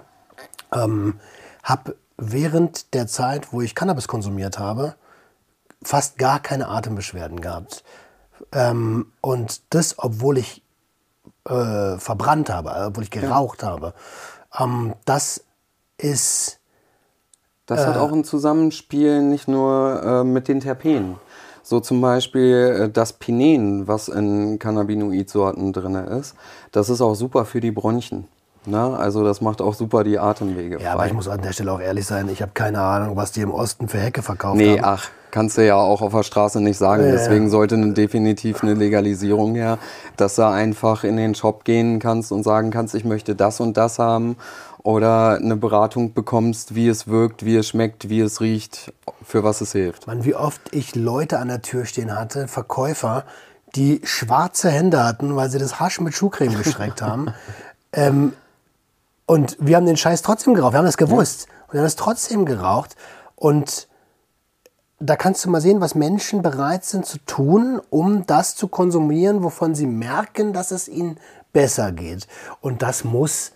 ähm, 0.73 1.21
habe 1.63 1.97
während 2.17 2.95
der 2.95 3.07
Zeit, 3.07 3.53
wo 3.53 3.61
ich 3.61 3.75
Cannabis 3.75 4.09
konsumiert 4.09 4.59
habe, 4.59 4.95
fast 5.83 6.19
gar 6.19 6.41
keine 6.41 6.69
Atembeschwerden 6.69 7.41
gehabt. 7.41 7.85
Ähm, 8.53 9.13
und 9.21 9.63
das, 9.71 9.99
obwohl 9.99 10.39
ich 10.39 10.63
äh, 11.49 11.99
verbrannt 11.99 12.51
habe, 12.51 12.71
äh, 12.71 12.87
obwohl 12.87 13.05
ich 13.05 13.11
geraucht 13.11 13.63
ja. 13.63 13.69
habe. 13.69 13.95
Ähm, 14.59 14.95
das 15.05 15.45
ist. 15.99 16.59
Das 17.67 17.81
äh, 17.81 17.87
hat 17.87 17.97
auch 17.97 18.13
ein 18.13 18.25
Zusammenspiel 18.25 19.23
nicht 19.23 19.49
nur 19.49 20.03
äh, 20.03 20.25
mit 20.25 20.49
den 20.49 20.61
Terpenen. 20.61 21.17
So 21.63 21.79
zum 21.81 22.01
Beispiel 22.01 22.83
äh, 22.83 22.91
das 22.91 23.13
Pinen, 23.13 23.87
was 23.87 24.09
in 24.09 24.59
Cannabinoidsorten 24.59 25.73
drin 25.73 25.95
ist, 25.95 26.35
das 26.73 26.89
ist 26.89 27.01
auch 27.01 27.15
super 27.15 27.45
für 27.45 27.61
die 27.61 27.71
Bronchien. 27.71 28.27
Na, 28.65 28.95
also 28.95 29.25
das 29.25 29.41
macht 29.41 29.61
auch 29.61 29.75
super 29.75 30.05
die 30.05 30.19
Atemwege. 30.19 30.81
Ja, 30.81 30.93
aber 30.93 31.07
ich 31.07 31.13
muss 31.13 31.27
an 31.27 31.43
der 31.43 31.53
Stelle 31.53 31.73
auch 31.73 31.81
ehrlich 31.81 32.07
sein, 32.07 32.29
ich 32.29 32.43
habe 32.43 32.53
keine 32.55 32.81
Ahnung, 32.81 33.17
was 33.17 33.33
die 33.33 33.41
im 33.41 33.51
Osten 33.51 33.89
für 33.89 33.99
Hecke 33.99 34.23
verkauft 34.23 34.57
nee, 34.57 34.69
haben. 34.69 34.75
Nee, 34.77 34.83
ach, 34.83 35.09
kannst 35.33 35.59
du 35.59 35.67
ja 35.67 35.75
auch 35.75 36.01
auf 36.01 36.13
der 36.13 36.23
Straße 36.23 36.61
nicht 36.61 36.79
sagen. 36.79 37.05
Ja, 37.05 37.11
Deswegen 37.11 37.51
sollte 37.51 37.75
eine, 37.75 37.93
definitiv 37.93 38.63
eine 38.63 38.75
Legalisierung 38.75 39.57
her, 39.57 39.79
dass 40.17 40.37
du 40.37 40.47
einfach 40.47 41.03
in 41.03 41.17
den 41.17 41.35
Shop 41.35 41.65
gehen 41.65 41.99
kannst 41.99 42.31
und 42.31 42.45
sagen 42.45 42.71
kannst, 42.71 42.95
ich 42.95 43.05
möchte 43.05 43.35
das 43.35 43.59
und 43.59 43.77
das 43.77 43.99
haben 43.99 44.37
oder 44.85 45.37
eine 45.37 45.57
Beratung 45.57 46.13
bekommst, 46.13 46.75
wie 46.75 46.89
es 46.89 47.09
wirkt, 47.09 47.45
wie 47.45 47.57
es 47.57 47.69
schmeckt, 47.69 48.09
wie 48.09 48.21
es 48.21 48.41
riecht, 48.41 48.93
für 49.25 49.45
was 49.45 49.61
es 49.61 49.73
hilft. 49.73 50.07
Man, 50.07 50.25
wie 50.25 50.35
oft 50.35 50.61
ich 50.73 50.95
Leute 50.95 51.39
an 51.39 51.49
der 51.49 51.63
Tür 51.63 51.85
stehen 51.85 52.17
hatte, 52.17 52.49
Verkäufer, 52.49 53.25
die 53.75 54.01
schwarze 54.05 54.71
Hände 54.71 55.05
hatten, 55.05 55.35
weil 55.37 55.51
sie 55.51 55.59
das 55.59 55.81
Hasch 55.81 56.01
mit 56.01 56.15
Schuhcreme 56.15 56.57
gestreckt 56.57 57.01
haben. 57.01 57.33
ähm, 57.93 58.33
und 59.27 59.57
wir 59.61 59.77
haben 59.77 59.87
den 59.87 59.97
Scheiß 59.97 60.23
trotzdem 60.23 60.55
geraucht. 60.55 60.73
Wir 60.73 60.79
haben 60.79 60.87
das 60.87 60.97
gewusst. 60.97 61.47
Ja. 61.49 61.65
Und 61.67 61.73
wir 61.75 61.81
haben 61.81 61.87
es 61.87 61.97
trotzdem 61.97 62.45
geraucht. 62.45 62.97
Und 63.35 63.89
da 64.99 65.17
kannst 65.17 65.45
du 65.45 65.51
mal 65.51 65.61
sehen, 65.61 65.81
was 65.81 65.95
Menschen 65.95 66.43
bereit 66.43 66.85
sind 66.85 67.07
zu 67.07 67.19
tun, 67.19 67.81
um 67.91 68.25
das 68.27 68.55
zu 68.55 68.69
konsumieren, 68.69 69.43
wovon 69.43 69.75
sie 69.75 69.87
merken, 69.87 70.53
dass 70.53 70.71
es 70.71 70.89
ihnen 70.89 71.19
besser 71.53 71.93
geht. 71.93 72.29
Und 72.61 72.83
das 72.83 73.05
muss, 73.05 73.53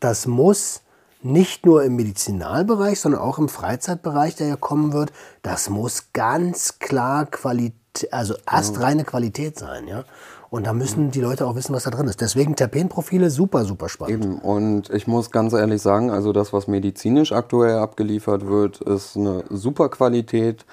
das 0.00 0.26
muss 0.26 0.82
nicht 1.22 1.66
nur 1.66 1.82
im 1.82 1.96
Medizinalbereich, 1.96 3.00
sondern 3.00 3.20
auch 3.20 3.38
im 3.38 3.48
Freizeitbereich, 3.48 4.36
der 4.36 4.46
ja 4.46 4.56
kommen 4.56 4.92
wird, 4.92 5.12
das 5.42 5.68
muss 5.68 6.12
ganz 6.12 6.78
klar 6.78 7.26
Qualität, 7.26 8.12
also 8.12 8.34
astreine 8.44 9.04
Qualität 9.04 9.58
sein, 9.58 9.88
ja. 9.88 10.04
Und 10.50 10.66
da 10.66 10.72
müssen 10.72 11.10
die 11.10 11.20
Leute 11.20 11.46
auch 11.46 11.54
wissen, 11.56 11.74
was 11.74 11.84
da 11.84 11.90
drin 11.90 12.06
ist. 12.06 12.20
Deswegen 12.20 12.54
Terpenprofile 12.56 13.30
super, 13.30 13.64
super 13.64 13.88
spannend. 13.88 14.24
Eben. 14.24 14.38
Und 14.38 14.90
ich 14.90 15.06
muss 15.06 15.30
ganz 15.30 15.52
ehrlich 15.52 15.82
sagen, 15.82 16.10
also 16.10 16.32
das, 16.32 16.52
was 16.52 16.68
medizinisch 16.68 17.32
aktuell 17.32 17.78
abgeliefert 17.78 18.46
wird, 18.46 18.80
ist 18.80 19.16
eine 19.16 19.44
super 19.50 19.88
Qualität. 19.88 20.64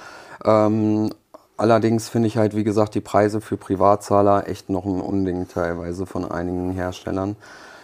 Ähm, 0.45 1.09
allerdings 1.57 2.09
finde 2.09 2.28
ich 2.28 2.38
halt, 2.38 2.55
wie 2.55 2.63
gesagt, 2.63 2.95
die 2.95 3.01
Preise 3.01 3.41
für 3.41 3.57
Privatzahler 3.57 4.47
echt 4.47 4.69
noch 4.69 4.86
ein 4.86 5.01
Unding 5.01 5.47
teilweise 5.47 6.05
von 6.05 6.30
einigen 6.30 6.71
Herstellern. 6.71 7.36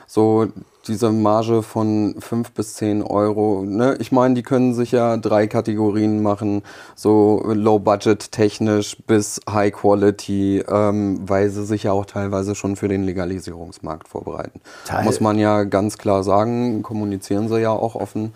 So 0.06 0.48
diese 0.90 1.12
Marge 1.12 1.62
von 1.64 2.16
5 2.20 2.52
bis 2.52 2.74
10 2.76 3.04
Euro, 3.04 3.64
ne? 3.66 3.96
ich 4.00 4.12
meine, 4.12 4.34
die 4.34 4.44
können 4.44 4.74
sich 4.74 4.92
ja 4.92 5.16
drei 5.18 5.48
Kategorien 5.48 6.22
machen, 6.22 6.64
so 6.96 7.42
Low-Budget 7.46 8.32
technisch 8.32 8.98
bis 9.08 9.40
High-Quality, 9.50 10.66
ähm, 10.68 11.22
weil 11.28 11.50
sie 11.50 11.66
sich 11.66 11.84
ja 11.84 11.92
auch 11.94 12.06
teilweise 12.06 12.56
schon 12.56 12.76
für 12.76 12.88
den 12.88 13.04
Legalisierungsmarkt 13.04 14.08
vorbereiten. 14.08 14.60
Teil- 14.86 15.06
Muss 15.06 15.20
man 15.22 15.40
ja 15.40 15.64
ganz 15.64 15.98
klar 15.98 16.24
sagen, 16.24 16.82
kommunizieren 16.84 17.48
sie 17.48 17.60
ja 17.62 17.72
auch 17.72 17.96
offen. 17.96 18.34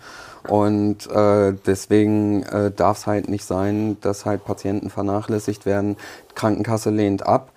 Und 0.48 1.10
äh, 1.10 1.54
deswegen 1.66 2.42
äh, 2.44 2.70
darf 2.70 2.98
es 2.98 3.06
halt 3.06 3.28
nicht 3.28 3.44
sein, 3.44 3.96
dass 4.02 4.26
halt 4.26 4.44
Patienten 4.44 4.90
vernachlässigt 4.90 5.64
werden. 5.66 5.96
Krankenkasse 6.34 6.90
lehnt 6.90 7.26
ab. 7.26 7.50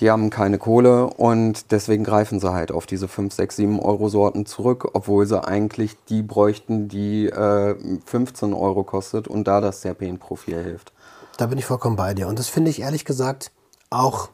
Die 0.00 0.10
haben 0.10 0.30
keine 0.30 0.58
Kohle 0.58 1.06
und 1.06 1.72
deswegen 1.72 2.04
greifen 2.04 2.38
sie 2.38 2.52
halt 2.52 2.70
auf 2.70 2.86
diese 2.86 3.08
5, 3.08 3.34
6, 3.34 3.56
7 3.56 3.80
Euro 3.80 4.08
Sorten 4.08 4.46
zurück, 4.46 4.90
obwohl 4.92 5.26
sie 5.26 5.42
eigentlich 5.42 5.96
die 6.08 6.22
bräuchten, 6.22 6.88
die 6.88 7.26
äh, 7.26 7.74
15 8.04 8.54
Euro 8.54 8.84
kostet 8.84 9.26
und 9.26 9.48
da 9.48 9.60
das 9.60 9.82
Serpenprofil 9.82 10.62
hilft. 10.62 10.92
Da 11.36 11.46
bin 11.46 11.58
ich 11.58 11.64
vollkommen 11.64 11.96
bei 11.96 12.14
dir. 12.14 12.28
Und 12.28 12.38
das 12.38 12.48
finde 12.48 12.70
ich 12.70 12.80
ehrlich 12.80 13.04
gesagt 13.04 13.50
auch 13.90 14.30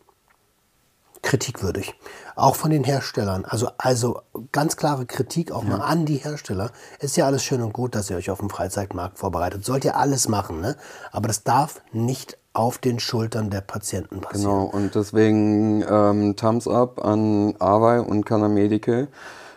kritikwürdig. 1.24 1.94
Auch 2.36 2.54
von 2.54 2.70
den 2.70 2.84
Herstellern. 2.84 3.44
Also, 3.44 3.70
also 3.78 4.20
ganz 4.52 4.76
klare 4.76 5.06
Kritik 5.06 5.50
auch 5.50 5.62
mal 5.62 5.80
an 5.80 6.04
die 6.04 6.16
Hersteller. 6.16 6.70
Ist 7.00 7.16
ja 7.16 7.26
alles 7.26 7.42
schön 7.42 7.62
und 7.62 7.72
gut, 7.72 7.94
dass 7.94 8.10
ihr 8.10 8.16
euch 8.16 8.30
auf 8.30 8.38
dem 8.38 8.50
Freizeitmarkt 8.50 9.18
vorbereitet. 9.18 9.64
Sollt 9.64 9.84
ihr 9.84 9.96
alles 9.96 10.28
machen, 10.28 10.60
ne? 10.60 10.76
Aber 11.12 11.28
das 11.28 11.42
darf 11.42 11.80
nicht 11.92 12.38
auf 12.54 12.78
den 12.78 13.00
Schultern 13.00 13.50
der 13.50 13.60
Patienten 13.60 14.20
passieren. 14.20 14.50
Genau, 14.50 14.64
und 14.64 14.94
deswegen 14.94 15.84
ähm, 15.88 16.36
Thumbs 16.36 16.66
up 16.66 17.04
an 17.04 17.54
Awei 17.58 18.00
und 18.00 18.24
Canna 18.24 18.48
Medical 18.48 19.08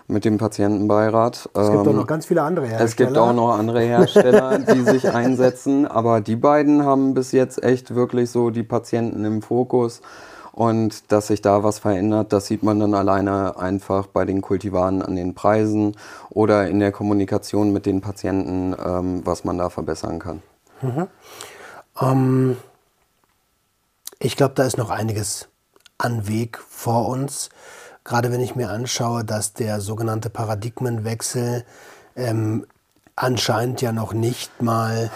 mit 0.07 0.25
dem 0.25 0.37
Patientenbeirat. 0.37 1.35
Es 1.35 1.43
gibt 1.43 1.55
auch 1.55 1.85
Ähm, 1.85 1.95
noch 1.95 2.07
ganz 2.07 2.25
viele 2.25 2.41
andere 2.41 2.65
Hersteller. 2.65 2.85
Es 2.85 2.95
gibt 2.95 3.17
auch 3.17 3.33
noch 3.33 3.57
andere 3.57 3.81
Hersteller, 3.81 4.59
die 4.59 4.81
sich 4.81 5.09
einsetzen, 5.09 5.85
aber 5.85 6.21
die 6.21 6.35
beiden 6.35 6.85
haben 6.85 7.13
bis 7.13 7.31
jetzt 7.33 7.63
echt 7.63 7.93
wirklich 7.93 8.31
so 8.31 8.49
die 8.49 8.63
Patienten 8.63 9.25
im 9.25 9.41
Fokus. 9.41 10.01
Und 10.53 11.11
dass 11.11 11.27
sich 11.27 11.43
da 11.43 11.63
was 11.63 11.77
verändert, 11.77 12.33
das 12.33 12.47
sieht 12.47 12.63
man 12.63 12.79
dann 12.79 12.95
alleine 12.95 13.59
einfach 13.59 14.07
bei 14.07 14.25
den 14.25 14.41
Kultivaren 14.41 15.03
an 15.03 15.15
den 15.15 15.35
Preisen 15.35 15.95
oder 16.31 16.67
in 16.67 16.79
der 16.79 16.91
Kommunikation 16.91 17.71
mit 17.71 17.85
den 17.85 18.01
Patienten, 18.01 18.75
ähm, 18.83 19.21
was 19.23 19.43
man 19.43 19.59
da 19.59 19.69
verbessern 19.69 20.17
kann. 20.17 20.41
Ich 24.19 24.35
glaube, 24.35 24.55
da 24.55 24.63
ist 24.63 24.77
noch 24.77 24.89
einiges 24.89 25.47
an 25.97 26.27
Weg 26.27 26.57
vor 26.57 27.07
uns. 27.07 27.49
Gerade 28.03 28.31
wenn 28.31 28.41
ich 28.41 28.55
mir 28.55 28.69
anschaue, 28.69 29.23
dass 29.23 29.53
der 29.53 29.79
sogenannte 29.79 30.29
Paradigmenwechsel 30.29 31.65
ähm, 32.15 32.65
anscheinend 33.15 33.81
ja 33.81 33.91
noch 33.91 34.13
nicht 34.13 34.61
mal 34.61 35.11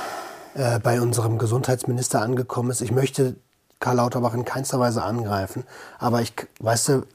äh, 0.53 0.79
bei 0.79 1.01
unserem 1.01 1.37
Gesundheitsminister 1.37 2.21
angekommen 2.21 2.69
ist. 2.69 2.81
Ich 2.81 2.91
möchte 2.91 3.35
Karl 3.79 3.95
Lauterbach 3.95 4.33
in 4.33 4.45
keinster 4.45 4.79
Weise 4.79 5.01
angreifen, 5.03 5.63
aber 5.97 6.21
ich, 6.21 6.33
weißt 6.59 6.89
du, 6.89 7.05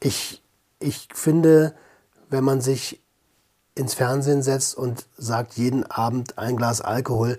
ich, 0.00 0.42
ich 0.78 1.08
finde, 1.12 1.74
wenn 2.30 2.44
man 2.44 2.60
sich 2.60 3.00
ins 3.74 3.94
Fernsehen 3.94 4.42
setzt 4.42 4.76
und 4.76 5.06
sagt, 5.16 5.54
jeden 5.54 5.84
Abend 5.90 6.38
ein 6.38 6.56
Glas 6.56 6.80
Alkohol 6.80 7.38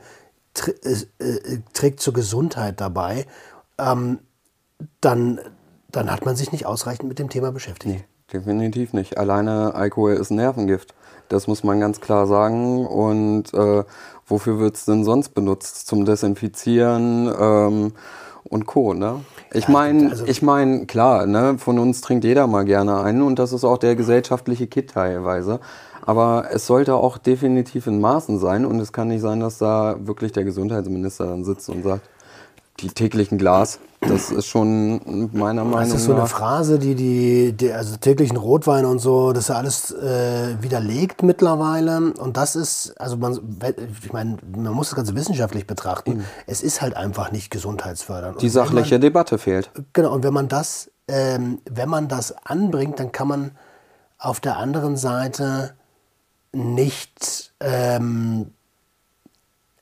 tr 0.53 0.73
äh, 0.83 1.23
äh, 1.23 1.61
trägt 1.73 1.99
zur 1.99 2.13
Gesundheit 2.13 2.81
dabei, 2.81 3.25
ähm, 3.77 4.19
dann, 5.01 5.39
dann 5.91 6.11
hat 6.11 6.25
man 6.25 6.35
sich 6.35 6.51
nicht 6.51 6.65
ausreichend 6.65 7.07
mit 7.07 7.19
dem 7.19 7.29
Thema 7.29 7.51
beschäftigt. 7.51 7.95
Nee, 7.95 8.03
definitiv 8.31 8.93
nicht. 8.93 9.17
Alleine 9.17 9.75
Alkohol 9.75 10.13
ist 10.13 10.31
ein 10.31 10.35
Nervengift. 10.35 10.93
Das 11.29 11.47
muss 11.47 11.63
man 11.63 11.79
ganz 11.79 12.01
klar 12.01 12.27
sagen. 12.27 12.85
Und 12.85 13.53
äh, 13.53 13.83
wofür 14.27 14.59
wird 14.59 14.75
es 14.75 14.85
denn 14.85 15.03
sonst 15.03 15.29
benutzt? 15.29 15.87
Zum 15.87 16.05
Desinfizieren 16.05 17.33
ähm, 17.39 17.93
und 18.43 18.65
Co. 18.65 18.93
Ne? 18.93 19.21
Ich 19.53 19.67
meine, 19.67 20.09
also- 20.11 20.25
ich 20.25 20.41
meine, 20.41 20.85
klar, 20.85 21.25
ne, 21.25 21.57
von 21.57 21.79
uns 21.79 22.01
trinkt 22.01 22.23
jeder 22.25 22.47
mal 22.47 22.65
gerne 22.65 23.01
einen 23.01 23.21
und 23.21 23.39
das 23.39 23.53
ist 23.53 23.63
auch 23.63 23.77
der 23.77 23.95
gesellschaftliche 23.95 24.67
Kit 24.67 24.91
teilweise. 24.91 25.59
Aber 26.05 26.47
es 26.51 26.67
sollte 26.67 26.95
auch 26.95 27.17
definitiv 27.17 27.87
in 27.87 28.01
Maßen 28.01 28.37
sein 28.37 28.65
und 28.65 28.79
es 28.81 28.91
kann 28.91 29.07
nicht 29.07 29.21
sein, 29.21 29.39
dass 29.39 29.57
da 29.59 29.95
wirklich 30.01 30.33
der 30.33 30.43
Gesundheitsminister 30.43 31.27
dann 31.27 31.45
sitzt 31.45 31.69
und 31.69 31.83
sagt, 31.83 32.09
die 32.83 32.89
täglichen 32.89 33.37
Glas, 33.37 33.79
das 34.01 34.29
ist 34.29 34.45
schon 34.47 35.29
meiner 35.33 35.63
Meinung 35.63 35.89
Das 35.89 35.93
ist 35.93 36.05
so 36.05 36.11
eine 36.11 36.21
nach. 36.23 36.27
Phrase, 36.29 36.77
die 36.77 36.93
die, 36.93 37.53
die 37.53 37.71
also 37.71 37.95
täglichen 37.97 38.35
Rotwein 38.37 38.85
und 38.85 38.99
so, 38.99 39.31
das 39.31 39.45
ist 39.45 39.47
ja 39.49 39.55
alles 39.55 39.91
äh, 39.91 40.57
widerlegt 40.61 41.23
mittlerweile. 41.23 42.13
Und 42.19 42.35
das 42.37 42.55
ist, 42.55 42.93
also 42.99 43.15
man, 43.17 43.39
ich 44.03 44.11
meine, 44.11 44.37
man 44.55 44.73
muss 44.73 44.89
das 44.89 44.97
Ganze 44.97 45.15
wissenschaftlich 45.15 45.65
betrachten. 45.65 46.25
Es 46.45 46.61
ist 46.61 46.81
halt 46.81 46.95
einfach 46.97 47.31
nicht 47.31 47.49
gesundheitsfördernd. 47.49 48.41
Die 48.41 48.53
wenn 48.53 48.59
man- 48.61 48.67
sachliche 48.67 48.99
Debatte 48.99 49.37
fehlt. 49.37 49.71
Genau, 49.93 50.13
und 50.13 50.23
wenn 50.23 50.33
man 50.33 50.49
das, 50.49 50.91
ähm, 51.07 51.59
wenn 51.69 51.89
man 51.89 52.07
das 52.09 52.35
anbringt, 52.45 52.99
dann 52.99 53.11
kann 53.13 53.27
man 53.29 53.51
auf 54.19 54.39
der 54.41 54.57
anderen 54.57 54.97
Seite 54.97 55.73
nicht, 56.51 57.53
ähm, 57.61 58.51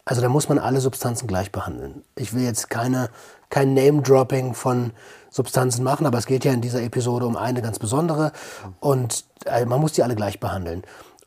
also 0.06 0.22
da 0.22 0.30
muss 0.30 0.50
man 0.50 0.58
alle 0.58 0.82
Substanzen 0.82 1.28
gleich 1.28 1.52
behandeln. 1.52 2.04
Ich 2.16 2.34
will 2.34 2.44
jetzt 2.44 2.70
keine, 2.70 3.10
kein 3.50 3.74
Name-Dropping 3.74 4.54
von 4.54 4.92
Substanzen 5.30 5.84
machen, 5.84 6.06
aber 6.06 6.18
es 6.18 6.26
geht 6.26 6.44
ja 6.44 6.52
in 6.52 6.62
dieser 6.62 6.82
Episode 6.82 7.26
um 7.26 7.38
eine 7.38 7.62
ganz 7.62 7.80
besondere 7.80 8.32
und 8.80 9.26
äh, 9.46 9.66
man 9.66 9.80
muss 9.80 9.94
die 9.94 10.04
alle 10.04 10.16
gleich 10.16 10.40
behandeln. 10.40 10.84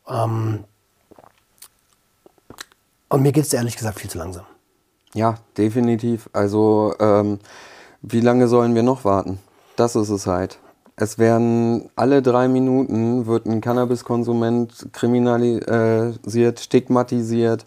Ähm, 0.07 0.65
und 3.09 3.21
mir 3.21 3.31
geht 3.31 3.45
es 3.45 3.53
ehrlich 3.53 3.77
gesagt 3.77 3.99
viel 3.99 4.09
zu 4.09 4.17
langsam. 4.17 4.45
Ja, 5.13 5.35
definitiv. 5.57 6.29
Also, 6.33 6.93
ähm, 6.99 7.39
wie 8.01 8.19
lange 8.19 8.47
sollen 8.47 8.75
wir 8.75 8.83
noch 8.83 9.05
warten? 9.05 9.39
Das 9.77 9.95
ist 9.95 10.09
es 10.09 10.27
halt. 10.27 10.59
Es 10.97 11.17
werden 11.17 11.89
alle 11.95 12.21
drei 12.21 12.47
Minuten 12.47 13.25
wird 13.25 13.45
ein 13.45 13.59
Cannabiskonsument 13.59 14.89
kriminalisiert, 14.93 16.59
stigmatisiert. 16.59 17.65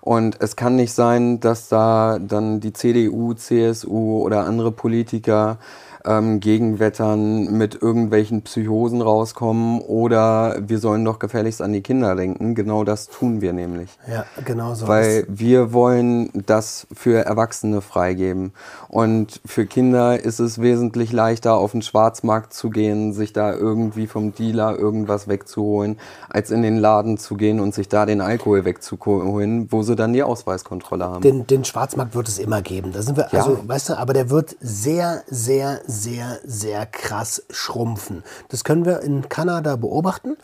Und 0.00 0.40
es 0.40 0.56
kann 0.56 0.76
nicht 0.76 0.92
sein, 0.92 1.40
dass 1.40 1.68
da 1.68 2.18
dann 2.18 2.60
die 2.60 2.72
CDU, 2.72 3.34
CSU 3.34 4.22
oder 4.22 4.46
andere 4.46 4.72
Politiker 4.72 5.58
ähm, 6.04 6.40
gegenwettern, 6.40 7.56
mit 7.56 7.80
irgendwelchen 7.80 8.42
Psychosen 8.42 9.02
rauskommen 9.02 9.80
oder 9.80 10.56
wir 10.60 10.78
sollen 10.78 11.04
doch 11.04 11.18
gefälligst 11.18 11.60
an 11.62 11.72
die 11.72 11.82
Kinder 11.82 12.14
denken. 12.16 12.54
Genau 12.54 12.84
das 12.84 13.08
tun 13.08 13.40
wir 13.40 13.52
nämlich. 13.52 13.90
Ja, 14.10 14.24
genau 14.44 14.74
so. 14.74 14.88
Weil 14.88 15.24
wir 15.28 15.72
wollen 15.72 16.30
das 16.46 16.86
für 16.92 17.24
Erwachsene 17.24 17.80
freigeben. 17.80 18.52
Und 18.88 19.40
für 19.44 19.66
Kinder 19.66 20.18
ist 20.22 20.40
es 20.40 20.60
wesentlich 20.60 21.12
leichter, 21.12 21.54
auf 21.54 21.72
den 21.72 21.82
Schwarzmarkt 21.82 22.52
zu 22.52 22.70
gehen, 22.70 23.12
sich 23.12 23.32
da 23.32 23.52
irgendwie 23.52 24.06
vom 24.06 24.34
Dealer 24.34 24.78
irgendwas 24.78 25.28
wegzuholen, 25.28 25.98
als 26.28 26.50
in 26.50 26.62
den 26.62 26.78
Laden 26.78 27.18
zu 27.18 27.36
gehen 27.36 27.60
und 27.60 27.74
sich 27.74 27.88
da 27.88 28.06
den 28.06 28.20
Alkohol 28.20 28.64
wegzuholen, 28.64 29.70
wo 29.70 29.82
sie 29.82 29.96
dann 29.96 30.12
die 30.12 30.22
Ausweiskontrolle 30.22 31.04
haben. 31.04 31.22
Den, 31.22 31.46
den 31.46 31.64
Schwarzmarkt 31.64 32.14
wird 32.14 32.28
es 32.28 32.38
immer 32.38 32.62
geben. 32.62 32.92
Da 32.92 33.02
sind 33.02 33.16
wir, 33.16 33.28
Ja. 33.32 33.40
also, 33.40 33.58
weißt 33.66 33.90
du, 33.90 33.98
aber 33.98 34.12
der 34.12 34.30
wird 34.30 34.56
sehr, 34.60 35.22
sehr, 35.28 35.80
sehr, 35.90 36.40
sehr 36.44 36.86
krass 36.86 37.42
schrumpfen. 37.50 38.22
Das 38.48 38.64
können 38.64 38.84
wir 38.84 39.00
in 39.00 39.28
Kanada 39.28 39.76
beobachten. 39.76 40.36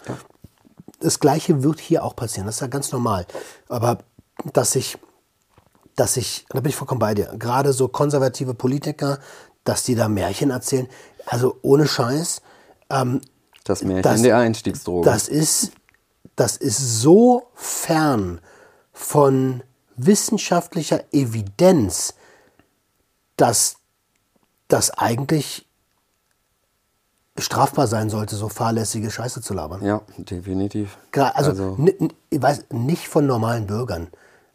Das 1.00 1.20
Gleiche 1.20 1.62
wird 1.62 1.80
hier 1.80 2.04
auch 2.04 2.16
passieren. 2.16 2.46
Das 2.46 2.56
ist 2.56 2.60
ja 2.60 2.66
ganz 2.66 2.92
normal. 2.92 3.26
Aber 3.68 3.98
dass 4.52 4.72
sich, 4.72 4.98
dass 5.94 6.14
sich, 6.14 6.46
da 6.50 6.60
bin 6.60 6.70
ich 6.70 6.76
vollkommen 6.76 6.98
bei 7.00 7.14
dir, 7.14 7.34
gerade 7.38 7.72
so 7.72 7.88
konservative 7.88 8.54
Politiker, 8.54 9.18
dass 9.64 9.84
die 9.84 9.94
da 9.94 10.08
Märchen 10.08 10.50
erzählen, 10.50 10.88
also 11.26 11.56
ohne 11.62 11.86
Scheiß, 11.88 12.42
ähm, 12.90 13.20
Das 13.64 13.82
Märchen 13.82 14.02
das- 14.02 14.22
der 14.22 14.36
Einstiegsdroge. 14.38 15.04
das 15.08 15.28
ist, 15.28 15.72
das 16.36 16.56
ist 16.56 17.00
so 17.00 17.48
fern 17.54 18.40
von 18.92 19.62
wissenschaftlicher 19.96 21.02
Evidenz, 21.12 22.14
dass 23.36 23.76
das 24.68 24.90
eigentlich 24.90 25.66
strafbar 27.38 27.86
sein 27.86 28.08
sollte, 28.08 28.34
so 28.36 28.48
fahrlässige 28.48 29.10
Scheiße 29.10 29.42
zu 29.42 29.52
labern. 29.54 29.84
ja, 29.84 30.00
definitiv. 30.16 30.96
Also, 31.12 31.50
Also- 31.50 31.78
ich 32.30 32.42
weiß, 32.42 32.64
nicht 32.70 33.08
von 33.08 33.26
normalen 33.26 33.66
Bürgern, 33.66 34.08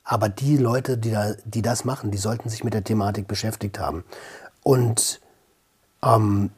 aber 0.04 0.30
die 0.30 0.58
Leute, 0.58 0.98
die, 0.98 1.12
da, 1.12 1.34
die 1.46 1.62
das 1.62 1.86
machen, 1.86 2.10
die 2.12 2.18
sollten 2.18 2.50
sich 2.50 2.64
mit 2.64 2.74
der 2.74 2.84
Thematik 2.84 3.28
beschäftigt 3.28 3.78
haben. 3.80 4.04
Und 4.64 5.22
ähm, 6.04 6.50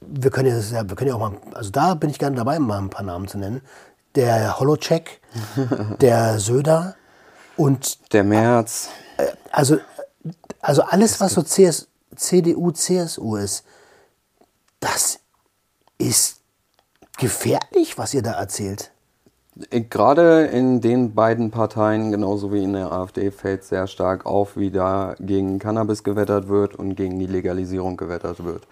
wir 0.00 0.30
können 0.32 0.48
ja, 0.72 0.88
wir 0.88 0.96
können 0.96 1.10
ja 1.10 1.14
auch 1.14 1.20
mal, 1.20 1.36
also 1.54 1.70
da 1.70 1.94
bin 1.94 2.10
ich 2.10 2.18
gerne 2.18 2.36
dabei, 2.36 2.58
mal 2.58 2.78
ein 2.78 2.90
paar 2.90 3.04
Namen 3.04 3.28
zu 3.28 3.38
nennen. 3.38 3.60
Der 4.16 4.58
Holocheck, 4.58 5.20
der 6.00 6.40
Söder 6.40 6.96
und 7.56 8.12
Der 8.12 8.24
März. 8.24 8.88
also 9.52 9.78
Also 10.60 10.82
alles, 10.82 11.20
was 11.20 11.34
so 11.34 11.42
CS, 11.44 11.86
CDU, 12.14 12.70
CSU 12.70 13.36
ist, 13.36 13.64
das 14.80 15.18
ist 15.98 16.40
gefährlich, 17.18 17.98
was 17.98 18.14
ihr 18.14 18.22
da 18.22 18.32
erzählt. 18.32 18.92
Gerade 19.70 20.44
in 20.46 20.82
den 20.82 21.14
beiden 21.14 21.50
Parteien, 21.50 22.10
genauso 22.10 22.52
wie 22.52 22.62
in 22.62 22.74
der 22.74 22.92
AfD, 22.92 23.30
fällt 23.30 23.64
sehr 23.64 23.86
stark 23.86 24.26
auf, 24.26 24.58
wie 24.58 24.70
da 24.70 25.14
gegen 25.18 25.58
Cannabis 25.58 26.04
gewettert 26.04 26.48
wird 26.48 26.74
und 26.74 26.94
gegen 26.94 27.18
die 27.18 27.26
Legalisierung 27.26 27.96
gewettert 27.96 28.44
wird. 28.44 28.66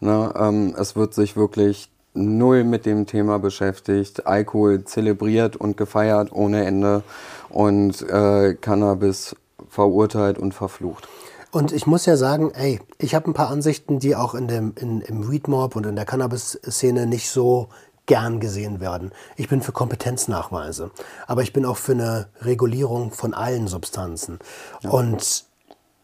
Ne, 0.00 0.34
ähm, 0.38 0.74
es 0.78 0.94
wird 0.94 1.14
sich 1.14 1.36
wirklich 1.36 1.90
null 2.12 2.64
mit 2.64 2.84
dem 2.84 3.06
Thema 3.06 3.38
beschäftigt, 3.38 4.26
Alkohol 4.26 4.84
zelebriert 4.84 5.56
und 5.56 5.78
gefeiert 5.78 6.32
ohne 6.32 6.66
Ende 6.66 7.02
und 7.48 8.02
äh, 8.02 8.54
Cannabis 8.54 9.36
verurteilt 9.70 10.38
und 10.38 10.52
verflucht. 10.52 11.08
Und 11.56 11.72
ich 11.72 11.86
muss 11.86 12.04
ja 12.04 12.18
sagen, 12.18 12.50
ey, 12.52 12.82
ich 12.98 13.14
habe 13.14 13.30
ein 13.30 13.32
paar 13.32 13.48
Ansichten, 13.48 13.98
die 13.98 14.14
auch 14.14 14.34
in 14.34 14.46
dem, 14.46 14.74
in, 14.78 15.00
im 15.00 15.30
Weed 15.32 15.48
Mob 15.48 15.74
und 15.74 15.86
in 15.86 15.96
der 15.96 16.04
Cannabis-Szene 16.04 17.06
nicht 17.06 17.30
so 17.30 17.70
gern 18.04 18.40
gesehen 18.40 18.78
werden. 18.78 19.10
Ich 19.36 19.48
bin 19.48 19.62
für 19.62 19.72
Kompetenznachweise, 19.72 20.90
aber 21.26 21.40
ich 21.40 21.54
bin 21.54 21.64
auch 21.64 21.78
für 21.78 21.92
eine 21.92 22.28
Regulierung 22.42 23.10
von 23.10 23.32
allen 23.32 23.68
Substanzen. 23.68 24.38
Ja. 24.82 24.90
Und 24.90 25.46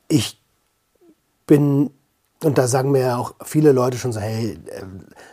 ich 0.09 0.41
bin, 1.47 1.91
und 2.43 2.57
da 2.57 2.67
sagen 2.67 2.91
mir 2.91 3.01
ja 3.01 3.17
auch 3.19 3.35
viele 3.45 3.73
Leute 3.73 3.99
schon 3.99 4.13
so, 4.15 4.21
hey, 4.21 4.53
äh, 4.53 4.85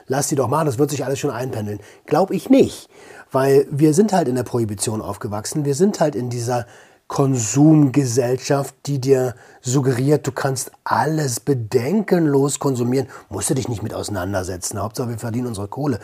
lass 0.08 0.28
die 0.28 0.36
doch 0.36 0.50
machen, 0.50 0.66
das 0.66 0.78
wird 0.78 0.90
sich 0.90 1.06
alles 1.06 1.20
schon 1.20 1.32
einpendeln. 1.32 1.80
Glaube 2.08 2.36
ich 2.36 2.50
nicht, 2.50 2.90
weil 3.32 3.68
wir 3.72 3.94
sind 3.94 4.12
halt 4.12 4.28
in 4.28 4.36
der 4.36 4.44
Prohibition 4.44 5.02
aufgewachsen, 5.02 5.64
wir 5.64 5.76
sind 5.76 6.02
halt 6.02 6.14
in 6.14 6.30
dieser 6.30 6.66
Konsumgesellschaft, 7.10 8.74
die 8.86 9.00
dir 9.00 9.36
suggeriert, 9.60 10.26
du 10.26 10.32
kannst 10.32 10.72
alles 10.86 11.42
bedenkenlos 11.42 12.60
konsumieren, 12.60 13.08
musst 13.28 13.50
du 13.50 13.56
dich 13.56 13.68
nicht 13.68 13.84
mit 13.84 13.94
auseinandersetzen. 13.94 14.80
Hauptsache, 14.80 15.10
wir 15.10 15.20
verdienen 15.20 15.48
unsere 15.48 15.68
Kohle 15.68 16.00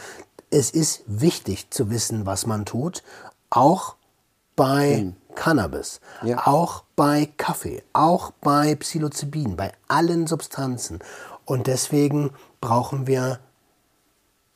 es 0.55 0.71
ist 0.71 1.03
wichtig 1.07 1.69
zu 1.69 1.89
wissen, 1.89 2.25
was 2.25 2.45
man 2.45 2.65
tut, 2.65 3.03
auch 3.49 3.95
bei 4.55 4.97
hm. 4.97 5.15
Cannabis, 5.35 5.99
ja. 6.23 6.47
auch 6.47 6.83
bei 6.95 7.27
Kaffee, 7.37 7.83
auch 7.91 8.31
bei 8.39 8.75
Psilocybin, 8.75 9.57
bei 9.57 9.73
allen 9.89 10.27
Substanzen. 10.27 10.99
Und 11.43 11.67
deswegen 11.67 12.31
brauchen 12.61 13.05
wir 13.05 13.39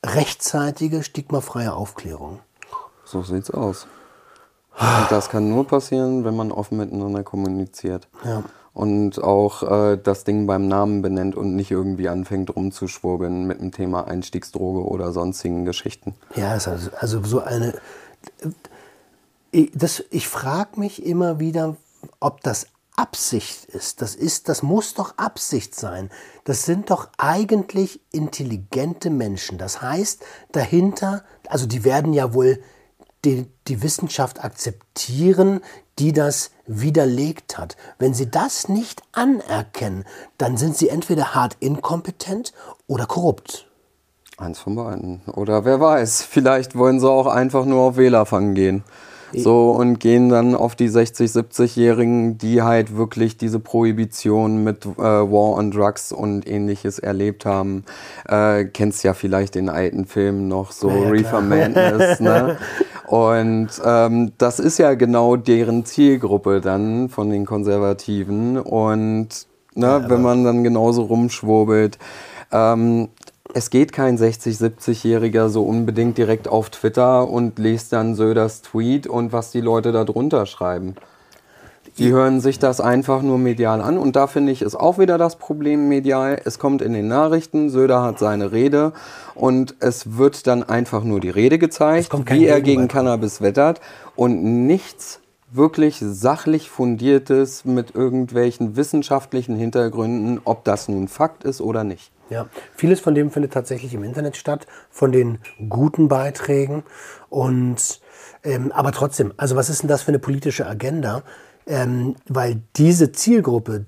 rechtzeitige, 0.04 1.02
stigmafreie 1.02 1.74
Aufklärung. 1.74 2.40
So 3.04 3.22
sieht's 3.22 3.50
aus. 3.50 3.86
Und 4.80 5.10
das 5.10 5.28
kann 5.28 5.48
nur 5.48 5.66
passieren, 5.66 6.24
wenn 6.24 6.34
man 6.34 6.50
offen 6.50 6.78
miteinander 6.78 7.22
kommuniziert. 7.22 8.08
Ja 8.24 8.42
und 8.72 9.22
auch 9.22 9.62
äh, 9.62 9.98
das 10.02 10.24
Ding 10.24 10.46
beim 10.46 10.68
Namen 10.68 11.02
benennt 11.02 11.34
und 11.34 11.56
nicht 11.56 11.70
irgendwie 11.70 12.08
anfängt 12.08 12.54
rumzuschwurbeln 12.54 13.46
mit 13.46 13.60
dem 13.60 13.72
Thema 13.72 14.06
Einstiegsdroge 14.06 14.84
oder 14.84 15.12
sonstigen 15.12 15.64
Geschichten. 15.64 16.14
Ja, 16.36 16.52
also, 16.52 16.72
also 16.98 17.22
so 17.24 17.40
eine. 17.40 17.74
Ich, 19.50 19.72
ich 20.10 20.28
frage 20.28 20.78
mich 20.78 21.04
immer 21.04 21.40
wieder, 21.40 21.76
ob 22.20 22.42
das 22.42 22.68
Absicht 22.94 23.64
ist. 23.64 24.02
Das 24.02 24.14
ist, 24.14 24.48
das 24.48 24.62
muss 24.62 24.94
doch 24.94 25.18
Absicht 25.18 25.74
sein. 25.74 26.10
Das 26.44 26.64
sind 26.64 26.90
doch 26.90 27.08
eigentlich 27.18 28.00
intelligente 28.12 29.10
Menschen. 29.10 29.58
Das 29.58 29.82
heißt, 29.82 30.22
dahinter, 30.52 31.24
also 31.48 31.66
die 31.66 31.84
werden 31.84 32.12
ja 32.12 32.34
wohl 32.34 32.60
die, 33.24 33.46
die 33.68 33.82
Wissenschaft 33.82 34.42
akzeptieren, 34.42 35.60
die 35.98 36.12
das 36.12 36.50
widerlegt 36.66 37.58
hat. 37.58 37.76
Wenn 37.98 38.14
sie 38.14 38.30
das 38.30 38.68
nicht 38.68 39.02
anerkennen, 39.12 40.04
dann 40.38 40.56
sind 40.56 40.76
sie 40.76 40.88
entweder 40.88 41.34
hart 41.34 41.56
inkompetent 41.60 42.52
oder 42.86 43.06
korrupt. 43.06 43.66
Eins 44.38 44.58
von 44.58 44.74
beiden. 44.74 45.20
Oder 45.34 45.64
wer 45.64 45.80
weiß, 45.80 46.22
vielleicht 46.22 46.76
wollen 46.76 47.00
sie 47.00 47.10
auch 47.10 47.26
einfach 47.26 47.66
nur 47.66 47.80
auf 47.82 47.96
Wählerfang 47.96 48.54
gehen. 48.54 48.84
So 49.32 49.70
und 49.70 50.00
gehen 50.00 50.28
dann 50.28 50.54
auf 50.54 50.74
die 50.74 50.88
60, 50.88 51.30
70-Jährigen, 51.30 52.38
die 52.38 52.62
halt 52.62 52.96
wirklich 52.96 53.36
diese 53.36 53.60
Prohibition 53.60 54.64
mit 54.64 54.84
äh, 54.84 54.98
War 54.98 55.56
on 55.56 55.70
Drugs 55.70 56.12
und 56.12 56.48
ähnliches 56.48 56.98
erlebt 56.98 57.44
haben. 57.44 57.84
Äh, 58.26 58.64
kennst 58.64 59.04
ja 59.04 59.14
vielleicht 59.14 59.54
den 59.54 59.68
alten 59.68 60.06
Film 60.06 60.48
noch, 60.48 60.72
so 60.72 60.90
ja, 60.90 61.08
Reefer 61.10 61.40
Madness, 61.40 62.20
ne? 62.20 62.58
Und 63.10 63.70
ähm, 63.84 64.30
das 64.38 64.60
ist 64.60 64.78
ja 64.78 64.94
genau 64.94 65.34
deren 65.34 65.84
Zielgruppe 65.84 66.60
dann 66.60 67.08
von 67.08 67.28
den 67.28 67.44
Konservativen. 67.44 68.56
Und 68.56 69.48
ne, 69.74 69.86
ja, 69.86 70.08
wenn 70.08 70.22
man 70.22 70.44
dann 70.44 70.62
genauso 70.62 71.02
rumschwurbelt, 71.02 71.98
ähm, 72.52 73.08
es 73.52 73.70
geht 73.70 73.92
kein 73.92 74.16
60-, 74.16 74.62
70-Jähriger 74.62 75.48
so 75.48 75.64
unbedingt 75.64 76.18
direkt 76.18 76.46
auf 76.46 76.70
Twitter 76.70 77.28
und 77.28 77.58
liest 77.58 77.92
dann 77.92 78.14
Söders 78.14 78.62
Tweet 78.62 79.08
und 79.08 79.32
was 79.32 79.50
die 79.50 79.60
Leute 79.60 79.90
da 79.90 80.04
drunter 80.04 80.46
schreiben. 80.46 80.94
Die 81.98 82.12
hören 82.12 82.40
sich 82.40 82.60
das 82.60 82.80
einfach 82.80 83.22
nur 83.22 83.38
medial 83.38 83.80
an 83.80 83.98
und 83.98 84.14
da 84.14 84.28
finde 84.28 84.52
ich 84.52 84.62
ist 84.62 84.76
auch 84.76 84.98
wieder 84.98 85.18
das 85.18 85.36
Problem 85.36 85.88
medial. 85.88 86.40
Es 86.44 86.60
kommt 86.60 86.80
in 86.80 86.92
den 86.92 87.08
Nachrichten, 87.08 87.68
Söder 87.70 88.02
hat 88.02 88.20
seine 88.20 88.52
Rede 88.52 88.92
und 89.40 89.74
es 89.80 90.18
wird 90.18 90.46
dann 90.46 90.62
einfach 90.62 91.02
nur 91.02 91.18
die 91.18 91.30
Rede 91.30 91.58
gezeigt, 91.58 92.10
wie 92.30 92.44
er 92.44 92.60
gegen 92.60 92.88
Cannabis 92.88 93.40
wettert 93.40 93.80
und 94.14 94.66
nichts 94.66 95.20
wirklich 95.50 95.98
sachlich 95.98 96.68
fundiertes 96.68 97.64
mit 97.64 97.94
irgendwelchen 97.94 98.76
wissenschaftlichen 98.76 99.56
Hintergründen, 99.56 100.40
ob 100.44 100.64
das 100.64 100.88
nun 100.88 101.08
Fakt 101.08 101.44
ist 101.44 101.62
oder 101.62 101.84
nicht. 101.84 102.12
Ja, 102.28 102.46
vieles 102.76 103.00
von 103.00 103.14
dem 103.14 103.30
findet 103.30 103.52
tatsächlich 103.52 103.94
im 103.94 104.04
Internet 104.04 104.36
statt, 104.36 104.66
von 104.90 105.10
den 105.10 105.38
guten 105.68 106.08
Beiträgen. 106.08 106.84
Und 107.30 108.00
ähm, 108.44 108.70
aber 108.72 108.92
trotzdem, 108.92 109.32
also 109.38 109.56
was 109.56 109.70
ist 109.70 109.82
denn 109.82 109.88
das 109.88 110.02
für 110.02 110.08
eine 110.08 110.18
politische 110.18 110.66
Agenda? 110.66 111.22
Ähm, 111.66 112.14
weil 112.28 112.60
diese 112.76 113.10
Zielgruppe, 113.10 113.86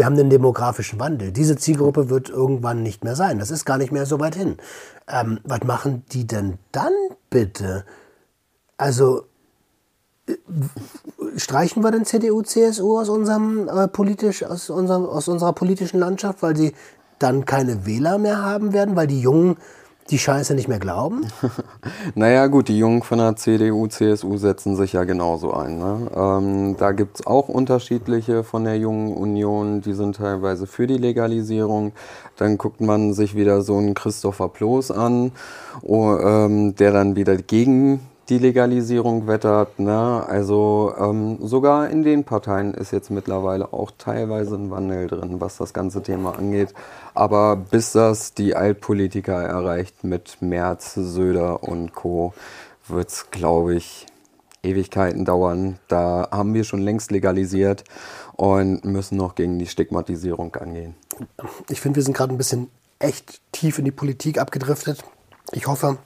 wir 0.00 0.06
haben 0.06 0.16
den 0.16 0.30
demografischen 0.30 0.98
Wandel, 0.98 1.30
diese 1.30 1.58
Zielgruppe 1.58 2.08
wird 2.08 2.30
irgendwann 2.30 2.82
nicht 2.82 3.04
mehr 3.04 3.14
sein. 3.14 3.38
Das 3.38 3.50
ist 3.50 3.66
gar 3.66 3.76
nicht 3.76 3.92
mehr 3.92 4.06
so 4.06 4.18
weit 4.18 4.34
hin. 4.34 4.56
Ähm, 5.06 5.40
was 5.44 5.62
machen 5.64 6.04
die 6.10 6.26
denn 6.26 6.54
dann 6.72 6.94
bitte? 7.28 7.84
Also 8.78 9.24
äh, 10.26 10.36
streichen 11.36 11.84
wir 11.84 11.90
den 11.90 12.06
CDU, 12.06 12.40
CSU 12.40 12.98
aus 12.98 13.10
unserem 13.10 13.68
äh, 13.68 13.88
politisch 13.88 14.42
aus 14.42 14.70
unserem 14.70 15.04
aus 15.04 15.28
unserer 15.28 15.52
politischen 15.52 16.00
Landschaft, 16.00 16.42
weil 16.42 16.56
sie 16.56 16.72
dann 17.18 17.44
keine 17.44 17.84
Wähler 17.84 18.16
mehr 18.16 18.42
haben 18.42 18.72
werden, 18.72 18.96
weil 18.96 19.06
die 19.06 19.20
Jungen 19.20 19.58
die 20.10 20.18
Scheiße 20.18 20.54
nicht 20.54 20.68
mehr 20.68 20.78
glauben? 20.78 21.26
naja, 22.14 22.46
gut, 22.48 22.68
die 22.68 22.78
Jungen 22.78 23.02
von 23.02 23.18
der 23.18 23.36
CDU, 23.36 23.86
CSU 23.86 24.36
setzen 24.36 24.76
sich 24.76 24.92
ja 24.92 25.04
genauso 25.04 25.52
ein. 25.52 25.78
Ne? 25.78 26.10
Ähm, 26.14 26.76
da 26.76 26.92
gibt 26.92 27.20
es 27.20 27.26
auch 27.26 27.48
unterschiedliche 27.48 28.44
von 28.44 28.64
der 28.64 28.76
Jungen 28.76 29.14
Union, 29.14 29.80
die 29.80 29.94
sind 29.94 30.16
teilweise 30.16 30.66
für 30.66 30.86
die 30.86 30.98
Legalisierung. 30.98 31.92
Dann 32.36 32.58
guckt 32.58 32.80
man 32.80 33.12
sich 33.12 33.34
wieder 33.34 33.62
so 33.62 33.76
einen 33.76 33.94
Christopher 33.94 34.48
Ploß 34.48 34.90
an, 34.90 35.32
oh, 35.82 36.16
ähm, 36.16 36.74
der 36.74 36.92
dann 36.92 37.16
wieder 37.16 37.36
gegen 37.36 38.00
die 38.30 38.38
Legalisierung 38.38 39.26
wettert. 39.26 39.78
Ne? 39.78 40.24
Also 40.26 40.94
ähm, 40.98 41.38
sogar 41.40 41.90
in 41.90 42.04
den 42.04 42.24
Parteien 42.24 42.72
ist 42.72 42.92
jetzt 42.92 43.10
mittlerweile 43.10 43.72
auch 43.72 43.90
teilweise 43.98 44.54
ein 44.54 44.70
Wandel 44.70 45.08
drin, 45.08 45.40
was 45.40 45.56
das 45.56 45.74
ganze 45.74 46.02
Thema 46.02 46.38
angeht. 46.38 46.72
Aber 47.12 47.56
bis 47.56 47.92
das 47.92 48.32
die 48.32 48.54
Altpolitiker 48.54 49.42
erreicht 49.42 50.04
mit 50.04 50.40
Merz, 50.40 50.94
Söder 50.94 51.64
und 51.64 51.92
Co., 51.92 52.32
wird 52.86 53.08
es, 53.08 53.30
glaube 53.30 53.76
ich, 53.76 54.06
Ewigkeiten 54.62 55.24
dauern. 55.24 55.78
Da 55.88 56.28
haben 56.30 56.54
wir 56.54 56.64
schon 56.64 56.80
längst 56.80 57.10
legalisiert 57.10 57.84
und 58.36 58.84
müssen 58.84 59.16
noch 59.16 59.34
gegen 59.34 59.58
die 59.58 59.66
Stigmatisierung 59.66 60.54
angehen. 60.56 60.94
Ich 61.68 61.80
finde, 61.80 61.96
wir 61.96 62.02
sind 62.02 62.16
gerade 62.16 62.32
ein 62.32 62.38
bisschen 62.38 62.68
echt 62.98 63.40
tief 63.52 63.78
in 63.78 63.84
die 63.84 63.90
Politik 63.90 64.38
abgedriftet. 64.38 65.02
Ich 65.52 65.66
hoffe, 65.66 65.98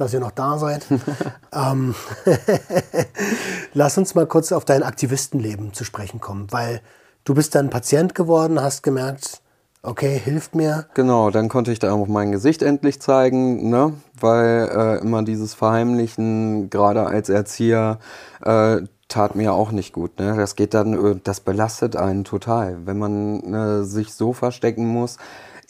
dass 0.00 0.14
ihr 0.14 0.20
noch 0.20 0.30
da 0.30 0.58
seid. 0.58 0.86
ähm, 1.52 1.94
lass 3.74 3.98
uns 3.98 4.14
mal 4.14 4.26
kurz 4.26 4.52
auf 4.52 4.64
dein 4.64 4.82
Aktivistenleben 4.82 5.72
zu 5.72 5.84
sprechen 5.84 6.20
kommen, 6.20 6.46
weil 6.50 6.80
du 7.24 7.34
bist 7.34 7.54
dann 7.54 7.70
Patient 7.70 8.14
geworden, 8.14 8.60
hast 8.60 8.82
gemerkt, 8.82 9.42
okay, 9.82 10.18
hilft 10.22 10.54
mir. 10.54 10.86
Genau, 10.94 11.30
dann 11.30 11.48
konnte 11.48 11.72
ich 11.72 11.78
da 11.78 11.92
auch 11.92 12.06
mein 12.06 12.32
Gesicht 12.32 12.62
endlich 12.62 13.00
zeigen, 13.00 13.68
ne? 13.70 13.94
weil 14.18 14.70
äh, 14.74 15.00
immer 15.00 15.22
dieses 15.22 15.54
Verheimlichen, 15.54 16.70
gerade 16.70 17.06
als 17.06 17.28
Erzieher, 17.28 17.98
äh, 18.42 18.78
tat 19.08 19.34
mir 19.34 19.52
auch 19.52 19.72
nicht 19.72 19.92
gut. 19.92 20.18
Ne? 20.18 20.36
Das 20.36 20.56
geht 20.56 20.72
dann, 20.72 20.94
äh, 20.94 21.20
das 21.22 21.40
belastet 21.40 21.96
einen 21.96 22.24
total, 22.24 22.86
wenn 22.86 22.98
man 22.98 23.54
äh, 23.54 23.84
sich 23.84 24.14
so 24.14 24.32
verstecken 24.32 24.86
muss 24.86 25.18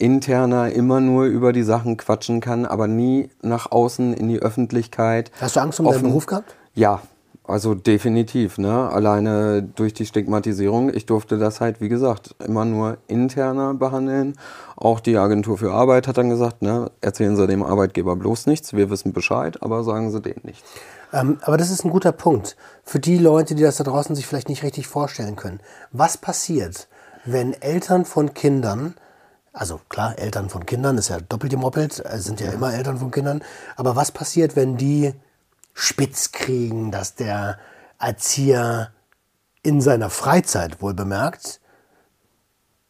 interner 0.01 0.71
immer 0.71 0.99
nur 0.99 1.25
über 1.25 1.53
die 1.53 1.63
Sachen 1.63 1.95
quatschen 1.95 2.41
kann, 2.41 2.65
aber 2.65 2.87
nie 2.87 3.29
nach 3.41 3.71
außen 3.71 4.13
in 4.13 4.27
die 4.27 4.39
Öffentlichkeit. 4.39 5.31
Hast 5.39 5.55
du 5.55 5.59
Angst 5.61 5.79
um 5.79 5.85
offen. 5.85 6.01
deinen 6.01 6.09
Beruf 6.09 6.25
gehabt? 6.25 6.55
Ja, 6.73 7.01
also 7.43 7.75
definitiv, 7.75 8.57
ne? 8.57 8.89
Alleine 8.89 9.61
durch 9.61 9.93
die 9.93 10.05
Stigmatisierung. 10.05 10.93
Ich 10.93 11.05
durfte 11.05 11.37
das 11.37 11.59
halt, 11.59 11.81
wie 11.81 11.89
gesagt, 11.89 12.35
immer 12.45 12.65
nur 12.65 12.97
interner 13.07 13.73
behandeln. 13.73 14.37
Auch 14.75 14.99
die 14.99 15.17
Agentur 15.17 15.57
für 15.57 15.71
Arbeit 15.71 16.07
hat 16.07 16.17
dann 16.17 16.29
gesagt, 16.29 16.61
ne, 16.61 16.89
erzählen 17.01 17.35
Sie 17.35 17.47
dem 17.47 17.61
Arbeitgeber 17.61 18.15
bloß 18.15 18.47
nichts, 18.47 18.73
wir 18.73 18.89
wissen 18.89 19.13
Bescheid, 19.13 19.61
aber 19.61 19.83
sagen 19.83 20.11
Sie 20.11 20.21
denen 20.21 20.41
nichts. 20.43 20.67
Ähm, 21.13 21.39
aber 21.41 21.57
das 21.57 21.69
ist 21.69 21.83
ein 21.83 21.91
guter 21.91 22.11
Punkt. 22.11 22.55
Für 22.83 22.99
die 22.99 23.17
Leute, 23.17 23.53
die 23.53 23.63
das 23.63 23.77
da 23.77 23.83
draußen 23.83 24.15
sich 24.15 24.25
vielleicht 24.25 24.49
nicht 24.49 24.63
richtig 24.63 24.87
vorstellen 24.87 25.35
können. 25.35 25.59
Was 25.91 26.17
passiert, 26.17 26.87
wenn 27.25 27.53
Eltern 27.53 28.05
von 28.05 28.33
Kindern, 28.33 28.95
also 29.53 29.79
klar, 29.89 30.17
Eltern 30.17 30.49
von 30.49 30.65
Kindern 30.65 30.97
ist 30.97 31.09
ja 31.09 31.19
doppelt 31.19 31.51
gemoppelt, 31.51 32.03
äh, 32.05 32.19
sind 32.19 32.39
ja 32.39 32.51
immer 32.51 32.73
Eltern 32.73 32.97
von 32.97 33.11
Kindern, 33.11 33.43
aber 33.75 33.95
was 33.95 34.11
passiert, 34.11 34.55
wenn 34.55 34.77
die 34.77 35.13
spitz 35.73 36.31
kriegen, 36.31 36.91
dass 36.91 37.15
der 37.15 37.57
Erzieher 37.99 38.91
in 39.63 39.81
seiner 39.81 40.09
Freizeit 40.09 40.81
wohl 40.81 40.93
bemerkt 40.93 41.59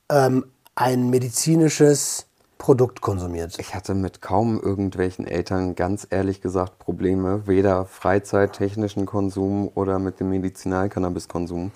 ähm, 0.09 0.45
ein 0.75 1.09
medizinisches 1.09 2.27
Produkt 2.57 3.01
konsumiert. 3.01 3.57
Ich 3.57 3.73
hatte 3.73 3.95
mit 3.95 4.21
kaum 4.21 4.61
irgendwelchen 4.61 5.25
Eltern 5.25 5.73
ganz 5.73 6.05
ehrlich 6.09 6.41
gesagt 6.41 6.77
Probleme, 6.77 7.47
weder 7.47 7.85
freizeittechnischen 7.85 9.07
Konsum 9.07 9.71
oder 9.73 9.97
mit 9.97 10.19
dem 10.19 10.29
Medizinalkannabiskonsum, 10.29 11.71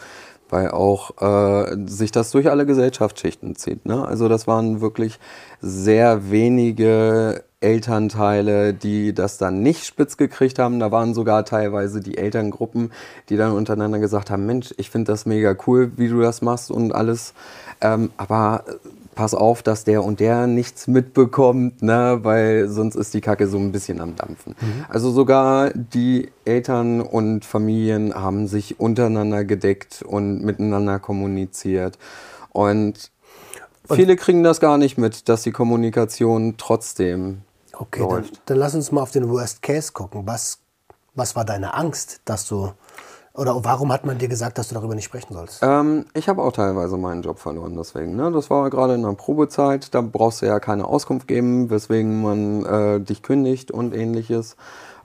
weil 0.55 0.71
auch 0.71 1.11
äh, 1.21 1.75
sich 1.85 2.13
das 2.13 2.31
durch 2.31 2.49
alle 2.49 2.65
Gesellschaftsschichten 2.65 3.57
zieht. 3.57 3.85
Ne? 3.85 4.07
Also 4.07 4.29
das 4.29 4.47
waren 4.47 4.79
wirklich 4.79 5.19
sehr 5.59 6.31
wenige 6.31 7.43
Elternteile, 7.59 8.73
die 8.73 9.13
das 9.13 9.37
dann 9.37 9.61
nicht 9.61 9.83
spitz 9.83 10.15
gekriegt 10.15 10.57
haben. 10.57 10.79
Da 10.79 10.93
waren 10.93 11.13
sogar 11.13 11.43
teilweise 11.43 11.99
die 11.99 12.17
Elterngruppen, 12.17 12.93
die 13.27 13.35
dann 13.35 13.51
untereinander 13.51 13.99
gesagt 13.99 14.31
haben, 14.31 14.45
Mensch, 14.45 14.73
ich 14.77 14.89
finde 14.89 15.11
das 15.11 15.25
mega 15.25 15.57
cool, 15.67 15.91
wie 15.97 16.07
du 16.07 16.21
das 16.21 16.41
machst 16.41 16.71
und 16.71 16.95
alles. 16.95 17.33
Ähm, 17.81 18.11
aber 18.15 18.63
pass 19.15 19.33
auf, 19.33 19.63
dass 19.63 19.85
der 19.85 20.03
und 20.03 20.19
der 20.19 20.45
nichts 20.45 20.87
mitbekommt, 20.87 21.81
ne, 21.81 22.19
weil 22.21 22.67
sonst 22.67 22.95
ist 22.95 23.13
die 23.13 23.21
Kacke 23.21 23.47
so 23.47 23.57
ein 23.57 23.71
bisschen 23.71 24.01
am 24.01 24.15
Dampfen. 24.15 24.55
Mhm. 24.59 24.85
Also 24.89 25.11
sogar 25.11 25.71
die 25.73 26.29
Eltern 26.43 27.01
und 27.01 27.45
Familien 27.45 28.13
haben 28.13 28.47
sich 28.47 28.79
untereinander 28.79 29.45
gedeckt 29.45 30.03
und 30.03 30.43
miteinander 30.43 30.99
kommuniziert. 30.99 31.97
Und, 32.51 33.11
und 33.87 33.95
viele 33.95 34.15
kriegen 34.15 34.43
das 34.43 34.59
gar 34.59 34.77
nicht 34.77 34.97
mit, 34.97 35.29
dass 35.29 35.43
die 35.43 35.51
Kommunikation 35.51 36.55
trotzdem 36.57 37.41
okay, 37.73 38.01
läuft. 38.01 38.33
Dann, 38.33 38.41
dann 38.45 38.57
lass 38.57 38.75
uns 38.75 38.91
mal 38.91 39.01
auf 39.01 39.11
den 39.11 39.29
Worst 39.29 39.61
Case 39.61 39.91
gucken. 39.93 40.23
Was, 40.25 40.59
was 41.15 41.35
war 41.35 41.45
deine 41.45 41.73
Angst, 41.73 42.21
dass 42.25 42.47
du 42.47 42.71
oder 43.35 43.63
warum 43.63 43.91
hat 43.91 44.05
man 44.05 44.17
dir 44.17 44.27
gesagt, 44.27 44.57
dass 44.57 44.69
du 44.69 44.75
darüber 44.75 44.95
nicht 44.95 45.05
sprechen 45.05 45.33
sollst? 45.33 45.61
Ähm, 45.61 46.05
ich 46.13 46.29
habe 46.29 46.41
auch 46.41 46.53
teilweise 46.53 46.97
meinen 46.97 47.21
Job 47.21 47.39
verloren, 47.39 47.75
deswegen. 47.75 48.15
Ne? 48.15 48.31
Das 48.31 48.49
war 48.49 48.69
gerade 48.69 48.95
in 48.95 49.01
der 49.01 49.13
Probezeit, 49.13 49.93
da 49.93 50.01
brauchst 50.01 50.41
du 50.41 50.45
ja 50.45 50.59
keine 50.59 50.85
Auskunft 50.85 51.27
geben, 51.27 51.69
weswegen 51.69 52.21
man 52.21 52.65
äh, 52.65 52.99
dich 53.01 53.21
kündigt 53.21 53.71
und 53.71 53.93
ähnliches. 53.93 54.55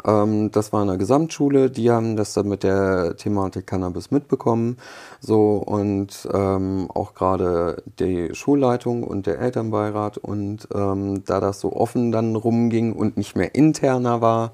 Ähm, 0.05 0.51
das 0.53 0.73
war 0.73 0.83
in 0.83 0.89
der 0.89 0.97
Gesamtschule, 0.97 1.71
die 1.71 1.91
haben 1.91 2.17
das 2.17 2.33
dann 2.33 2.49
mit 2.49 2.63
der 2.63 3.17
Thematik 3.17 3.67
Cannabis 3.67 4.11
mitbekommen. 4.11 4.77
So 5.21 5.57
und 5.57 6.29
ähm, 6.33 6.89
auch 6.95 7.15
gerade 7.15 7.83
die 7.99 8.35
Schulleitung 8.35 9.03
und 9.03 9.27
der 9.27 9.41
Elternbeirat. 9.41 10.19
Und 10.19 10.69
ähm, 10.75 11.25
da 11.25 11.41
das 11.41 11.61
so 11.61 11.73
offen 11.73 12.13
dann 12.13 12.37
rumging 12.37 12.93
und 12.93 13.17
nicht 13.17 13.37
mehr 13.37 13.55
interner 13.55 14.21
war, 14.21 14.53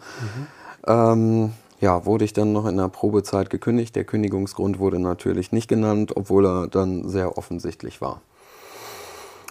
mhm. 0.87 1.53
Ja, 1.81 2.07
wurde 2.07 2.25
ich 2.25 2.33
dann 2.33 2.53
noch 2.53 2.67
in 2.67 2.77
der 2.77 2.89
Probezeit 2.89 3.51
gekündigt. 3.51 3.95
Der 3.97 4.05
Kündigungsgrund 4.05 4.79
wurde 4.79 4.99
natürlich 4.99 5.53
nicht 5.53 5.69
genannt, 5.69 6.17
obwohl 6.17 6.47
er 6.47 6.69
dann 6.69 7.09
sehr 7.09 7.37
offensichtlich 7.37 8.01
war. 8.01 8.23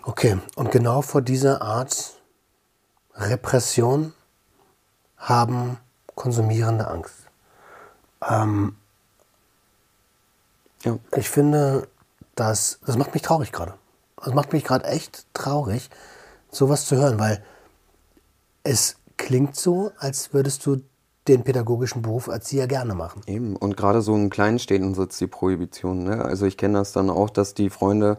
Okay, 0.03 0.37
und 0.55 0.71
genau 0.71 1.01
vor 1.01 1.21
dieser 1.21 1.61
Art 1.61 2.13
Repression 3.15 4.13
haben 5.17 5.77
Konsumierende 6.15 6.87
Angst. 6.87 7.25
Ähm, 8.27 8.75
ja. 10.83 10.97
Ich 11.15 11.29
finde, 11.29 11.87
dass, 12.35 12.79
das 12.85 12.97
macht 12.97 13.13
mich 13.13 13.23
traurig 13.23 13.51
gerade. 13.51 13.73
Das 14.23 14.33
macht 14.33 14.53
mich 14.53 14.63
gerade 14.63 14.85
echt 14.85 15.25
traurig, 15.33 15.89
sowas 16.49 16.85
zu 16.85 16.95
hören, 16.95 17.19
weil 17.19 17.43
es 18.63 18.95
klingt 19.17 19.55
so, 19.55 19.91
als 19.97 20.33
würdest 20.33 20.65
du 20.65 20.81
den 21.27 21.43
pädagogischen 21.43 22.01
Beruf 22.01 22.27
Erzieher 22.27 22.67
gerne 22.67 22.93
machen. 22.93 23.21
Eben, 23.25 23.55
und 23.55 23.75
gerade 23.77 24.01
so 24.01 24.15
in 24.15 24.29
kleinen 24.29 24.59
Städten 24.59 24.93
sitzt 24.93 25.19
die 25.19 25.27
Prohibition. 25.27 26.03
Ne? 26.03 26.23
Also 26.23 26.45
ich 26.45 26.57
kenne 26.57 26.79
das 26.79 26.91
dann 26.91 27.09
auch, 27.09 27.29
dass 27.29 27.53
die 27.53 27.69
Freunde 27.69 28.17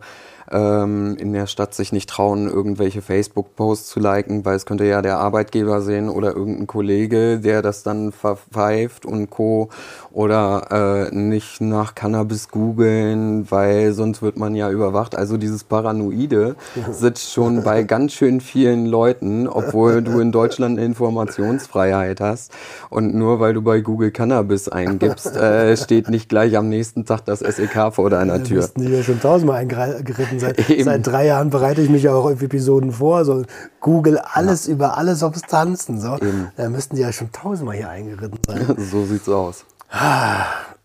ähm, 0.51 1.17
in 1.19 1.33
der 1.33 1.47
Stadt 1.47 1.75
sich 1.75 1.93
nicht 1.93 2.09
trauen, 2.09 2.49
irgendwelche 2.49 3.03
Facebook-Posts 3.03 3.89
zu 3.89 4.01
liken, 4.01 4.45
weil 4.45 4.57
es 4.57 4.67
könnte 4.67 4.85
ja 4.85 5.03
der 5.03 5.19
Arbeitgeber 5.19 5.81
sehen 5.81 6.09
oder 6.09 6.35
irgendein 6.35 6.67
Kollege, 6.67 7.41
der 7.41 7.63
das 7.63 7.83
dann 7.83 8.13
verpfeift 8.13 9.07
und 9.07 9.31
Co. 9.31 9.71
Oder 10.13 11.09
äh, 11.11 11.15
nicht 11.15 11.61
nach 11.61 11.95
Cannabis 11.95 12.49
googeln, 12.49 13.51
weil 13.51 13.93
sonst 13.93 14.23
wird 14.23 14.37
man 14.37 14.55
ja 14.55 14.71
überwacht. 14.71 15.17
Also 15.17 15.37
dieses 15.37 15.65
Paranoide 15.65 16.57
sitzt 16.91 17.33
schon 17.33 17.63
bei 17.63 17.83
ganz 17.83 18.13
schön 18.13 18.41
vielen 18.41 18.87
Leuten, 18.87 19.49
obwohl 19.49 20.03
du 20.03 20.21
in 20.21 20.33
Deutschland 20.33 20.79
eine 20.79 20.87
Informationsfreiheit 20.87 22.21
hast. 22.21 22.53
Und 22.97 23.15
nur 23.15 23.41
weil 23.41 23.53
du 23.53 23.61
bei 23.61 23.83
Google 23.83 24.11
Cannabis 24.11 24.71
eingibst, 24.71 25.27
äh, 25.37 25.77
steht 25.77 26.09
nicht 26.09 26.31
gleich 26.31 26.57
am 26.57 26.71
nächsten 26.71 27.05
Tag 27.05 27.27
das 27.27 27.41
SEK 27.41 27.93
vor 27.93 28.09
deiner 28.09 28.43
Tür. 28.43 28.63
Da 28.63 28.81
die 28.81 28.89
ja 28.89 29.03
schon 29.03 29.21
tausendmal 29.21 29.59
eingeritten. 29.59 30.41
Seit, 30.41 30.59
seit 30.81 31.07
drei 31.07 31.27
Jahren 31.27 31.51
bereite 31.51 31.83
ich 31.83 31.91
mich 31.91 32.05
ja 32.05 32.15
auch 32.15 32.25
auf 32.25 32.41
Episoden 32.41 32.93
vor. 32.93 33.27
So 33.27 33.45
Google 33.81 34.17
alles 34.17 34.67
ja. 34.67 34.73
über 34.73 34.97
alle 34.97 35.15
Substanzen. 35.15 36.01
So. 36.01 36.17
Da 36.57 36.71
müssten 36.71 36.97
die 36.97 37.03
ja 37.03 37.13
schon 37.13 37.31
tausendmal 37.33 37.77
hier 37.77 37.91
eingeritten 37.91 38.39
sein. 38.47 38.65
so 38.91 39.05
sieht's 39.05 39.29
aus. 39.29 39.67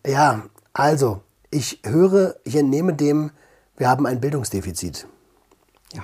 Ja, 0.05 0.41
also, 0.73 1.21
ich 1.49 1.79
höre, 1.85 2.35
ich 2.43 2.57
entnehme 2.57 2.93
dem, 2.93 3.31
wir 3.77 3.89
haben 3.89 4.05
ein 4.05 4.19
Bildungsdefizit. 4.19 5.07
Ja. 5.93 6.03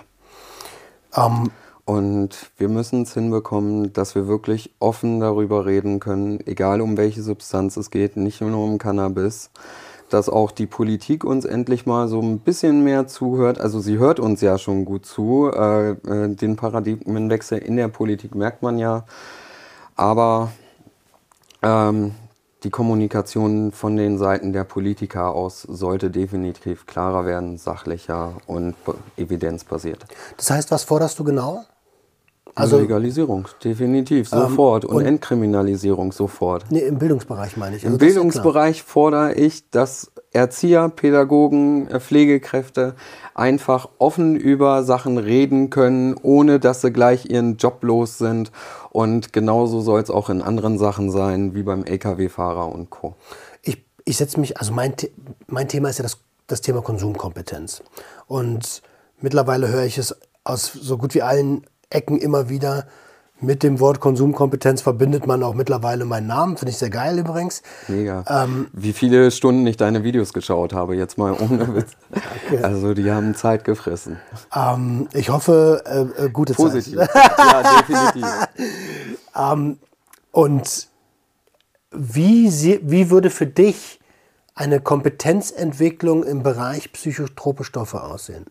Ähm, 1.25 1.51
und 1.87 2.51
wir 2.57 2.67
müssen 2.67 3.03
es 3.03 3.13
hinbekommen, 3.13 3.93
dass 3.93 4.13
wir 4.13 4.27
wirklich 4.27 4.71
offen 4.79 5.21
darüber 5.21 5.65
reden 5.65 6.01
können, 6.01 6.45
egal 6.45 6.81
um 6.81 6.97
welche 6.97 7.23
Substanz 7.23 7.77
es 7.77 7.91
geht, 7.91 8.17
nicht 8.17 8.41
nur 8.41 8.61
um 8.61 8.77
Cannabis, 8.77 9.51
dass 10.09 10.27
auch 10.27 10.51
die 10.51 10.65
Politik 10.65 11.23
uns 11.23 11.45
endlich 11.45 11.85
mal 11.85 12.09
so 12.09 12.21
ein 12.21 12.39
bisschen 12.39 12.83
mehr 12.83 13.07
zuhört. 13.07 13.61
Also 13.61 13.79
sie 13.79 13.99
hört 13.99 14.19
uns 14.19 14.41
ja 14.41 14.57
schon 14.57 14.83
gut 14.83 15.05
zu. 15.05 15.49
Äh, 15.49 15.91
äh, 15.91 16.35
den 16.35 16.57
Paradigmenwechsel 16.57 17.57
in 17.59 17.77
der 17.77 17.87
Politik 17.87 18.35
merkt 18.35 18.61
man 18.63 18.77
ja. 18.79 19.05
Aber 19.95 20.51
ähm, 21.63 22.15
die 22.65 22.69
Kommunikation 22.69 23.71
von 23.71 23.95
den 23.95 24.17
Seiten 24.17 24.51
der 24.51 24.65
Politiker 24.65 25.33
aus 25.33 25.61
sollte 25.61 26.11
definitiv 26.11 26.85
klarer 26.85 27.25
werden, 27.25 27.57
sachlicher 27.57 28.33
und 28.45 28.75
evidenzbasiert. 29.15 30.05
Das 30.35 30.51
heißt, 30.51 30.69
was 30.69 30.83
forderst 30.83 31.17
du 31.17 31.23
genau? 31.23 31.63
Also 32.57 32.79
Legalisierung, 32.79 33.47
definitiv, 33.63 34.31
ähm, 34.33 34.39
sofort. 34.39 34.83
Ähm, 34.83 34.89
und, 34.89 34.95
und, 34.97 35.05
Entkriminalisierung 35.05 36.11
sofort. 36.11 36.65
Nee, 36.69 36.79
im 36.79 36.97
Bildungsbereich 36.97 37.55
meine 37.55 37.75
ich. 37.75 37.85
Also 37.85 37.93
Im 37.93 37.99
Bildungsbereich 37.99 38.81
fordere 38.83 39.35
ich, 39.35 39.69
dass 39.69 40.11
Erzieher, 40.31 40.89
Pädagogen, 40.89 41.87
äh, 41.87 41.99
Pflegekräfte 41.99 42.95
einfach 43.35 43.89
offen 43.99 44.35
über 44.35 44.83
Sachen 44.83 45.17
reden 45.19 45.69
können, 45.69 46.15
ohne 46.21 46.59
dass 46.59 46.81
sie 46.81 46.91
gleich 46.91 47.29
ihren 47.29 47.57
Job 47.57 47.83
los 47.83 48.17
sind. 48.17 48.51
Und 48.89 49.33
genauso 49.33 49.81
soll 49.81 50.01
es 50.01 50.09
auch 50.09 50.29
in 50.29 50.41
anderen 50.41 50.79
Sachen 50.79 51.11
sein, 51.11 51.53
wie 51.53 51.63
beim 51.63 51.83
Lkw-Fahrer 51.83 52.73
und 52.73 52.89
Co. 52.89 53.15
Ich, 53.61 53.83
ich 54.05 54.17
setze 54.17 54.39
mich, 54.39 54.57
also 54.57 54.73
mein, 54.73 54.93
mein 55.45 55.67
Thema 55.67 55.89
ist 55.89 55.99
ja 55.99 56.03
das, 56.03 56.17
das 56.47 56.61
Thema 56.61 56.81
Konsumkompetenz. 56.81 57.83
Und 58.25 58.81
mittlerweile 59.21 59.67
höre 59.67 59.83
ich 59.83 59.99
es 59.99 60.15
aus 60.43 60.71
so 60.73 60.97
gut 60.97 61.13
wie 61.13 61.21
allen 61.21 61.65
Ecken 61.89 62.17
immer 62.17 62.49
wieder. 62.49 62.85
Mit 63.39 63.61
dem 63.61 63.79
Wort 63.79 63.99
Konsumkompetenz 63.99 64.81
verbindet 64.81 65.27
man 65.27 65.43
auch 65.43 65.53
mittlerweile 65.53 66.05
meinen 66.05 66.25
Namen. 66.25 66.57
Finde 66.57 66.71
ich 66.71 66.77
sehr 66.77 66.89
geil 66.89 67.19
übrigens. 67.19 67.61
Mega. 67.87 68.25
Ähm, 68.27 68.67
Wie 68.73 68.93
viele 68.93 69.29
Stunden 69.29 69.67
ich 69.67 69.77
deine 69.77 70.03
Videos 70.03 70.33
geschaut 70.33 70.73
habe, 70.73 70.95
jetzt 70.95 71.19
mal 71.19 71.33
ohne 71.33 71.75
Witz. 71.75 71.91
Okay. 72.47 72.63
Also 72.63 72.95
die 72.95 73.11
haben 73.11 73.35
Zeit 73.35 73.63
gefressen. 73.63 74.17
Ähm, 74.55 75.07
ich 75.13 75.29
hoffe, 75.29 75.83
äh, 75.85 76.25
äh, 76.25 76.29
gute 76.31 76.55
Positiv. 76.55 76.97
Zeit. 76.97 77.09
ja, 77.37 77.79
definitiv. 77.79 78.25
ähm, 79.35 79.77
und 80.31 80.87
wie, 81.91 82.49
sie, 82.49 82.79
wie 82.81 83.11
würde 83.11 83.29
für 83.29 83.45
dich 83.45 83.99
eine 84.55 84.79
Kompetenzentwicklung 84.79 86.23
im 86.23 86.41
Bereich 86.41 86.91
psychotrope 86.91 87.63
Stoffe 87.63 88.01
aussehen? 88.01 88.47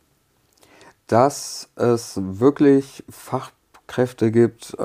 Dass 1.07 1.69
es 1.77 2.19
wirklich 2.23 3.05
Fachkräfte 3.09 4.31
gibt, 4.31 4.77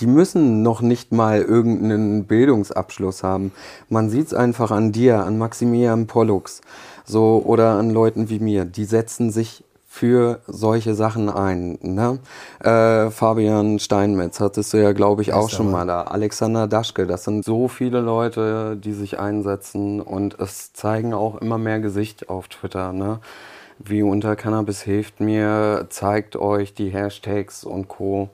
die 0.00 0.06
müssen 0.06 0.62
noch 0.62 0.80
nicht 0.80 1.12
mal 1.12 1.42
irgendeinen 1.42 2.24
Bildungsabschluss 2.24 3.22
haben. 3.22 3.52
Man 3.88 4.08
sieht 4.08 4.28
es 4.28 4.34
einfach 4.34 4.70
an 4.70 4.92
dir, 4.92 5.24
an 5.24 5.36
Maximilian 5.36 6.06
Pollux, 6.06 6.62
so 7.04 7.42
oder 7.44 7.72
an 7.72 7.90
Leuten 7.90 8.30
wie 8.30 8.38
mir. 8.38 8.64
Die 8.64 8.84
setzen 8.84 9.30
sich 9.30 9.64
für 9.92 10.38
solche 10.46 10.94
Sachen 10.94 11.28
ein. 11.28 11.76
Ne? 11.82 12.20
Äh, 12.60 13.10
Fabian 13.10 13.80
Steinmetz 13.80 14.38
hattest 14.38 14.72
du 14.72 14.80
ja, 14.80 14.92
glaube 14.92 15.20
ich, 15.20 15.32
auch 15.32 15.50
schon 15.50 15.68
mal 15.68 15.84
da. 15.84 16.02
Alexander 16.02 16.68
Daschke, 16.68 17.08
das 17.08 17.24
sind 17.24 17.44
so 17.44 17.66
viele 17.66 18.00
Leute, 18.00 18.76
die 18.76 18.92
sich 18.92 19.18
einsetzen 19.18 20.00
und 20.00 20.38
es 20.38 20.72
zeigen 20.72 21.12
auch 21.12 21.40
immer 21.42 21.58
mehr 21.58 21.80
Gesicht 21.80 22.28
auf 22.28 22.46
Twitter. 22.46 22.92
Ne? 22.92 23.18
Wie 23.82 24.02
unter 24.02 24.36
Cannabis 24.36 24.82
hilft 24.82 25.20
mir, 25.20 25.86
zeigt 25.88 26.36
euch 26.36 26.74
die 26.74 26.90
Hashtags 26.90 27.64
und 27.64 27.88
Co. 27.88 28.28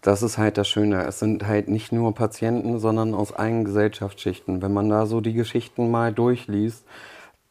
Das 0.00 0.22
ist 0.22 0.38
halt 0.38 0.58
das 0.58 0.68
Schöne. 0.68 1.04
Es 1.06 1.18
sind 1.18 1.46
halt 1.46 1.68
nicht 1.68 1.90
nur 1.90 2.14
Patienten, 2.14 2.78
sondern 2.78 3.12
aus 3.12 3.32
allen 3.32 3.64
Gesellschaftsschichten. 3.64 4.62
Wenn 4.62 4.72
man 4.72 4.88
da 4.88 5.06
so 5.06 5.20
die 5.20 5.32
Geschichten 5.32 5.90
mal 5.90 6.12
durchliest, 6.12 6.84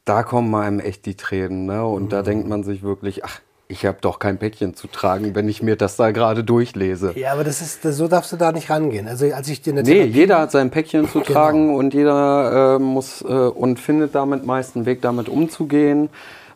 da 0.05 0.23
kommen 0.23 0.55
einem 0.55 0.79
echt 0.79 1.05
die 1.05 1.15
Tränen. 1.15 1.65
Ne? 1.65 1.85
Und 1.85 2.03
mhm. 2.03 2.09
da 2.09 2.21
denkt 2.21 2.47
man 2.47 2.63
sich 2.63 2.83
wirklich, 2.83 3.25
ach, 3.25 3.41
ich 3.67 3.85
habe 3.85 3.97
doch 4.01 4.19
kein 4.19 4.37
Päckchen 4.37 4.75
zu 4.75 4.87
tragen, 4.87 5.33
wenn 5.33 5.47
ich 5.47 5.61
mir 5.61 5.75
das 5.75 5.95
da 5.95 6.11
gerade 6.11 6.43
durchlese. 6.43 7.13
Ja, 7.17 7.33
aber 7.33 7.43
das 7.43 7.61
ist, 7.61 7.83
so 7.83 8.07
darfst 8.07 8.31
du 8.31 8.37
da 8.37 8.51
nicht 8.51 8.69
rangehen. 8.69 9.07
Also 9.07 9.25
als 9.33 9.47
ich 9.47 9.61
dir 9.61 9.73
Nee, 9.73 9.83
Therapie 9.83 10.09
jeder 10.09 10.39
hat 10.39 10.51
sein 10.51 10.69
Päckchen 10.69 11.07
zu 11.07 11.19
genau. 11.19 11.31
tragen 11.31 11.75
und 11.75 11.93
jeder 11.93 12.75
äh, 12.75 12.79
muss 12.79 13.21
äh, 13.21 13.25
und 13.25 13.79
findet 13.79 14.13
damit 14.13 14.45
meist 14.45 14.75
einen 14.75 14.85
Weg, 14.85 15.01
damit 15.01 15.29
umzugehen, 15.29 16.09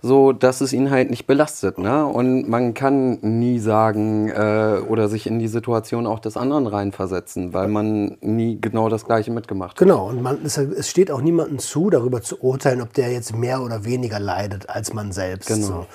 so 0.05 0.33
dass 0.33 0.61
es 0.61 0.71
ihn 0.71 0.91
halt 0.91 1.09
nicht 1.09 1.25
belastet. 1.25 1.77
Ne? 1.79 2.05
Und 2.05 2.47
man 2.47 2.73
kann 2.73 3.17
nie 3.21 3.59
sagen 3.59 4.29
äh, 4.29 4.79
oder 4.87 5.09
sich 5.09 5.25
in 5.25 5.39
die 5.39 5.47
Situation 5.47 6.05
auch 6.05 6.19
des 6.19 6.37
anderen 6.37 6.67
reinversetzen, 6.67 7.53
weil 7.53 7.67
man 7.67 8.17
nie 8.21 8.61
genau 8.61 8.87
das 8.87 9.05
Gleiche 9.05 9.31
mitgemacht 9.31 9.71
hat. 9.71 9.77
Genau, 9.77 10.07
und 10.07 10.21
man, 10.21 10.45
es, 10.45 10.57
es 10.57 10.89
steht 10.89 11.09
auch 11.09 11.21
niemandem 11.21 11.57
zu, 11.57 11.89
darüber 11.89 12.21
zu 12.21 12.41
urteilen, 12.41 12.81
ob 12.81 12.93
der 12.93 13.11
jetzt 13.11 13.35
mehr 13.35 13.61
oder 13.63 13.83
weniger 13.83 14.19
leidet 14.19 14.69
als 14.69 14.93
man 14.93 15.11
selbst. 15.11 15.47
Genau. 15.47 15.65
So. 15.65 15.85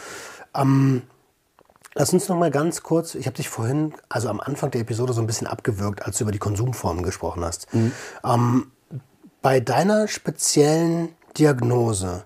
Ähm, 0.56 1.02
lass 1.94 2.12
uns 2.12 2.28
noch 2.28 2.36
mal 2.36 2.50
ganz 2.50 2.82
kurz, 2.82 3.14
ich 3.14 3.26
habe 3.26 3.36
dich 3.36 3.48
vorhin, 3.48 3.94
also 4.08 4.28
am 4.28 4.40
Anfang 4.40 4.72
der 4.72 4.80
Episode 4.80 5.12
so 5.12 5.20
ein 5.20 5.28
bisschen 5.28 5.46
abgewürgt, 5.46 6.04
als 6.04 6.18
du 6.18 6.24
über 6.24 6.32
die 6.32 6.38
Konsumformen 6.38 7.04
gesprochen 7.04 7.44
hast. 7.44 7.72
Mhm. 7.72 7.92
Ähm, 8.24 8.66
bei 9.40 9.60
deiner 9.60 10.08
speziellen 10.08 11.10
Diagnose, 11.38 12.24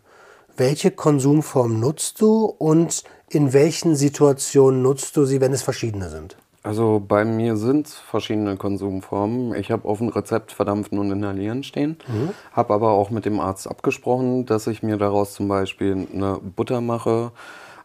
welche 0.57 0.91
Konsumform 0.91 1.81
nutzt 1.81 2.21
du 2.21 2.45
und 2.45 3.05
in 3.29 3.53
welchen 3.53 3.97
Situationen 3.97 4.83
nutzt 4.83 5.17
du 5.17 5.25
sie, 5.25 5.41
wenn 5.41 5.53
es 5.53 5.63
verschiedene 5.63 6.09
sind? 6.09 6.37
Also 6.63 7.03
bei 7.07 7.27
mir 7.27 7.57
sind 7.57 7.89
es 7.89 7.95
verschiedene 7.95 8.57
Konsumformen. 8.57 9.55
Ich 9.55 9.71
habe 9.71 9.87
auf 9.87 9.99
dem 9.99 10.09
Rezept 10.09 10.51
verdampfen 10.51 10.99
und 10.99 11.11
inhalieren 11.11 11.63
stehen, 11.63 11.99
mhm. 12.09 12.31
habe 12.53 12.73
aber 12.73 12.93
auch 12.93 13.11
mit 13.11 13.27
dem 13.27 13.39
Arzt 13.39 13.69
abgesprochen, 13.69 14.47
dass 14.47 14.67
ich 14.67 14.83
mir 14.83 14.97
daraus 14.97 15.35
zum 15.35 15.47
Beispiel 15.47 16.09
eine 16.13 16.39
Butter 16.39 16.81
mache 16.81 17.33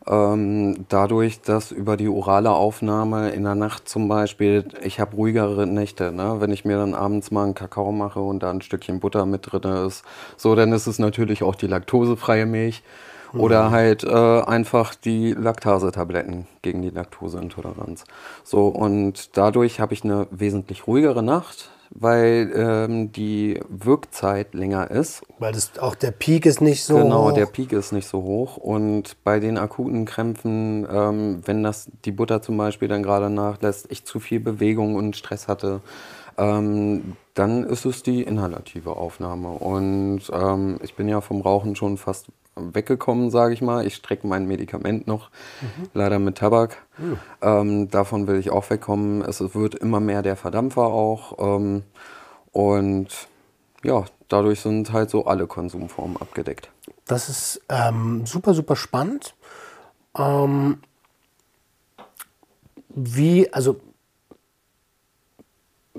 ähm, 0.07 0.85
dadurch, 0.89 1.41
dass 1.41 1.71
über 1.71 1.97
die 1.97 2.07
orale 2.07 2.51
Aufnahme 2.51 3.29
in 3.29 3.43
der 3.43 3.55
Nacht 3.55 3.89
zum 3.89 4.07
Beispiel, 4.07 4.65
ich 4.81 4.99
habe 4.99 5.15
ruhigere 5.15 5.67
Nächte, 5.67 6.11
ne? 6.11 6.37
wenn 6.39 6.51
ich 6.51 6.65
mir 6.65 6.77
dann 6.77 6.93
abends 6.93 7.31
mal 7.31 7.43
einen 7.43 7.55
Kakao 7.55 7.91
mache 7.91 8.19
und 8.19 8.41
da 8.41 8.51
ein 8.51 8.61
Stückchen 8.61 8.99
Butter 8.99 9.25
mit 9.25 9.51
drin 9.51 9.85
ist, 9.85 10.03
so, 10.37 10.55
dann 10.55 10.71
ist 10.71 10.87
es 10.87 10.99
natürlich 10.99 11.43
auch 11.43 11.55
die 11.55 11.67
laktosefreie 11.67 12.45
Milch. 12.45 12.83
Mhm. 13.33 13.39
Oder 13.41 13.71
halt 13.71 14.03
äh, 14.03 14.41
einfach 14.41 14.95
die 14.95 15.33
Laktasetabletten 15.33 16.47
gegen 16.61 16.81
die 16.81 16.89
Laktoseintoleranz. 16.89 18.05
So, 18.43 18.67
und 18.67 19.37
dadurch 19.37 19.79
habe 19.79 19.93
ich 19.93 20.03
eine 20.03 20.27
wesentlich 20.31 20.87
ruhigere 20.87 21.21
Nacht 21.21 21.69
weil 21.91 22.51
ähm, 22.55 23.11
die 23.11 23.59
Wirkzeit 23.67 24.53
länger 24.53 24.91
ist. 24.91 25.23
Weil 25.39 25.53
das 25.53 25.77
auch 25.79 25.95
der 25.95 26.11
Peak 26.11 26.45
ist 26.45 26.61
nicht 26.61 26.83
so 26.83 26.95
genau, 26.95 27.05
hoch. 27.05 27.25
Genau, 27.27 27.31
der 27.35 27.45
Peak 27.47 27.71
ist 27.71 27.91
nicht 27.91 28.07
so 28.07 28.23
hoch. 28.23 28.57
Und 28.57 29.17
bei 29.23 29.39
den 29.39 29.57
akuten 29.57 30.05
Krämpfen, 30.05 30.87
ähm, 30.91 31.41
wenn 31.45 31.63
das 31.63 31.89
die 32.05 32.11
Butter 32.11 32.41
zum 32.41 32.57
Beispiel 32.57 32.87
dann 32.87 33.03
gerade 33.03 33.29
nachlässt, 33.29 33.87
ich 33.89 34.05
zu 34.05 34.19
viel 34.19 34.39
Bewegung 34.39 34.95
und 34.95 35.15
Stress 35.15 35.47
hatte, 35.47 35.81
ähm, 36.37 37.15
dann 37.33 37.63
ist 37.63 37.85
es 37.85 38.03
die 38.03 38.23
inhalative 38.23 38.95
Aufnahme. 38.95 39.49
Und 39.49 40.21
ähm, 40.31 40.79
ich 40.83 40.95
bin 40.95 41.07
ja 41.07 41.21
vom 41.21 41.41
Rauchen 41.41 41.75
schon 41.75 41.97
fast 41.97 42.27
weggekommen, 42.73 43.29
sage 43.29 43.53
ich 43.53 43.61
mal. 43.61 43.85
Ich 43.85 43.95
strecke 43.95 44.27
mein 44.27 44.45
Medikament 44.45 45.07
noch, 45.07 45.29
mhm. 45.61 45.89
leider 45.93 46.19
mit 46.19 46.37
Tabak. 46.37 46.77
Mhm. 46.97 47.17
Ähm, 47.41 47.89
davon 47.89 48.27
will 48.27 48.37
ich 48.37 48.51
auch 48.51 48.69
wegkommen. 48.69 49.21
Es 49.21 49.39
wird 49.55 49.75
immer 49.75 49.99
mehr 49.99 50.21
der 50.21 50.35
Verdampfer 50.35 50.83
auch. 50.83 51.37
Ähm, 51.39 51.83
und 52.51 53.07
ja, 53.83 54.05
dadurch 54.27 54.61
sind 54.61 54.91
halt 54.91 55.09
so 55.09 55.25
alle 55.25 55.47
Konsumformen 55.47 56.17
abgedeckt. 56.17 56.69
Das 57.05 57.29
ist 57.29 57.61
ähm, 57.69 58.25
super, 58.25 58.53
super 58.53 58.75
spannend. 58.75 59.35
Ähm, 60.17 60.79
wie, 62.89 63.51
also, 63.53 63.79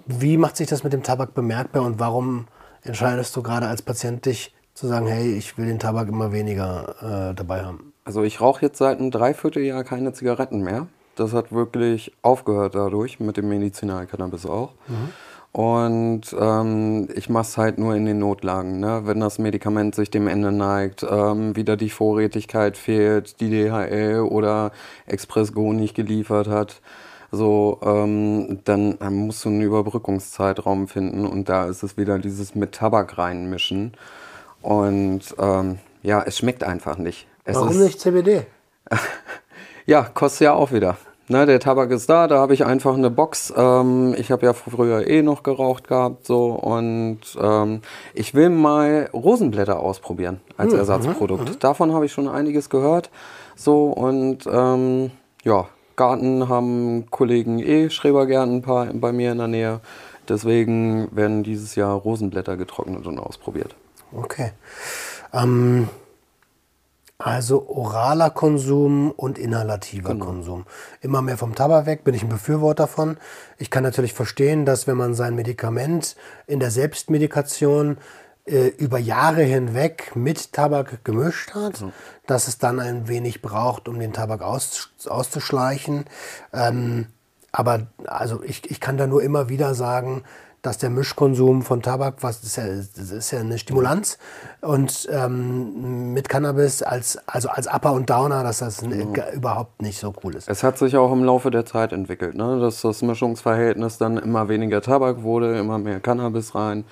wie 0.07 0.37
macht 0.37 0.57
sich 0.57 0.69
das 0.69 0.85
mit 0.85 0.93
dem 0.93 1.03
Tabak 1.03 1.35
bemerkbar 1.35 1.83
und 1.83 1.99
warum 1.99 2.47
entscheidest 2.83 3.35
du 3.37 3.43
gerade 3.43 3.69
als 3.69 3.83
Patient 3.83 4.25
dich 4.27 4.55
zu 4.81 4.89
sagen, 4.89 5.07
hey, 5.07 5.35
ich 5.35 5.59
will 5.59 5.67
den 5.67 5.79
Tabak 5.79 6.09
immer 6.09 6.33
weniger 6.33 7.31
äh, 7.31 7.35
dabei 7.35 7.65
haben? 7.65 7.93
Also 8.05 8.23
ich 8.23 8.41
rauche 8.41 8.63
jetzt 8.63 8.79
seit 8.79 8.99
einem 8.99 9.11
Dreivierteljahr 9.11 9.85
keine 9.85 10.13
Zigaretten 10.15 10.63
mehr. 10.63 10.87
Das 11.17 11.35
hat 11.35 11.53
wirklich 11.53 12.13
aufgehört 12.23 12.75
dadurch, 12.75 13.21
mit 13.21 13.37
dem 13.37 13.51
Medizinalcannabis 13.51 14.47
auch. 14.47 14.73
Mhm. 14.89 15.11
Und 15.53 16.23
ähm, 16.39 17.09
ich 17.15 17.29
mache 17.29 17.43
es 17.43 17.59
halt 17.59 17.77
nur 17.77 17.95
in 17.95 18.07
den 18.07 18.21
Notlagen. 18.21 18.81
Ne? 18.81 19.03
Wenn 19.05 19.21
das 19.21 19.39
Medikament 19.39 19.95
sich 19.95 20.11
dem 20.11 20.29
Ende 20.29 20.51
neigt, 20.51 21.05
ähm, 21.09 21.57
wieder 21.57 21.77
die 21.77 21.91
Vorrätigkeit 21.91 22.77
fehlt, 22.77 23.41
die 23.41 23.51
DHL 23.51 24.21
oder 24.21 24.71
Express 25.07 25.53
Go 25.53 25.73
nicht 25.73 25.95
geliefert 25.95 26.47
hat, 26.49 26.81
so, 27.33 27.79
ähm, 27.83 28.61
dann, 28.65 28.99
dann 28.99 29.15
musst 29.15 29.45
du 29.45 29.51
einen 29.51 29.61
Überbrückungszeitraum 29.61 30.89
finden 30.89 31.27
und 31.27 31.49
da 31.49 31.67
ist 31.67 31.83
es 31.83 31.97
wieder 31.97 32.19
dieses 32.19 32.55
mit 32.55 32.73
Tabak 32.73 33.19
reinmischen. 33.19 33.93
Und 34.63 35.23
ähm, 35.39 35.79
ja, 36.03 36.23
es 36.23 36.39
schmeckt 36.39 36.65
einfach 36.65 36.99
nicht. 36.99 37.27
Es 37.45 37.57
Warum 37.57 37.71
ist, 37.71 37.79
nicht 37.79 38.01
CBD? 38.01 38.47
ja, 39.87 40.03
kostet 40.03 40.43
ja 40.43 40.55
auch 40.55 40.73
wieder. 40.73 40.97
Ne, 41.31 41.47
der 41.47 41.61
Tabak 41.61 41.93
ist 41.93 42.11
da, 42.11 42.27
da 42.27 42.39
habe 42.41 42.55
ich 42.55 42.67
einfach 42.67 42.95
eine 42.95 43.09
Box. 43.09 43.55
Ähm, 43.57 44.17
ich 44.19 44.33
habe 44.33 44.45
ja 44.45 44.53
früher 44.53 45.07
eh 45.07 45.23
noch 45.23 45.45
geraucht 45.45 45.87
gehabt, 45.87 46.27
so 46.27 46.47
und 46.49 47.21
ähm, 47.41 47.83
ich 48.15 48.35
will 48.35 48.51
mal 48.51 49.09
Rosenblätter 49.13 49.79
ausprobieren 49.79 50.41
als 50.57 50.73
mhm, 50.73 50.81
Ersatzprodukt. 50.81 51.49
Mhm. 51.49 51.59
Davon 51.61 51.93
habe 51.93 52.07
ich 52.07 52.13
schon 52.13 52.27
einiges 52.27 52.69
gehört. 52.69 53.11
So 53.55 53.91
und 53.91 54.39
ähm, 54.53 55.13
ja, 55.45 55.69
Garten 55.95 56.49
haben 56.49 57.07
Kollegen 57.11 57.61
eh 57.61 57.91
Schrebergärten 57.91 58.57
ein 58.57 58.63
paar 58.63 58.87
bei 58.87 59.13
mir 59.13 59.31
in 59.31 59.39
der 59.39 59.47
Nähe. 59.47 59.81
Deswegen 60.29 61.09
werden 61.13 61.45
dieses 61.45 61.77
Jahr 61.77 61.95
Rosenblätter 61.95 62.57
getrocknet 62.57 63.07
und 63.07 63.21
ausprobiert. 63.21 63.77
Okay. 64.13 64.53
Ähm, 65.33 65.89
also 67.21 67.69
oraler 67.69 68.31
Konsum 68.31 69.11
und 69.11 69.39
inhalativer 69.39 70.11
genau. 70.11 70.25
Konsum. 70.25 70.65
Immer 71.03 71.21
mehr 71.21 71.37
vom 71.37 71.55
Tabak 71.55 71.85
weg, 71.85 72.03
bin 72.03 72.15
ich 72.15 72.23
ein 72.23 72.31
Befürworter 72.31 72.87
von. 72.87 73.19
Ich 73.59 73.71
kann 73.71 73.83
natürlich 73.83 74.15
verstehen, 74.15 74.65
dass 74.65 74.87
wenn 74.87 74.97
man 74.97 75.15
sein 75.15 75.35
Medikament 75.35 76.17
in 76.47 76.61
der 76.61 76.71
Selbstmedikation 76.71 77.99
äh, 78.47 78.69
über 78.69 78.99
Jahre 78.99 79.43
hinweg 79.43 80.13
mit 80.17 80.55
Tabak 80.55 81.05
gemischt 81.05 81.55
hat, 81.55 81.83
mhm. 81.83 81.93
dass 82.27 82.49
es 82.49 82.57
dann 82.57 82.81
ein 82.81 83.07
wenig 83.07 83.43
braucht, 83.43 83.87
um 83.87 84.01
den 84.01 84.15
Tabak 84.15 84.41
aus, 84.41 84.89
auszuschleichen. 85.07 86.07
Ähm, 86.55 87.09
aber 87.53 87.89
also 88.07 88.43
ich, 88.43 88.71
ich 88.71 88.81
kann 88.81 88.97
da 88.97 89.07
nur 89.07 89.23
immer 89.23 89.51
wieder 89.51 89.75
sagen, 89.75 90.23
dass 90.63 90.79
der 90.79 90.91
Mischkonsum 90.91 91.63
von 91.63 91.83
Tabak, 91.83 92.17
was 92.21 92.43
ist 92.43 92.57
ja, 92.57 92.67
das 92.67 93.11
ist 93.11 93.31
ja 93.31 93.41
eine 93.41 93.59
Stimulanz, 93.59 94.19
und 94.61 95.09
ähm, 95.11 96.13
mit 96.13 96.29
Cannabis 96.29 96.83
als, 96.83 97.19
also 97.27 97.49
als 97.49 97.67
Upper 97.67 97.93
und 97.93 98.11
Downer, 98.11 98.43
dass 98.43 98.59
das 98.59 98.83
mhm. 98.83 99.15
überhaupt 99.35 99.81
nicht 99.81 99.99
so 99.99 100.13
cool 100.23 100.35
ist. 100.35 100.49
Es 100.49 100.63
hat 100.63 100.79
sich 100.79 100.97
auch 100.97 101.13
im 101.13 101.25
Laufe 101.25 101.51
der 101.51 101.65
Zeit 101.65 101.93
entwickelt, 101.93 102.35
ne? 102.35 102.61
dass 102.61 102.83
das 102.83 103.03
Mischungsverhältnis 103.03 103.99
dann 103.99 104.19
immer 104.19 104.49
weniger 104.49 104.83
Tabak 104.83 105.23
wurde, 105.23 105.59
immer 105.59 105.79
mehr 105.79 106.01
Cannabis 106.01 106.55
rein. 106.55 106.85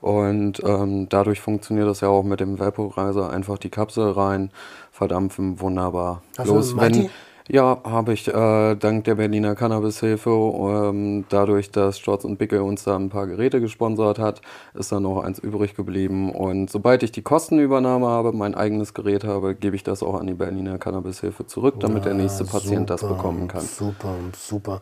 Und 0.00 0.62
ähm, 0.64 1.08
dadurch 1.10 1.40
funktioniert 1.40 1.86
das 1.86 2.00
ja 2.00 2.08
auch 2.08 2.22
mit 2.22 2.40
dem 2.40 2.58
Vaporizer. 2.58 3.30
Einfach 3.30 3.58
die 3.58 3.68
Kapsel 3.68 4.12
rein, 4.12 4.50
verdampfen, 4.92 5.60
wunderbar. 5.60 6.22
Hast 6.38 6.46
Bloß, 6.46 6.76
wenn, 6.78 7.10
Ja, 7.52 7.78
habe 7.82 8.12
ich 8.12 8.28
äh, 8.28 8.76
dank 8.76 9.02
der 9.04 9.16
Berliner 9.16 9.56
Cannabishilfe, 9.56 10.30
ähm, 10.30 11.24
dadurch, 11.30 11.72
dass 11.72 11.98
Shorts 11.98 12.24
und 12.24 12.38
Bickel 12.38 12.60
uns 12.60 12.84
da 12.84 12.94
ein 12.94 13.08
paar 13.08 13.26
Geräte 13.26 13.60
gesponsert 13.60 14.20
hat, 14.20 14.40
ist 14.74 14.92
da 14.92 15.00
noch 15.00 15.24
eins 15.24 15.40
übrig 15.40 15.74
geblieben. 15.74 16.30
Und 16.30 16.70
sobald 16.70 17.02
ich 17.02 17.10
die 17.10 17.22
Kostenübernahme 17.22 18.06
habe, 18.06 18.32
mein 18.32 18.54
eigenes 18.54 18.94
Gerät 18.94 19.24
habe, 19.24 19.56
gebe 19.56 19.74
ich 19.74 19.82
das 19.82 20.04
auch 20.04 20.14
an 20.20 20.28
die 20.28 20.34
Berliner 20.34 20.78
Cannabishilfe 20.78 21.44
zurück, 21.44 21.80
damit 21.80 22.04
der 22.04 22.14
nächste 22.14 22.44
Patient 22.44 22.88
das 22.88 23.00
bekommen 23.00 23.48
kann. 23.48 23.62
Super, 23.62 24.14
super. 24.38 24.80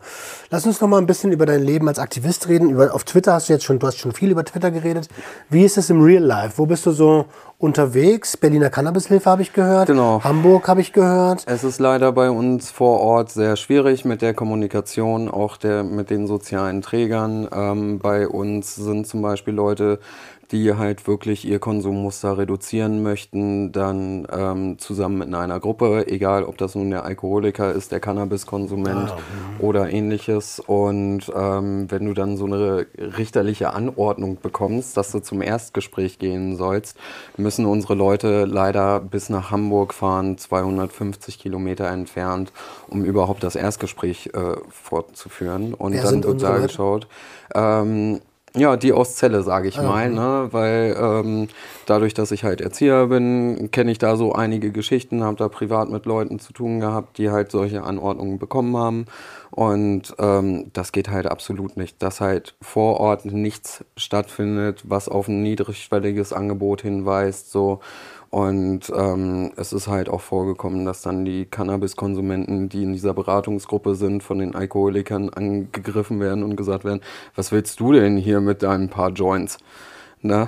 Lass 0.51 0.67
uns 0.67 0.79
noch 0.79 0.87
mal 0.87 0.99
ein 0.99 1.07
bisschen 1.07 1.31
über 1.31 1.47
dein 1.47 1.63
Leben 1.63 1.87
als 1.87 1.97
Aktivist 1.97 2.49
reden. 2.49 2.69
Über, 2.69 2.93
auf 2.93 3.03
Twitter 3.03 3.33
hast 3.33 3.49
du 3.49 3.53
jetzt 3.53 3.65
schon, 3.65 3.79
du 3.79 3.87
hast 3.87 3.97
schon 3.97 4.11
viel 4.11 4.29
über 4.29 4.45
Twitter 4.45 4.69
geredet. 4.69 5.09
Wie 5.49 5.63
ist 5.63 5.79
es 5.79 5.89
im 5.89 6.03
Real 6.03 6.23
Life? 6.23 6.59
Wo 6.59 6.67
bist 6.67 6.85
du 6.85 6.91
so 6.91 7.25
unterwegs? 7.59 8.37
Berliner 8.37 8.69
Cannabishilfe 8.69 9.29
habe 9.29 9.43
ich 9.43 9.53
gehört. 9.53 9.87
Genau. 9.87 10.23
Hamburg 10.23 10.67
habe 10.67 10.81
ich 10.81 10.93
gehört. 10.93 11.43
Es 11.45 11.63
ist 11.63 11.79
leider 11.79 12.11
bei 12.13 12.31
uns 12.31 12.71
vor 12.71 13.01
Ort 13.01 13.29
sehr 13.29 13.57
schwierig 13.57 14.05
mit 14.05 14.21
der 14.21 14.33
Kommunikation, 14.33 15.29
auch 15.29 15.57
der, 15.57 15.83
mit 15.83 16.09
den 16.09 16.25
sozialen 16.25 16.81
Trägern. 16.81 17.47
Ähm, 17.53 17.99
bei 17.99 18.27
uns 18.27 18.75
sind 18.75 19.05
zum 19.05 19.21
Beispiel 19.21 19.53
Leute, 19.53 19.99
die 20.51 20.73
halt 20.73 21.07
wirklich 21.07 21.45
ihr 21.45 21.59
Konsummuster 21.59 22.37
reduzieren 22.37 23.03
möchten, 23.03 23.71
dann 23.71 24.27
ähm, 24.31 24.79
zusammen 24.79 25.21
in 25.21 25.35
einer 25.35 25.59
Gruppe, 25.59 26.07
egal 26.07 26.43
ob 26.43 26.57
das 26.57 26.73
nun 26.73 26.89
der 26.89 27.05
Alkoholiker 27.05 27.71
ist, 27.71 27.91
der 27.91 27.99
Cannabiskonsument 27.99 29.13
oder 29.59 29.91
ähnliches. 29.91 30.59
Und 30.59 31.31
ähm, 31.35 31.91
wenn 31.91 32.05
du 32.05 32.13
dann 32.13 32.35
so 32.35 32.45
eine 32.45 32.87
richterliche 32.97 33.73
Anordnung 33.73 34.39
bekommst, 34.41 34.97
dass 34.97 35.11
du 35.11 35.19
zum 35.19 35.43
Erstgespräch 35.43 36.17
gehen 36.17 36.55
sollst, 36.55 36.97
müssen 37.37 37.67
unsere 37.67 37.93
Leute 37.93 38.45
leider 38.45 38.99
bis 38.99 39.29
nach 39.29 39.51
Hamburg 39.51 39.93
fahren, 39.93 40.39
250 40.39 41.37
Kilometer 41.37 41.87
entfernt, 41.89 42.51
um 42.87 43.05
überhaupt 43.05 43.43
das 43.43 43.55
Erstgespräch 43.55 44.31
äh, 44.33 44.55
fortzuführen. 44.69 45.75
Und 45.75 45.93
Wer 45.93 46.03
dann 46.03 46.23
wird 46.23 46.41
da 46.41 46.57
geschaut. 46.57 47.07
Ähm, 47.53 48.21
ja, 48.55 48.77
die 48.77 48.93
aus 48.93 49.15
Celle, 49.15 49.43
sage 49.43 49.67
ich 49.67 49.77
mal, 49.77 50.09
ne? 50.09 50.47
weil 50.51 50.95
ähm, 50.99 51.47
dadurch, 51.85 52.13
dass 52.13 52.31
ich 52.31 52.43
halt 52.43 52.61
Erzieher 52.61 53.07
bin, 53.07 53.69
kenne 53.71 53.91
ich 53.91 53.97
da 53.97 54.15
so 54.15 54.33
einige 54.33 54.71
Geschichten, 54.71 55.23
habe 55.23 55.37
da 55.37 55.49
privat 55.49 55.89
mit 55.89 56.05
Leuten 56.05 56.39
zu 56.39 56.53
tun 56.53 56.79
gehabt, 56.79 57.17
die 57.17 57.29
halt 57.29 57.51
solche 57.51 57.83
Anordnungen 57.83 58.39
bekommen 58.39 58.75
haben. 58.77 59.05
Und 59.51 60.15
ähm, 60.19 60.71
das 60.73 60.91
geht 60.91 61.09
halt 61.09 61.27
absolut 61.27 61.75
nicht, 61.77 62.01
dass 62.01 62.21
halt 62.21 62.55
vor 62.61 62.99
Ort 62.99 63.25
nichts 63.25 63.83
stattfindet, 63.97 64.83
was 64.85 65.09
auf 65.09 65.27
ein 65.27 65.41
niedrigschwelliges 65.41 66.33
Angebot 66.33 66.81
hinweist. 66.81 67.51
So. 67.51 67.79
Und 68.29 68.91
ähm, 68.95 69.51
es 69.55 69.73
ist 69.73 69.87
halt 69.87 70.07
auch 70.07 70.21
vorgekommen, 70.21 70.85
dass 70.85 71.01
dann 71.01 71.25
die 71.25 71.45
Cannabiskonsumenten, 71.45 72.69
die 72.69 72.83
in 72.83 72.93
dieser 72.93 73.13
Beratungsgruppe 73.15 73.95
sind, 73.95 74.21
von 74.21 74.37
den 74.37 74.53
Alkoholikern 74.53 75.29
angegriffen 75.29 76.19
werden 76.19 76.43
und 76.43 76.55
gesagt 76.55 76.83
werden, 76.83 77.01
was 77.35 77.51
willst 77.51 77.79
du 77.79 77.91
denn 77.91 78.17
hier 78.17 78.39
mit 78.39 78.61
deinen 78.61 78.89
paar 78.89 79.09
Joints? 79.09 79.57
Ne? 80.21 80.47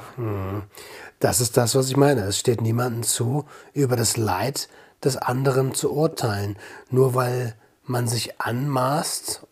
Das 1.20 1.42
ist 1.42 1.58
das, 1.58 1.74
was 1.74 1.90
ich 1.90 1.98
meine. 1.98 2.22
Es 2.22 2.38
steht 2.38 2.62
niemandem 2.62 3.02
zu, 3.02 3.46
über 3.74 3.96
das 3.96 4.16
Leid 4.16 4.70
des 5.04 5.18
anderen 5.18 5.74
zu 5.74 5.92
urteilen. 5.92 6.58
Nur 6.92 7.16
weil 7.16 7.56
man 7.84 8.08
sich 8.08 8.40
anmaßt, 8.40 9.48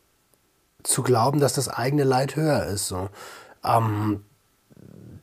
zu 0.84 1.04
glauben, 1.04 1.40
dass 1.40 1.54
das 1.54 1.68
eigene 1.68 2.04
Leid 2.04 2.36
höher 2.36 2.66
ist. 2.66 2.88
So. 2.88 3.10
Ähm, 3.64 4.24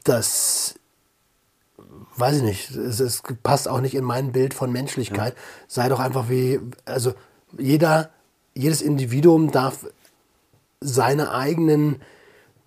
das 0.04 0.75
weiß 2.18 2.38
ich 2.38 2.42
nicht. 2.42 2.70
Es, 2.70 3.00
es 3.00 3.22
passt 3.42 3.68
auch 3.68 3.80
nicht 3.80 3.94
in 3.94 4.04
mein 4.04 4.32
Bild 4.32 4.54
von 4.54 4.72
Menschlichkeit. 4.72 5.34
Sei 5.68 5.88
doch 5.88 6.00
einfach 6.00 6.28
wie, 6.28 6.60
also 6.84 7.14
jeder, 7.58 8.10
jedes 8.54 8.82
Individuum 8.82 9.50
darf 9.50 9.86
seine 10.80 11.32
eigenen 11.32 11.96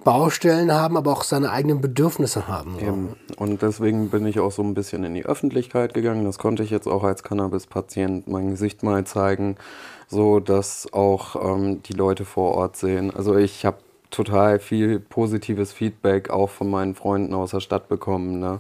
Baustellen 0.04 0.72
haben, 0.72 0.96
aber 0.96 1.12
auch 1.12 1.24
seine 1.24 1.52
eigenen 1.52 1.82
Bedürfnisse 1.82 2.48
haben. 2.48 2.78
So. 2.80 3.44
Und 3.44 3.62
deswegen 3.62 4.10
bin 4.10 4.26
ich 4.26 4.40
auch 4.40 4.52
so 4.52 4.64
ein 4.64 4.74
bisschen 4.74 5.04
in 5.04 5.14
die 5.14 5.26
Öffentlichkeit 5.26 5.94
gegangen. 5.94 6.24
Das 6.26 6.38
konnte 6.38 6.64
ich 6.64 6.70
jetzt 6.70 6.88
auch 6.88 7.04
als 7.04 7.24
Cannabis-Patient 7.24 8.28
mein 8.28 8.52
Gesicht 8.52 8.82
mal 8.82 9.04
zeigen, 9.06 9.58
so 10.08 10.40
dass 10.40 10.92
auch 10.94 11.36
ähm, 11.36 11.84
die 11.84 11.94
Leute 11.94 12.24
vor 12.26 12.56
Ort 12.56 12.78
sehen. 12.78 13.14
Also 13.14 13.36
ich 13.36 13.66
habe 13.66 13.78
total 14.10 14.60
viel 14.60 15.00
positives 15.00 15.72
Feedback 15.72 16.30
auch 16.30 16.50
von 16.50 16.70
meinen 16.70 16.96
Freunden 16.96 17.34
aus 17.34 17.52
der 17.52 17.60
Stadt 17.60 17.90
bekommen, 17.90 18.40
ne? 18.40 18.60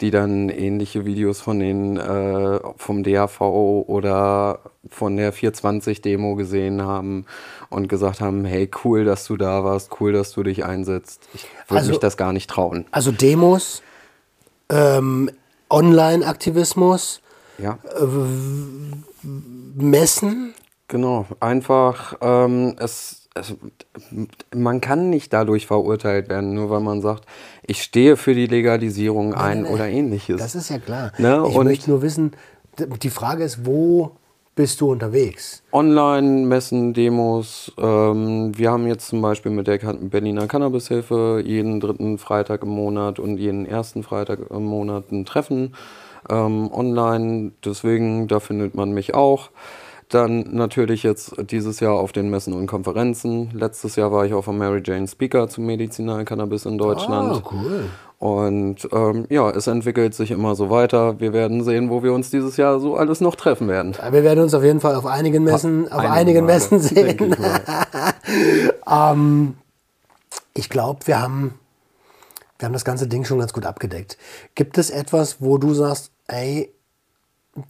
Die 0.00 0.10
dann 0.10 0.48
ähnliche 0.50 1.04
Videos 1.06 1.40
von 1.40 1.58
den 1.58 1.96
äh, 1.96 2.60
vom 2.76 3.02
DAV 3.02 3.40
oder 3.40 4.58
von 4.90 5.16
der 5.16 5.32
420-Demo 5.32 6.34
gesehen 6.36 6.82
haben 6.82 7.24
und 7.70 7.88
gesagt 7.88 8.20
haben, 8.20 8.44
hey, 8.44 8.70
cool, 8.84 9.04
dass 9.04 9.24
du 9.26 9.36
da 9.36 9.64
warst, 9.64 9.90
cool, 10.00 10.12
dass 10.12 10.32
du 10.32 10.42
dich 10.42 10.64
einsetzt. 10.64 11.22
Ich 11.34 11.46
würde 11.68 11.80
Also- 11.80 11.90
mich 11.90 11.98
das 11.98 12.16
gar 12.16 12.32
nicht 12.32 12.48
trauen. 12.50 12.84
Also 12.90 13.10
Demos, 13.10 13.82
ähm, 14.68 15.30
Online-Aktivismus, 15.70 17.20
Ja. 17.58 17.78
Messen. 19.22 20.54
Genau, 20.88 21.26
einfach, 21.40 22.14
ähm, 22.20 22.76
es, 22.78 23.25
es, 23.36 23.54
man 24.54 24.80
kann 24.80 25.10
nicht 25.10 25.32
dadurch 25.32 25.66
verurteilt 25.66 26.28
werden, 26.28 26.54
nur 26.54 26.70
weil 26.70 26.80
man 26.80 27.00
sagt, 27.00 27.24
ich 27.66 27.82
stehe 27.82 28.16
für 28.16 28.34
die 28.34 28.46
Legalisierung 28.46 29.34
ein 29.34 29.62
nein. 29.62 29.72
oder 29.72 29.88
ähnliches. 29.88 30.40
Das 30.40 30.54
ist 30.54 30.70
ja 30.70 30.78
klar. 30.78 31.12
Ne, 31.18 31.44
ich 31.48 31.56
und- 31.56 31.66
möchte 31.66 31.90
nur 31.90 32.02
wissen, 32.02 32.32
die 33.02 33.10
Frage 33.10 33.44
ist, 33.44 33.64
wo 33.64 34.12
bist 34.54 34.80
du 34.80 34.90
unterwegs? 34.90 35.62
Online-Messen, 35.70 36.94
Demos. 36.94 37.72
Ähm, 37.78 38.56
wir 38.56 38.70
haben 38.70 38.86
jetzt 38.86 39.08
zum 39.08 39.20
Beispiel 39.20 39.52
mit 39.52 39.66
der 39.66 39.78
Berliner 39.78 40.46
Cannabishilfe 40.46 41.42
jeden 41.44 41.78
dritten 41.78 42.16
Freitag 42.16 42.62
im 42.62 42.70
Monat 42.70 43.18
und 43.18 43.36
jeden 43.36 43.66
ersten 43.66 44.02
Freitag 44.02 44.50
im 44.50 44.64
Monat 44.64 45.12
ein 45.12 45.26
Treffen 45.26 45.74
ähm, 46.30 46.70
online. 46.72 47.52
Deswegen, 47.64 48.28
da 48.28 48.40
findet 48.40 48.74
man 48.74 48.92
mich 48.92 49.14
auch. 49.14 49.50
Dann 50.08 50.54
natürlich 50.54 51.02
jetzt 51.02 51.34
dieses 51.50 51.80
Jahr 51.80 51.94
auf 51.94 52.12
den 52.12 52.30
Messen 52.30 52.52
und 52.52 52.66
Konferenzen. 52.68 53.50
Letztes 53.52 53.96
Jahr 53.96 54.12
war 54.12 54.24
ich 54.24 54.34
auf 54.34 54.44
der 54.44 54.54
Mary 54.54 54.80
Jane 54.84 55.08
Speaker 55.08 55.48
zum 55.48 55.66
Medizinal-Cannabis 55.66 56.64
in 56.64 56.78
Deutschland. 56.78 57.42
Ah, 57.44 57.50
cool. 57.50 57.84
Und 58.18 58.88
ähm, 58.92 59.26
ja, 59.28 59.50
es 59.50 59.66
entwickelt 59.66 60.14
sich 60.14 60.30
immer 60.30 60.54
so 60.54 60.70
weiter. 60.70 61.20
Wir 61.20 61.32
werden 61.32 61.64
sehen, 61.64 61.90
wo 61.90 62.02
wir 62.02 62.14
uns 62.14 62.30
dieses 62.30 62.56
Jahr 62.56 62.80
so 62.80 62.96
alles 62.96 63.20
noch 63.20 63.34
treffen 63.34 63.68
werden. 63.68 63.94
Wir 64.10 64.22
werden 64.22 64.44
uns 64.44 64.54
auf 64.54 64.62
jeden 64.62 64.80
Fall 64.80 64.94
auf 64.94 65.06
einigen 65.06 65.44
Messen, 65.44 65.90
auf 65.92 65.98
Einige 65.98 66.12
einigen 66.12 66.46
Male, 66.46 66.54
Messen 66.54 66.80
sehen. 66.80 67.08
ich 67.08 67.20
ähm, 68.90 69.54
ich 70.54 70.70
glaube, 70.70 71.06
wir 71.06 71.20
haben, 71.20 71.58
wir 72.58 72.66
haben 72.66 72.72
das 72.72 72.86
ganze 72.86 73.06
Ding 73.06 73.24
schon 73.24 73.38
ganz 73.38 73.52
gut 73.52 73.66
abgedeckt. 73.66 74.16
Gibt 74.54 74.78
es 74.78 74.88
etwas, 74.88 75.40
wo 75.40 75.58
du 75.58 75.74
sagst, 75.74 76.10
ey, 76.26 76.72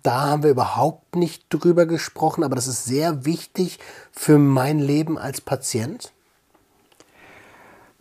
da 0.03 0.31
haben 0.31 0.43
wir 0.43 0.51
überhaupt 0.51 1.17
nicht 1.17 1.47
drüber 1.51 1.87
gesprochen, 1.87 2.45
aber 2.45 2.57
das 2.57 2.67
ist 2.67 2.85
sehr 2.85 3.25
wichtig 3.25 3.79
für 4.13 4.39
mein 4.39 4.79
Leben 4.79 5.19
als 5.19 5.41
Patient? 5.41 6.13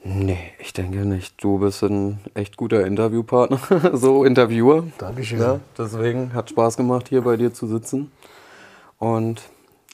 Nee, 0.03 0.53
ich 0.59 0.71
denke 0.71 0.99
nicht. 0.99 1.43
Du 1.43 1.57
bist 1.57 1.81
ein 1.81 2.19
echt 2.36 2.57
guter 2.57 2.86
Interviewpartner, 2.86 3.59
so 3.93 4.23
Interviewer. 4.23 4.83
Dankeschön. 4.99 5.39
Ja, 5.39 5.59
deswegen 5.77 6.33
hat 6.33 6.51
Spaß 6.51 6.77
gemacht, 6.77 7.09
hier 7.09 7.21
bei 7.21 7.38
dir 7.38 7.53
zu 7.53 7.65
sitzen. 7.65 8.11
Und 8.99 9.41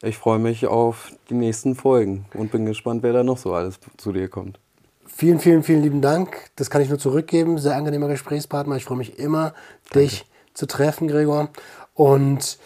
ich 0.02 0.18
freue 0.18 0.40
mich 0.40 0.68
auf 0.68 1.14
die 1.30 1.34
nächsten 1.34 1.76
Folgen 1.76 2.26
und 2.34 2.52
bin 2.52 2.66
gespannt, 2.66 3.04
wer 3.04 3.14
da 3.14 3.24
noch 3.24 3.38
so 3.38 3.54
alles 3.54 3.80
zu 3.98 4.12
dir 4.12 4.28
kommt. 4.28 4.60
Vielen, 5.06 5.40
vielen, 5.40 5.64
vielen 5.64 5.82
lieben 5.82 6.02
Dank. 6.02 6.50
Das 6.56 6.70
kann 6.70 6.82
ich 6.82 6.90
nur 6.90 7.00
zurückgeben. 7.00 7.58
Sehr 7.58 7.76
angenehmer 7.76 8.08
Gesprächspartner. 8.08 8.76
Ich 8.76 8.86
freue 8.86 8.98
mich 8.98 9.20
immer, 9.20 9.54
dich 9.94 10.26
zu 10.54 10.66
treffen, 10.66 11.08
Gregor. 11.08 11.50
Und 11.94 12.58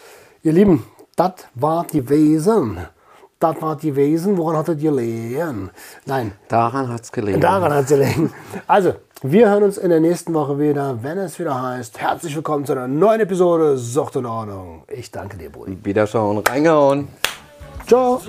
ihr 0.42 0.52
Lieben, 0.52 0.84
das 1.16 1.32
war 1.54 1.84
die 1.86 2.08
Wesen. 2.08 2.78
Das 3.38 3.60
war 3.60 3.76
die 3.76 3.94
Wesen. 3.94 4.36
Woran 4.38 4.56
hattet 4.56 4.80
ihr 4.80 4.90
gelegen? 4.90 5.70
Nein, 6.06 6.32
Daran 6.48 6.88
hat 6.92 7.02
es 7.02 7.12
gelegen. 7.12 7.40
daran 7.40 7.72
hat 7.72 7.82
es 7.84 7.88
gelegen. 7.90 8.32
Also, 8.66 8.94
wir 9.22 9.50
hören 9.50 9.64
uns 9.64 9.78
in 9.78 9.90
der 9.90 10.00
nächsten 10.00 10.32
Woche 10.34 10.58
wieder, 10.58 11.02
wenn 11.02 11.18
es 11.18 11.38
wieder 11.38 11.60
heißt, 11.60 11.98
herzlich 11.98 12.34
willkommen 12.36 12.64
zu 12.64 12.72
einer 12.72 12.86
neuen 12.88 13.20
Episode 13.20 13.76
Sucht 13.76 14.16
in 14.16 14.26
Ordnung. 14.26 14.84
Ich 14.88 15.10
danke 15.10 15.36
dir, 15.36 15.50
Brudi. 15.50 15.78
Wiederschauen, 15.82 16.38
reingehauen. 16.38 17.08
Ciao. 17.86 18.14
und 18.14 18.22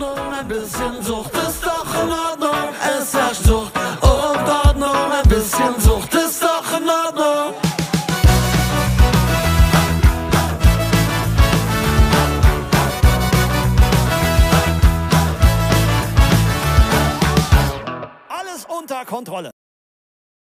Ordnung, 0.00 0.32
ein 0.40 0.48
bisschen 0.48 1.02
Sucht 1.02 1.32
ist 1.34 1.64
doch 1.64 2.04
in 2.04 2.10
Ordnung. 2.10 2.68
Es 3.00 3.14
herrscht 3.14 3.44
Sucht 3.44 3.72
Kontrolle. 19.12 19.50